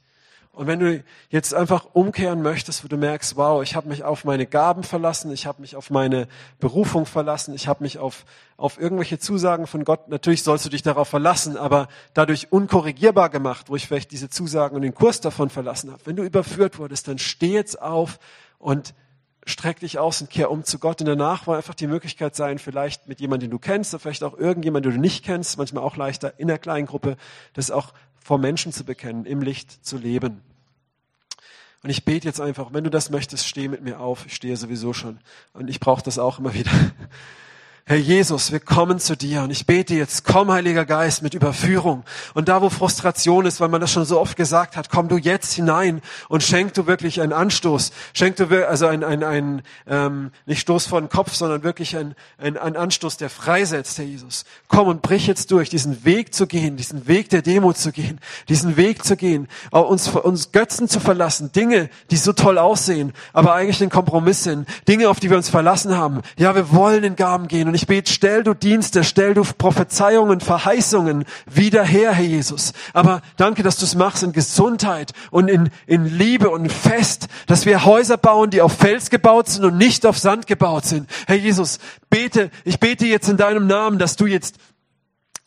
Und 0.57 0.67
wenn 0.67 0.81
du 0.81 1.05
jetzt 1.29 1.53
einfach 1.53 1.89
umkehren 1.93 2.41
möchtest, 2.41 2.83
wo 2.83 2.89
du 2.89 2.97
merkst, 2.97 3.37
wow, 3.37 3.63
ich 3.63 3.77
habe 3.77 3.91
mich 3.91 4.05
auf 4.05 4.25
meine 4.25 4.47
Gaben 4.47 4.85
verlassen, 4.85 5.31
ich 5.31 5.45
habe 5.45 5.61
mich 5.61 5.77
auf 5.77 5.91
meine 5.91 6.29
Berufung 6.61 7.05
verlassen, 7.05 7.55
ich 7.55 7.69
habe 7.69 7.85
mich 7.85 7.99
auf, 7.99 8.25
auf 8.57 8.81
irgendwelche 8.81 9.19
Zusagen 9.19 9.67
von 9.67 9.85
Gott, 9.85 10.09
natürlich 10.09 10.43
sollst 10.43 10.65
du 10.65 10.71
dich 10.71 10.83
darauf 10.83 11.09
verlassen, 11.09 11.59
aber 11.59 11.89
dadurch 12.15 12.53
unkorrigierbar 12.53 13.29
gemacht, 13.29 13.69
wo 13.69 13.77
ich 13.77 13.87
vielleicht 13.87 14.13
diese 14.13 14.31
Zusagen 14.31 14.75
und 14.75 14.81
den 14.81 14.95
Kurs 14.95 15.21
davon 15.21 15.51
verlassen 15.51 15.93
habe. 15.93 16.01
Wenn 16.07 16.17
du 16.17 16.23
überführt 16.23 16.79
wurdest, 16.79 17.07
dann 17.07 17.19
steh 17.19 17.53
jetzt 17.53 17.83
auf 17.83 18.19
und 18.59 18.95
streck 19.47 19.81
dich 19.81 19.99
aus 19.99 20.21
und 20.21 20.29
kehr 20.29 20.51
um 20.51 20.65
zu 20.65 20.79
Gott. 20.79 21.01
Und 21.01 21.07
danach 21.07 21.47
war 21.47 21.57
einfach 21.57 21.75
die 21.75 21.87
Möglichkeit 21.87 22.37
sein, 22.37 22.59
vielleicht 22.59 23.09
mit 23.09 23.21
jemandem, 23.21 23.49
den 23.49 23.53
du 23.53 23.59
kennst, 23.59 23.95
oder 23.95 24.01
vielleicht 24.01 24.25
auch 24.25 24.37
irgendjemand, 24.37 24.85
den 24.85 24.93
du 24.93 25.01
nicht 25.01 25.25
kennst, 25.25 25.57
manchmal 25.57 25.85
auch 25.85 25.97
leichter 25.97 26.39
in 26.39 26.49
der 26.49 26.59
kleinen 26.59 26.87
Gruppe, 26.87 27.17
das 27.55 27.71
auch 27.71 27.95
vor 28.23 28.39
Menschen 28.39 28.73
zu 28.73 28.85
bekennen, 28.85 29.25
im 29.25 29.41
Licht 29.41 29.87
zu 29.87 29.97
leben. 29.97 30.43
Und 31.83 31.91
ich 31.91 32.05
bete 32.05 32.27
jetzt 32.27 32.41
einfach, 32.41 32.73
wenn 32.73 32.83
du 32.83 32.91
das 32.91 33.11
möchtest, 33.11 33.47
steh 33.47 33.69
mit 33.69 33.83
mir 33.83 34.01
auf. 34.01 34.27
Ich 34.27 34.35
stehe 34.35 34.57
sowieso 34.57 34.93
schon. 34.93 35.21
Und 35.53 35.71
ich 35.71 35.79
brauche 35.79 36.03
das 36.03 36.19
auch 36.19 36.41
immer 36.41 36.53
wieder. 36.53 36.73
Herr 37.89 37.99
Jesus, 37.99 38.51
wir 38.51 38.59
kommen 38.59 38.99
zu 38.99 39.17
dir 39.17 39.43
und 39.43 39.51
ich 39.51 39.65
bete 39.65 39.95
jetzt, 39.95 40.25
komm 40.25 40.51
Heiliger 40.51 40.85
Geist 40.85 41.23
mit 41.23 41.35
Überführung. 41.35 42.03
Und 42.35 42.49
da, 42.49 42.61
wo 42.61 42.69
Frustration 42.69 43.47
ist, 43.47 43.61
weil 43.61 43.69
man 43.69 43.81
das 43.81 43.93
schon 43.93 44.05
so 44.05 44.19
oft 44.19 44.37
gesagt 44.37 44.77
hat, 44.77 44.91
komm 44.91 45.07
du 45.07 45.19
jetzt 45.19 45.53
hinein 45.53 46.03
und 46.29 46.43
schenk 46.43 46.75
du 46.75 46.89
wirklich 46.89 47.21
einen 47.21 47.33
Anstoß. 47.33 47.93
Schenk 48.13 48.35
du 48.35 48.69
also 48.69 48.89
ein, 48.89 49.05
ein, 49.05 49.23
ein 49.23 49.63
ähm, 49.87 50.33
nicht 50.47 50.63
Stoß 50.63 50.87
vor 50.87 51.01
den 51.01 51.09
Kopf, 51.09 51.35
sondern 51.35 51.63
wirklich 51.63 51.97
ein, 51.97 52.17
ein, 52.39 52.57
ein 52.57 52.75
Anstoß, 52.75 53.19
der 53.19 53.31
freisetzt, 53.31 53.99
Herr 53.99 54.05
Jesus. 54.05 54.47
Komm 54.67 54.89
und 54.89 55.01
brich 55.01 55.29
jetzt 55.29 55.53
durch, 55.53 55.71
diesen 55.71 56.05
Weg 56.05 56.35
zu 56.35 56.49
gehen, 56.49 56.77
diesen 56.77 57.07
Weg 57.07 57.29
der 57.29 57.43
Demut 57.43 57.77
zu 57.77 57.93
gehen, 57.93 58.19
diesen 58.49 58.77
Weg 58.77 59.05
zu 59.05 59.17
gehen, 59.17 59.47
auch 59.71 59.89
uns, 59.89 60.09
uns 60.09 60.51
Götzen 60.51 60.89
zu 60.89 60.99
verlassen, 60.99 61.53
Dinge, 61.53 61.89
die 62.11 62.17
so 62.17 62.33
toll 62.33 62.59
aussehen, 62.59 63.13
aber 63.33 63.55
eigentlich 63.55 63.81
ein 63.81 63.91
Kompromiss 63.91 64.43
sind, 64.43 64.67
Dinge, 64.89 65.09
auf 65.09 65.21
die 65.21 65.31
wir 65.31 65.37
uns 65.37 65.49
verlassen 65.49 65.97
haben. 65.97 66.23
Ja, 66.37 66.57
wir 66.57 66.73
wollen 66.73 67.05
in 67.05 67.15
Gaben 67.15 67.47
gehen 67.47 67.76
ich 67.77 67.87
bete, 67.87 68.11
stell 68.11 68.43
du 68.43 68.55
Dienste, 68.55 69.05
stell 69.05 69.35
du 69.35 69.43
Prophezeiungen, 69.43 70.41
Verheißungen 70.41 71.25
wieder 71.45 71.85
her, 71.85 72.13
Herr 72.13 72.25
Jesus. 72.25 72.73
Aber 72.95 73.21
danke, 73.37 73.63
dass 73.63 73.77
du 73.77 73.85
es 73.85 73.95
machst 73.95 74.23
in 74.23 74.33
Gesundheit 74.33 75.13
und 75.31 75.49
in, 75.49 75.69
in 75.87 76.07
Liebe 76.07 76.49
und 76.49 76.73
Fest, 76.73 77.29
dass 77.47 77.67
wir 77.67 77.85
Häuser 77.85 78.17
bauen, 78.17 78.49
die 78.49 78.63
auf 78.63 78.73
Fels 78.73 79.11
gebaut 79.11 79.49
sind 79.49 79.65
und 79.65 79.77
nicht 79.77 80.07
auf 80.07 80.19
Sand 80.19 80.47
gebaut 80.47 80.87
sind. 80.87 81.09
Herr 81.27 81.37
Jesus, 81.37 81.79
bete, 82.09 82.51
ich 82.65 82.81
bete 82.81 83.07
jetzt 83.07 83.29
in 83.29 83.37
deinem 83.37 83.67
Namen, 83.67 83.99
dass 83.99 84.17
du 84.17 84.27
jetzt 84.27 84.57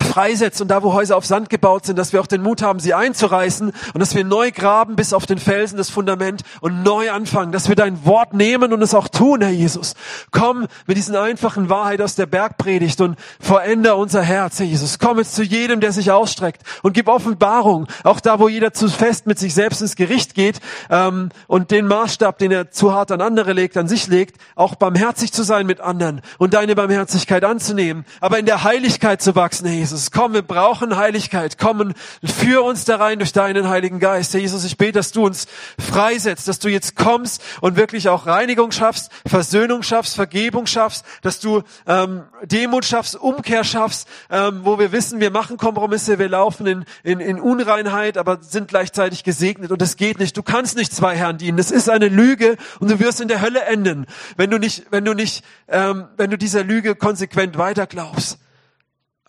freisetzt 0.02 0.62
und 0.62 0.70
da, 0.70 0.82
wo 0.82 0.93
Häuser 0.93 1.18
auf 1.18 1.26
Sand 1.26 1.50
gebaut 1.50 1.86
sind, 1.86 1.97
dass 1.97 2.14
wir 2.14 2.22
auch 2.22 2.28
den 2.28 2.41
Mut 2.41 2.62
haben, 2.62 2.80
sie 2.80 2.93
einzureißen 2.93 3.72
und 3.93 4.00
dass 4.00 4.16
wir 4.16 4.24
neu 4.24 4.52
graben 4.52 4.95
bis 4.95 5.14
auf 5.14 5.26
den 5.26 5.38
Felsen 5.38 5.78
das 5.78 5.89
Fundament 5.89 6.41
und 6.62 6.84
neu 6.84 7.12
anfangen, 7.12 7.52
dass 7.52 7.70
wir 7.70 7.76
dein 7.76 8.06
Wort 8.06 8.34
nehmen 8.34 8.74
und 8.74 8.82
es 8.82 8.93
auch 8.93 9.08
tun, 9.08 9.41
Herr 9.41 9.52
Jesus. 9.52 9.93
Komm 10.32 10.68
mit 10.88 10.97
diesen 10.97 11.16
einfachen 11.16 11.70
Wahrheit 11.70 12.02
aus 12.02 12.16
der 12.16 12.26
Bergpredigt 12.26 13.02
und 13.02 13.18
veränder 13.39 13.97
unser 13.97 14.22
Herz, 14.22 14.60
Herr 14.60 14.66
Jesus. 14.66 15.00
Komm 15.00 15.20
jetzt 15.20 15.36
zu 15.36 15.43
jedem, 15.43 15.80
der 15.80 15.91
sich 15.91 16.12
ausstreckt 16.12 16.64
und 16.82 16.93
gib 16.93 17.08
Offenbarung, 17.08 17.88
auch 18.04 18.20
da, 18.20 18.39
wo 18.39 18.47
jeder 18.47 18.74
zu 18.74 18.88
fest 18.88 19.28
mit 19.28 19.38
sich 19.38 19.54
selbst 19.54 19.82
ins 19.82 19.95
Gericht 19.95 20.34
geht 20.34 20.60
ähm, 20.89 21.30
und 21.47 21.72
den 21.72 21.88
Maßstab, 21.88 22.38
den 22.38 22.52
er 22.52 22.72
zu 22.72 22.93
hart 22.93 23.12
an 23.12 23.22
andere 23.22 23.54
legt, 23.54 23.78
an 23.78 23.88
sich 23.88 24.08
legt, 24.08 24.38
auch 24.56 24.76
barmherzig 24.76 25.34
zu 25.34 25.43
sein 25.43 25.68
mit 25.68 25.82
anderen 25.82 26.22
und 26.38 26.54
deine 26.54 26.76
Barmherzigkeit 26.76 27.43
anzunehmen, 27.43 28.06
aber 28.22 28.39
in 28.39 28.45
der 28.45 28.64
Heiligkeit 28.64 29.22
zu 29.22 29.36
wachsen, 29.36 29.68
Herr 29.68 29.76
Jesus. 29.76 29.89
Jesus. 29.90 30.12
Komm, 30.12 30.34
wir 30.34 30.42
brauchen 30.42 30.98
Heiligkeit. 30.98 31.58
Komm 31.58 31.80
und 31.80 31.96
führ 32.24 32.64
uns 32.64 32.86
da 32.86 32.98
rein 32.98 33.20
durch 33.20 33.34
deinen 33.34 33.70
Heiligen 33.70 34.00
Geist. 34.00 34.34
Herr 34.34 34.40
Jesus, 34.40 34.64
ich 34.64 34.78
bete, 34.78 34.94
dass 34.94 35.12
du 35.12 35.26
uns 35.26 35.48
freisetzt, 35.80 36.48
dass 36.48 36.60
du 36.60 36.70
jetzt 36.70 36.96
kommst 36.96 37.42
und 37.62 37.76
wirklich 37.76 38.10
auch 38.10 38.26
Reinigung 38.26 38.72
schaffst, 38.72 39.12
Versöhnung 39.26 39.84
schaffst, 39.84 40.16
Vergebung 40.16 40.68
schaffst, 40.68 41.06
dass 41.22 41.40
du 41.40 41.64
ähm, 41.88 42.24
Demut 42.44 42.86
schaffst, 42.86 43.16
Umkehr 43.16 43.64
schaffst, 43.64 44.08
ähm, 44.30 44.62
wo 44.64 44.78
wir 44.78 44.92
wissen, 44.92 45.20
wir 45.20 45.32
machen 45.32 45.58
Kompromisse, 45.58 46.20
wir 46.20 46.30
laufen 46.30 46.68
in, 46.68 46.86
in, 47.04 47.20
in 47.20 47.40
Unreinheit, 47.40 48.18
aber 48.18 48.40
sind 48.42 48.68
gleichzeitig 48.68 49.24
gesegnet 49.24 49.72
und 49.72 49.82
es 49.82 49.98
geht 49.98 50.20
nicht. 50.20 50.38
Du 50.38 50.44
kannst 50.44 50.78
nicht 50.78 50.94
zwei 50.94 51.16
Herren 51.16 51.38
dienen. 51.38 51.58
Das 51.58 51.72
ist 51.72 51.90
eine 51.90 52.08
Lüge 52.08 52.58
und 52.80 52.92
du 52.92 53.00
wirst 53.00 53.22
in 53.22 53.28
der 53.28 53.42
Hölle 53.42 53.64
enden, 53.64 54.06
wenn 54.38 54.52
du 54.52 54.58
nicht, 54.58 54.86
wenn 54.92 55.06
du 55.06 55.14
nicht, 55.14 55.44
ähm, 55.68 56.08
wenn 56.18 56.30
du 56.30 56.38
dieser 56.38 56.64
Lüge 56.64 56.96
konsequent 56.96 57.58
weiter 57.58 57.88
glaubst. 57.88 58.39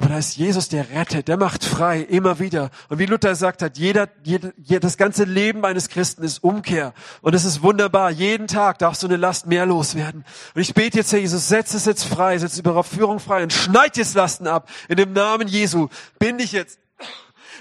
Aber 0.00 0.08
da 0.08 0.18
ist 0.18 0.38
Jesus, 0.38 0.70
der 0.70 0.88
rettet, 0.92 1.28
der 1.28 1.36
macht 1.36 1.62
frei, 1.62 2.00
immer 2.00 2.38
wieder. 2.38 2.70
Und 2.88 2.98
wie 2.98 3.04
Luther 3.04 3.34
sagt 3.34 3.60
hat, 3.60 3.76
jeder, 3.76 4.08
jeder, 4.24 4.80
das 4.80 4.96
ganze 4.96 5.24
Leben 5.24 5.62
eines 5.66 5.90
Christen 5.90 6.22
ist 6.22 6.42
Umkehr. 6.42 6.94
Und 7.20 7.34
es 7.34 7.44
ist 7.44 7.62
wunderbar. 7.62 8.10
Jeden 8.10 8.46
Tag 8.46 8.78
darfst 8.78 9.02
du 9.02 9.08
eine 9.08 9.18
Last 9.18 9.46
mehr 9.46 9.66
loswerden. 9.66 10.24
Und 10.54 10.62
ich 10.62 10.72
bete 10.72 10.96
jetzt, 10.96 11.12
Herr 11.12 11.18
Jesus, 11.18 11.48
setz 11.48 11.74
es 11.74 11.84
jetzt 11.84 12.04
frei, 12.04 12.38
setz 12.38 12.56
über 12.56 12.82
Führung 12.82 13.20
frei 13.20 13.42
und 13.42 13.52
schneid 13.52 13.98
jetzt 13.98 14.14
Lasten 14.14 14.46
ab. 14.46 14.70
In 14.88 14.96
dem 14.96 15.12
Namen 15.12 15.48
Jesu 15.48 15.88
bin 16.18 16.38
ich 16.38 16.52
jetzt 16.52 16.78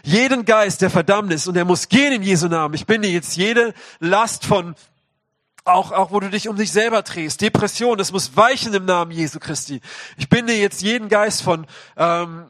jeden 0.03 0.45
Geist 0.45 0.81
der 0.81 0.89
Verdammnis 0.89 1.45
und 1.45 1.55
der 1.55 1.65
muss 1.65 1.89
gehen 1.89 2.13
in 2.13 2.23
Jesu 2.23 2.47
Namen. 2.47 2.73
Ich 2.73 2.85
binde 2.85 3.09
jetzt 3.09 3.35
jede 3.35 3.73
Last 3.99 4.45
von 4.45 4.75
auch, 5.65 5.91
auch 5.91 6.11
wo 6.11 6.19
du 6.19 6.29
dich 6.29 6.47
um 6.49 6.55
dich 6.55 6.71
selber 6.71 7.01
drehst. 7.01 7.41
Depression, 7.41 7.97
das 7.97 8.11
muss 8.11 8.35
weichen 8.35 8.73
im 8.73 8.85
Namen 8.85 9.11
Jesu 9.11 9.39
Christi. 9.39 9.81
Ich 10.17 10.29
binde 10.29 10.53
jetzt 10.53 10.81
jeden 10.81 11.09
Geist 11.09 11.41
von 11.41 11.65
ähm, 11.97 12.45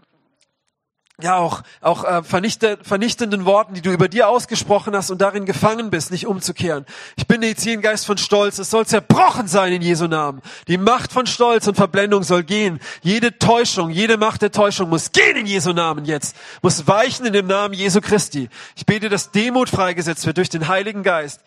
ja 1.21 1.35
auch 1.35 1.63
auch 1.81 2.05
äh, 2.05 2.23
vernichtenden 2.23 3.45
Worten, 3.45 3.73
die 3.73 3.81
du 3.81 3.91
über 3.91 4.07
dir 4.07 4.29
ausgesprochen 4.29 4.95
hast 4.95 5.11
und 5.11 5.19
darin 5.19 5.45
gefangen 5.45 5.89
bist, 5.89 6.11
nicht 6.11 6.27
umzukehren. 6.27 6.85
Ich 7.17 7.27
binde 7.27 7.47
jetzt 7.47 7.65
jeden 7.65 7.81
Geist 7.81 8.05
von 8.05 8.17
Stolz. 8.17 8.57
Es 8.57 8.69
soll 8.69 8.85
zerbrochen 8.85 9.47
sein 9.47 9.73
in 9.73 9.81
Jesu 9.81 10.07
Namen. 10.07 10.41
Die 10.67 10.77
Macht 10.77 11.11
von 11.11 11.27
Stolz 11.27 11.67
und 11.67 11.75
Verblendung 11.75 12.23
soll 12.23 12.43
gehen. 12.43 12.79
Jede 13.01 13.37
Täuschung, 13.37 13.89
jede 13.89 14.17
Macht 14.17 14.41
der 14.41 14.51
Täuschung 14.51 14.89
muss 14.89 15.11
gehen 15.11 15.35
in 15.35 15.45
Jesu 15.45 15.73
Namen 15.73 16.05
jetzt. 16.05 16.37
Muss 16.61 16.87
weichen 16.87 17.25
in 17.25 17.33
dem 17.33 17.47
Namen 17.47 17.73
Jesu 17.73 17.99
Christi. 17.99 18.49
Ich 18.75 18.85
bete, 18.85 19.09
dass 19.09 19.31
Demut 19.31 19.69
freigesetzt 19.69 20.25
wird 20.25 20.37
durch 20.37 20.49
den 20.49 20.67
Heiligen 20.67 21.03
Geist 21.03 21.41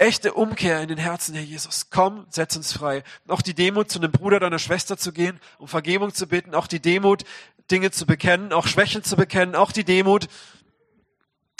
echte 0.00 0.34
Umkehr 0.34 0.80
in 0.80 0.88
den 0.88 0.98
Herzen, 0.98 1.34
Herr 1.34 1.42
Jesus. 1.42 1.88
Komm, 1.90 2.26
setz 2.30 2.56
uns 2.56 2.72
frei. 2.72 3.02
Auch 3.26 3.42
die 3.42 3.54
Demut, 3.54 3.90
zu 3.90 3.98
einem 3.98 4.12
Bruder, 4.12 4.40
deiner 4.40 4.58
Schwester 4.58 4.96
zu 4.96 5.12
gehen, 5.12 5.40
um 5.58 5.68
Vergebung 5.68 6.14
zu 6.14 6.26
bitten. 6.26 6.54
Auch 6.54 6.66
die 6.66 6.80
Demut, 6.80 7.24
Dinge 7.70 7.90
zu 7.90 8.06
bekennen, 8.06 8.52
auch 8.52 8.66
Schwächen 8.66 9.04
zu 9.04 9.16
bekennen. 9.16 9.54
Auch 9.54 9.72
die 9.72 9.84
Demut, 9.84 10.28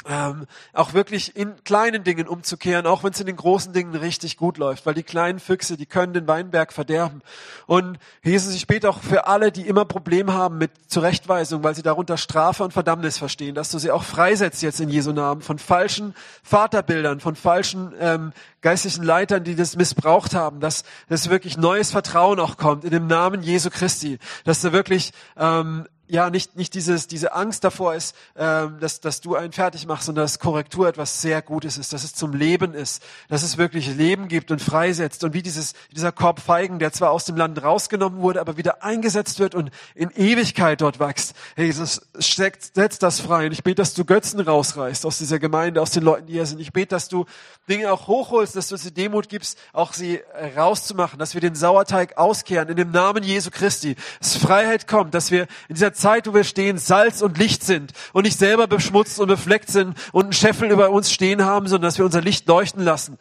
ähm, 0.08 0.46
auch 0.72 0.94
wirklich 0.94 1.36
in 1.36 1.62
kleinen 1.64 2.02
Dingen 2.02 2.26
umzukehren, 2.26 2.86
auch 2.86 3.04
wenn 3.04 3.12
es 3.12 3.20
in 3.20 3.26
den 3.26 3.36
großen 3.36 3.72
Dingen 3.72 3.94
richtig 3.94 4.38
gut 4.38 4.56
läuft, 4.56 4.86
weil 4.86 4.94
die 4.94 5.02
kleinen 5.02 5.38
Füchse, 5.38 5.76
die 5.76 5.86
können 5.86 6.14
den 6.14 6.26
Weinberg 6.26 6.72
verderben. 6.72 7.20
Und 7.66 7.98
Jesus, 8.24 8.54
ich 8.54 8.66
bete 8.66 8.88
auch 8.88 9.00
für 9.02 9.26
alle, 9.26 9.52
die 9.52 9.66
immer 9.68 9.84
Probleme 9.84 10.32
haben 10.32 10.56
mit 10.58 10.70
Zurechtweisung, 10.86 11.62
weil 11.62 11.74
sie 11.74 11.82
darunter 11.82 12.16
Strafe 12.16 12.64
und 12.64 12.72
Verdammnis 12.72 13.18
verstehen, 13.18 13.54
dass 13.54 13.70
du 13.70 13.78
sie 13.78 13.90
auch 13.90 14.02
freisetzt 14.02 14.62
jetzt 14.62 14.80
in 14.80 14.88
Jesu 14.88 15.12
Namen 15.12 15.42
von 15.42 15.58
falschen 15.58 16.14
Vaterbildern, 16.42 17.20
von 17.20 17.36
falschen 17.36 17.92
ähm, 18.00 18.32
geistlichen 18.62 19.04
Leitern, 19.04 19.44
die 19.44 19.56
das 19.56 19.76
missbraucht 19.76 20.34
haben, 20.34 20.60
dass, 20.60 20.84
dass 21.08 21.28
wirklich 21.28 21.58
neues 21.58 21.90
Vertrauen 21.90 22.40
auch 22.40 22.56
kommt 22.56 22.84
in 22.84 22.90
dem 22.90 23.06
Namen 23.06 23.42
Jesu 23.42 23.68
Christi, 23.70 24.18
dass 24.44 24.62
du 24.62 24.72
wirklich 24.72 25.12
ähm, 25.36 25.86
ja 26.08 26.30
nicht 26.30 26.56
nicht 26.56 26.74
dieses 26.74 27.06
diese 27.06 27.32
Angst 27.32 27.64
davor 27.64 27.94
ist, 27.94 28.16
ähm, 28.36 28.78
dass 28.80 29.00
dass 29.00 29.20
du 29.20 29.36
einen 29.36 29.52
fertig 29.52 29.86
machst, 29.86 30.06
sondern 30.06 30.24
dass 30.24 30.38
Korrektur 30.38 30.88
etwas 30.88 31.20
sehr 31.20 31.42
Gutes 31.42 31.78
ist, 31.78 31.92
dass 31.92 32.04
es 32.04 32.14
zum 32.14 32.32
Leben 32.32 32.74
ist, 32.74 33.02
dass 33.28 33.42
es 33.42 33.58
wirklich 33.58 33.94
Leben 33.94 34.28
gibt 34.28 34.50
und 34.50 34.60
freisetzt 34.60 35.24
und 35.24 35.34
wie 35.34 35.42
dieses 35.42 35.74
dieser 35.94 36.12
Korb 36.12 36.40
Feigen, 36.40 36.78
der 36.78 36.92
zwar 36.92 37.10
aus 37.10 37.24
dem 37.24 37.36
Land 37.36 37.62
rausgenommen 37.62 38.20
wurde, 38.20 38.40
aber 38.40 38.56
wieder 38.56 38.82
eingesetzt 38.82 39.38
wird 39.38 39.54
und 39.54 39.70
in 39.94 40.10
Ewigkeit 40.10 40.80
dort 40.80 40.98
wächst. 40.98 41.34
Hey, 41.56 41.66
Jesus 41.66 42.00
setzt 42.18 43.02
das 43.02 43.20
frei 43.20 43.46
und 43.46 43.52
ich 43.52 43.62
bete, 43.62 43.76
dass 43.76 43.94
du 43.94 44.04
Götzen 44.04 44.40
rausreißt 44.40 45.04
aus 45.06 45.18
dieser 45.18 45.38
Gemeinde, 45.38 45.82
aus 45.82 45.90
den 45.90 46.02
Leuten, 46.02 46.26
die 46.26 46.34
hier 46.34 46.46
sind. 46.46 46.60
Ich 46.60 46.72
bete, 46.72 46.88
dass 46.88 47.08
du 47.08 47.26
Dinge 47.68 47.92
auch 47.92 48.06
hochholst, 48.06 48.56
dass 48.56 48.68
du 48.68 48.76
sie 48.76 48.92
Demut 48.92 49.28
gibst, 49.28 49.58
auch 49.72 49.92
sie 49.92 50.20
rauszumachen, 50.56 51.18
dass 51.18 51.34
wir 51.34 51.40
den 51.40 51.54
Sauerteig 51.54 52.16
auskehren 52.16 52.68
in 52.68 52.76
dem 52.76 52.90
Namen 52.90 53.22
Jesu 53.22 53.50
Christi, 53.50 53.96
dass 54.20 54.36
Freiheit 54.36 54.88
kommt, 54.88 55.14
dass 55.14 55.30
wir 55.30 55.42
in 55.68 55.74
dieser 55.74 55.92
Zeit, 55.98 56.26
wo 56.26 56.34
wir 56.34 56.44
stehen, 56.44 56.78
Salz 56.78 57.22
und 57.22 57.38
Licht 57.38 57.62
sind 57.62 57.92
und 58.12 58.24
nicht 58.24 58.38
selber 58.38 58.66
beschmutzt 58.66 59.20
und 59.20 59.28
befleckt 59.28 59.70
sind 59.70 59.96
und 60.12 60.24
einen 60.24 60.32
Scheffel 60.32 60.70
über 60.70 60.90
uns 60.90 61.12
stehen 61.12 61.44
haben, 61.44 61.66
sondern 61.66 61.88
dass 61.88 61.98
wir 61.98 62.04
unser 62.04 62.20
Licht 62.20 62.46
leuchten 62.48 62.82
lassen 62.82 63.18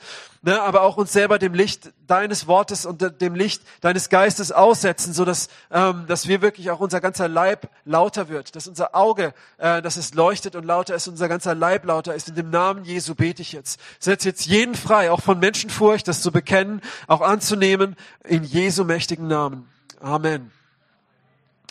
ne, 0.48 0.62
aber 0.62 0.82
auch 0.82 0.98
uns 0.98 1.12
selber 1.12 1.40
dem 1.40 1.54
Licht 1.54 1.92
deines 2.08 2.48
Wortes 2.48 2.86
und 2.86 3.22
dem 3.22 3.36
Licht 3.36 3.62
deines 3.82 4.10
Geistes 4.10 4.52
aussetzen, 4.52 5.14
so 5.14 5.26
dass, 5.26 5.50
ähm, 5.72 6.06
dass 6.08 6.28
wir 6.28 6.42
wirklich 6.42 6.72
auch 6.72 6.80
unser 6.80 7.02
ganzer 7.02 7.28
Leib 7.28 7.70
lauter 7.86 8.30
wird, 8.30 8.56
dass 8.56 8.68
unser 8.68 8.96
Auge, 8.96 9.34
äh, 9.58 9.82
dass 9.82 9.98
es 9.98 10.14
leuchtet 10.14 10.56
und 10.56 10.64
lauter 10.64 10.96
ist, 10.96 11.08
unser 11.08 11.28
ganzer 11.28 11.54
Leib 11.54 11.86
lauter 11.86 12.16
ist. 12.16 12.30
In 12.30 12.36
dem 12.36 12.50
Namen 12.50 12.86
Jesu 12.86 13.14
bete 13.14 13.42
ich 13.42 13.52
jetzt. 13.52 13.80
Setz 14.00 14.24
jetzt 14.24 14.46
jeden 14.46 14.76
frei, 14.76 15.12
auch 15.12 15.22
von 15.22 15.40
Menschenfurcht, 15.40 16.08
das 16.08 16.22
zu 16.22 16.32
bekennen, 16.32 16.82
auch 17.08 17.22
anzunehmen, 17.22 17.96
in 18.24 18.44
Jesu 18.44 18.86
mächtigen 18.86 19.28
Namen. 19.28 19.68
Amen. 20.00 20.52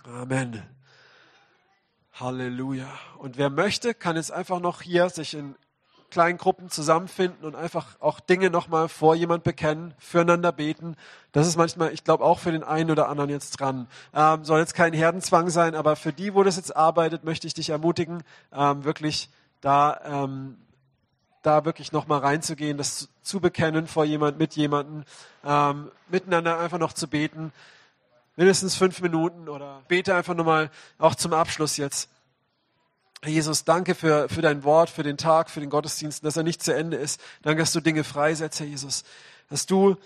Amen. 0.04 0.75
Halleluja. 2.18 2.88
Und 3.18 3.36
wer 3.36 3.50
möchte, 3.50 3.92
kann 3.92 4.16
jetzt 4.16 4.32
einfach 4.32 4.60
noch 4.60 4.80
hier 4.80 5.08
sich 5.10 5.34
in 5.34 5.54
kleinen 6.10 6.38
Gruppen 6.38 6.70
zusammenfinden 6.70 7.44
und 7.44 7.54
einfach 7.54 8.00
auch 8.00 8.20
Dinge 8.20 8.48
nochmal 8.48 8.88
vor 8.88 9.14
jemand 9.14 9.44
bekennen, 9.44 9.92
füreinander 9.98 10.52
beten. 10.52 10.96
Das 11.32 11.46
ist 11.46 11.56
manchmal, 11.56 11.92
ich 11.92 12.04
glaube, 12.04 12.24
auch 12.24 12.38
für 12.38 12.52
den 12.52 12.62
einen 12.62 12.90
oder 12.90 13.08
anderen 13.08 13.28
jetzt 13.28 13.60
dran. 13.60 13.86
Ähm, 14.14 14.44
soll 14.44 14.60
jetzt 14.60 14.74
kein 14.74 14.94
Herdenzwang 14.94 15.50
sein, 15.50 15.74
aber 15.74 15.96
für 15.96 16.12
die, 16.12 16.32
wo 16.34 16.42
das 16.42 16.56
jetzt 16.56 16.74
arbeitet, 16.74 17.24
möchte 17.24 17.46
ich 17.46 17.54
dich 17.54 17.70
ermutigen, 17.70 18.22
ähm, 18.52 18.84
wirklich 18.84 19.28
da, 19.60 20.00
ähm, 20.04 20.56
da 21.42 21.64
wirklich 21.64 21.92
nochmal 21.92 22.20
reinzugehen, 22.20 22.78
das 22.78 23.08
zu 23.22 23.40
bekennen 23.40 23.86
vor 23.86 24.04
jemand, 24.04 24.38
mit 24.38 24.54
jemandem, 24.54 25.04
ähm, 25.44 25.90
miteinander 26.08 26.58
einfach 26.58 26.78
noch 26.78 26.92
zu 26.92 27.08
beten. 27.08 27.52
Mindestens 28.36 28.76
fünf 28.76 29.00
Minuten 29.00 29.48
oder 29.48 29.82
bete 29.88 30.14
einfach 30.14 30.34
nochmal 30.34 30.70
auch 30.98 31.14
zum 31.14 31.32
Abschluss 31.32 31.78
jetzt. 31.78 32.10
Jesus, 33.24 33.64
danke 33.64 33.94
für, 33.94 34.28
für 34.28 34.42
dein 34.42 34.62
Wort, 34.62 34.90
für 34.90 35.02
den 35.02 35.16
Tag, 35.16 35.50
für 35.50 35.60
den 35.60 35.70
Gottesdienst, 35.70 36.24
dass 36.24 36.36
er 36.36 36.42
nicht 36.42 36.62
zu 36.62 36.74
Ende 36.74 36.98
ist. 36.98 37.20
Danke, 37.42 37.62
dass 37.62 37.72
du 37.72 37.80
Dinge 37.80 38.04
freisetzt, 38.04 38.60
Herr 38.60 38.66
Jesus. 38.66 39.04
Dass 39.48 39.64
du, 39.64 39.96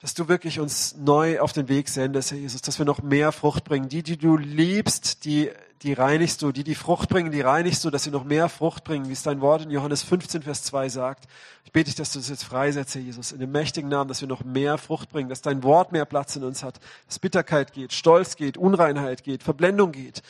dass 0.00 0.12
du 0.12 0.28
wirklich 0.28 0.60
uns 0.60 0.94
neu 0.96 1.40
auf 1.40 1.52
den 1.52 1.68
Weg 1.68 1.88
sendest, 1.88 2.30
Herr 2.30 2.38
Jesus, 2.38 2.60
dass 2.60 2.78
wir 2.78 2.84
noch 2.84 3.02
mehr 3.02 3.32
Frucht 3.32 3.64
bringen. 3.64 3.88
Die, 3.88 4.02
die 4.02 4.18
du 4.18 4.36
liebst, 4.36 5.24
die, 5.24 5.50
die 5.82 5.92
reinigst 5.92 6.40
du. 6.42 6.52
Die, 6.52 6.64
die 6.64 6.74
Frucht 6.74 7.08
bringen, 7.08 7.30
die 7.30 7.40
reinigst 7.40 7.84
du, 7.84 7.90
dass 7.90 8.04
sie 8.04 8.10
noch 8.10 8.24
mehr 8.24 8.48
Frucht 8.48 8.84
bringen, 8.84 9.08
wie 9.08 9.12
es 9.12 9.22
dein 9.22 9.40
Wort 9.40 9.62
in 9.62 9.70
Johannes 9.70 10.02
15, 10.02 10.42
Vers 10.42 10.62
2 10.64 10.88
sagt. 10.88 11.26
Ich 11.64 11.72
bete 11.72 11.86
dich, 11.86 11.94
dass 11.94 12.12
du 12.12 12.18
das 12.18 12.28
jetzt 12.28 12.44
freisetzt, 12.44 12.94
Herr 12.94 13.02
Jesus, 13.02 13.32
in 13.32 13.40
dem 13.40 13.52
mächtigen 13.52 13.90
Namen, 13.90 14.08
dass 14.08 14.20
wir 14.20 14.28
noch 14.28 14.44
mehr 14.44 14.78
Frucht 14.78 15.10
bringen, 15.10 15.28
dass 15.28 15.42
dein 15.42 15.62
Wort 15.62 15.92
mehr 15.92 16.04
Platz 16.04 16.36
in 16.36 16.44
uns 16.44 16.62
hat, 16.62 16.80
dass 17.06 17.18
Bitterkeit 17.18 17.72
geht, 17.72 17.92
Stolz 17.92 18.36
geht, 18.36 18.56
Unreinheit 18.56 19.24
geht, 19.24 19.42
Verblendung 19.42 19.92
geht. 19.92 20.22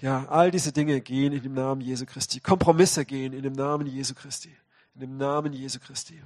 Ja, 0.00 0.26
all 0.28 0.50
diese 0.50 0.72
Dinge 0.72 1.00
gehen 1.00 1.32
in 1.32 1.42
dem 1.42 1.54
Namen 1.54 1.80
Jesu 1.80 2.04
Christi. 2.04 2.40
Kompromisse 2.40 3.04
gehen 3.04 3.32
in 3.32 3.42
dem 3.42 3.54
Namen 3.54 3.86
Jesu 3.86 4.14
Christi. 4.14 4.54
In 4.94 5.00
dem 5.00 5.16
Namen 5.16 5.52
Jesu 5.52 5.78
Christi. 5.78 6.22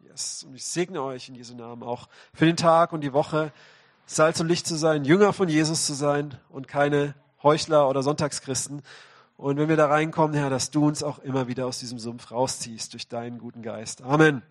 Yes. 0.00 0.44
Und 0.44 0.54
ich 0.54 0.64
segne 0.64 1.02
euch 1.02 1.28
in 1.28 1.34
Jesu 1.34 1.54
Namen 1.54 1.82
auch 1.82 2.08
für 2.32 2.46
den 2.46 2.56
Tag 2.56 2.92
und 2.92 3.00
die 3.00 3.12
Woche, 3.12 3.52
Salz 4.06 4.38
und 4.40 4.48
Licht 4.48 4.66
zu 4.66 4.76
sein, 4.76 5.04
Jünger 5.04 5.32
von 5.32 5.48
Jesus 5.48 5.86
zu 5.86 5.94
sein 5.94 6.38
und 6.50 6.68
keine 6.68 7.14
Heuchler 7.44 7.88
oder 7.88 8.02
Sonntagschristen. 8.02 8.82
Und 9.36 9.58
wenn 9.58 9.68
wir 9.68 9.76
da 9.76 9.86
reinkommen, 9.86 10.34
Herr, 10.34 10.50
dass 10.50 10.70
du 10.70 10.86
uns 10.86 11.02
auch 11.02 11.18
immer 11.20 11.46
wieder 11.46 11.66
aus 11.66 11.78
diesem 11.78 11.98
Sumpf 11.98 12.30
rausziehst 12.30 12.92
durch 12.92 13.08
deinen 13.08 13.38
guten 13.38 13.62
Geist. 13.62 14.02
Amen. 14.02 14.42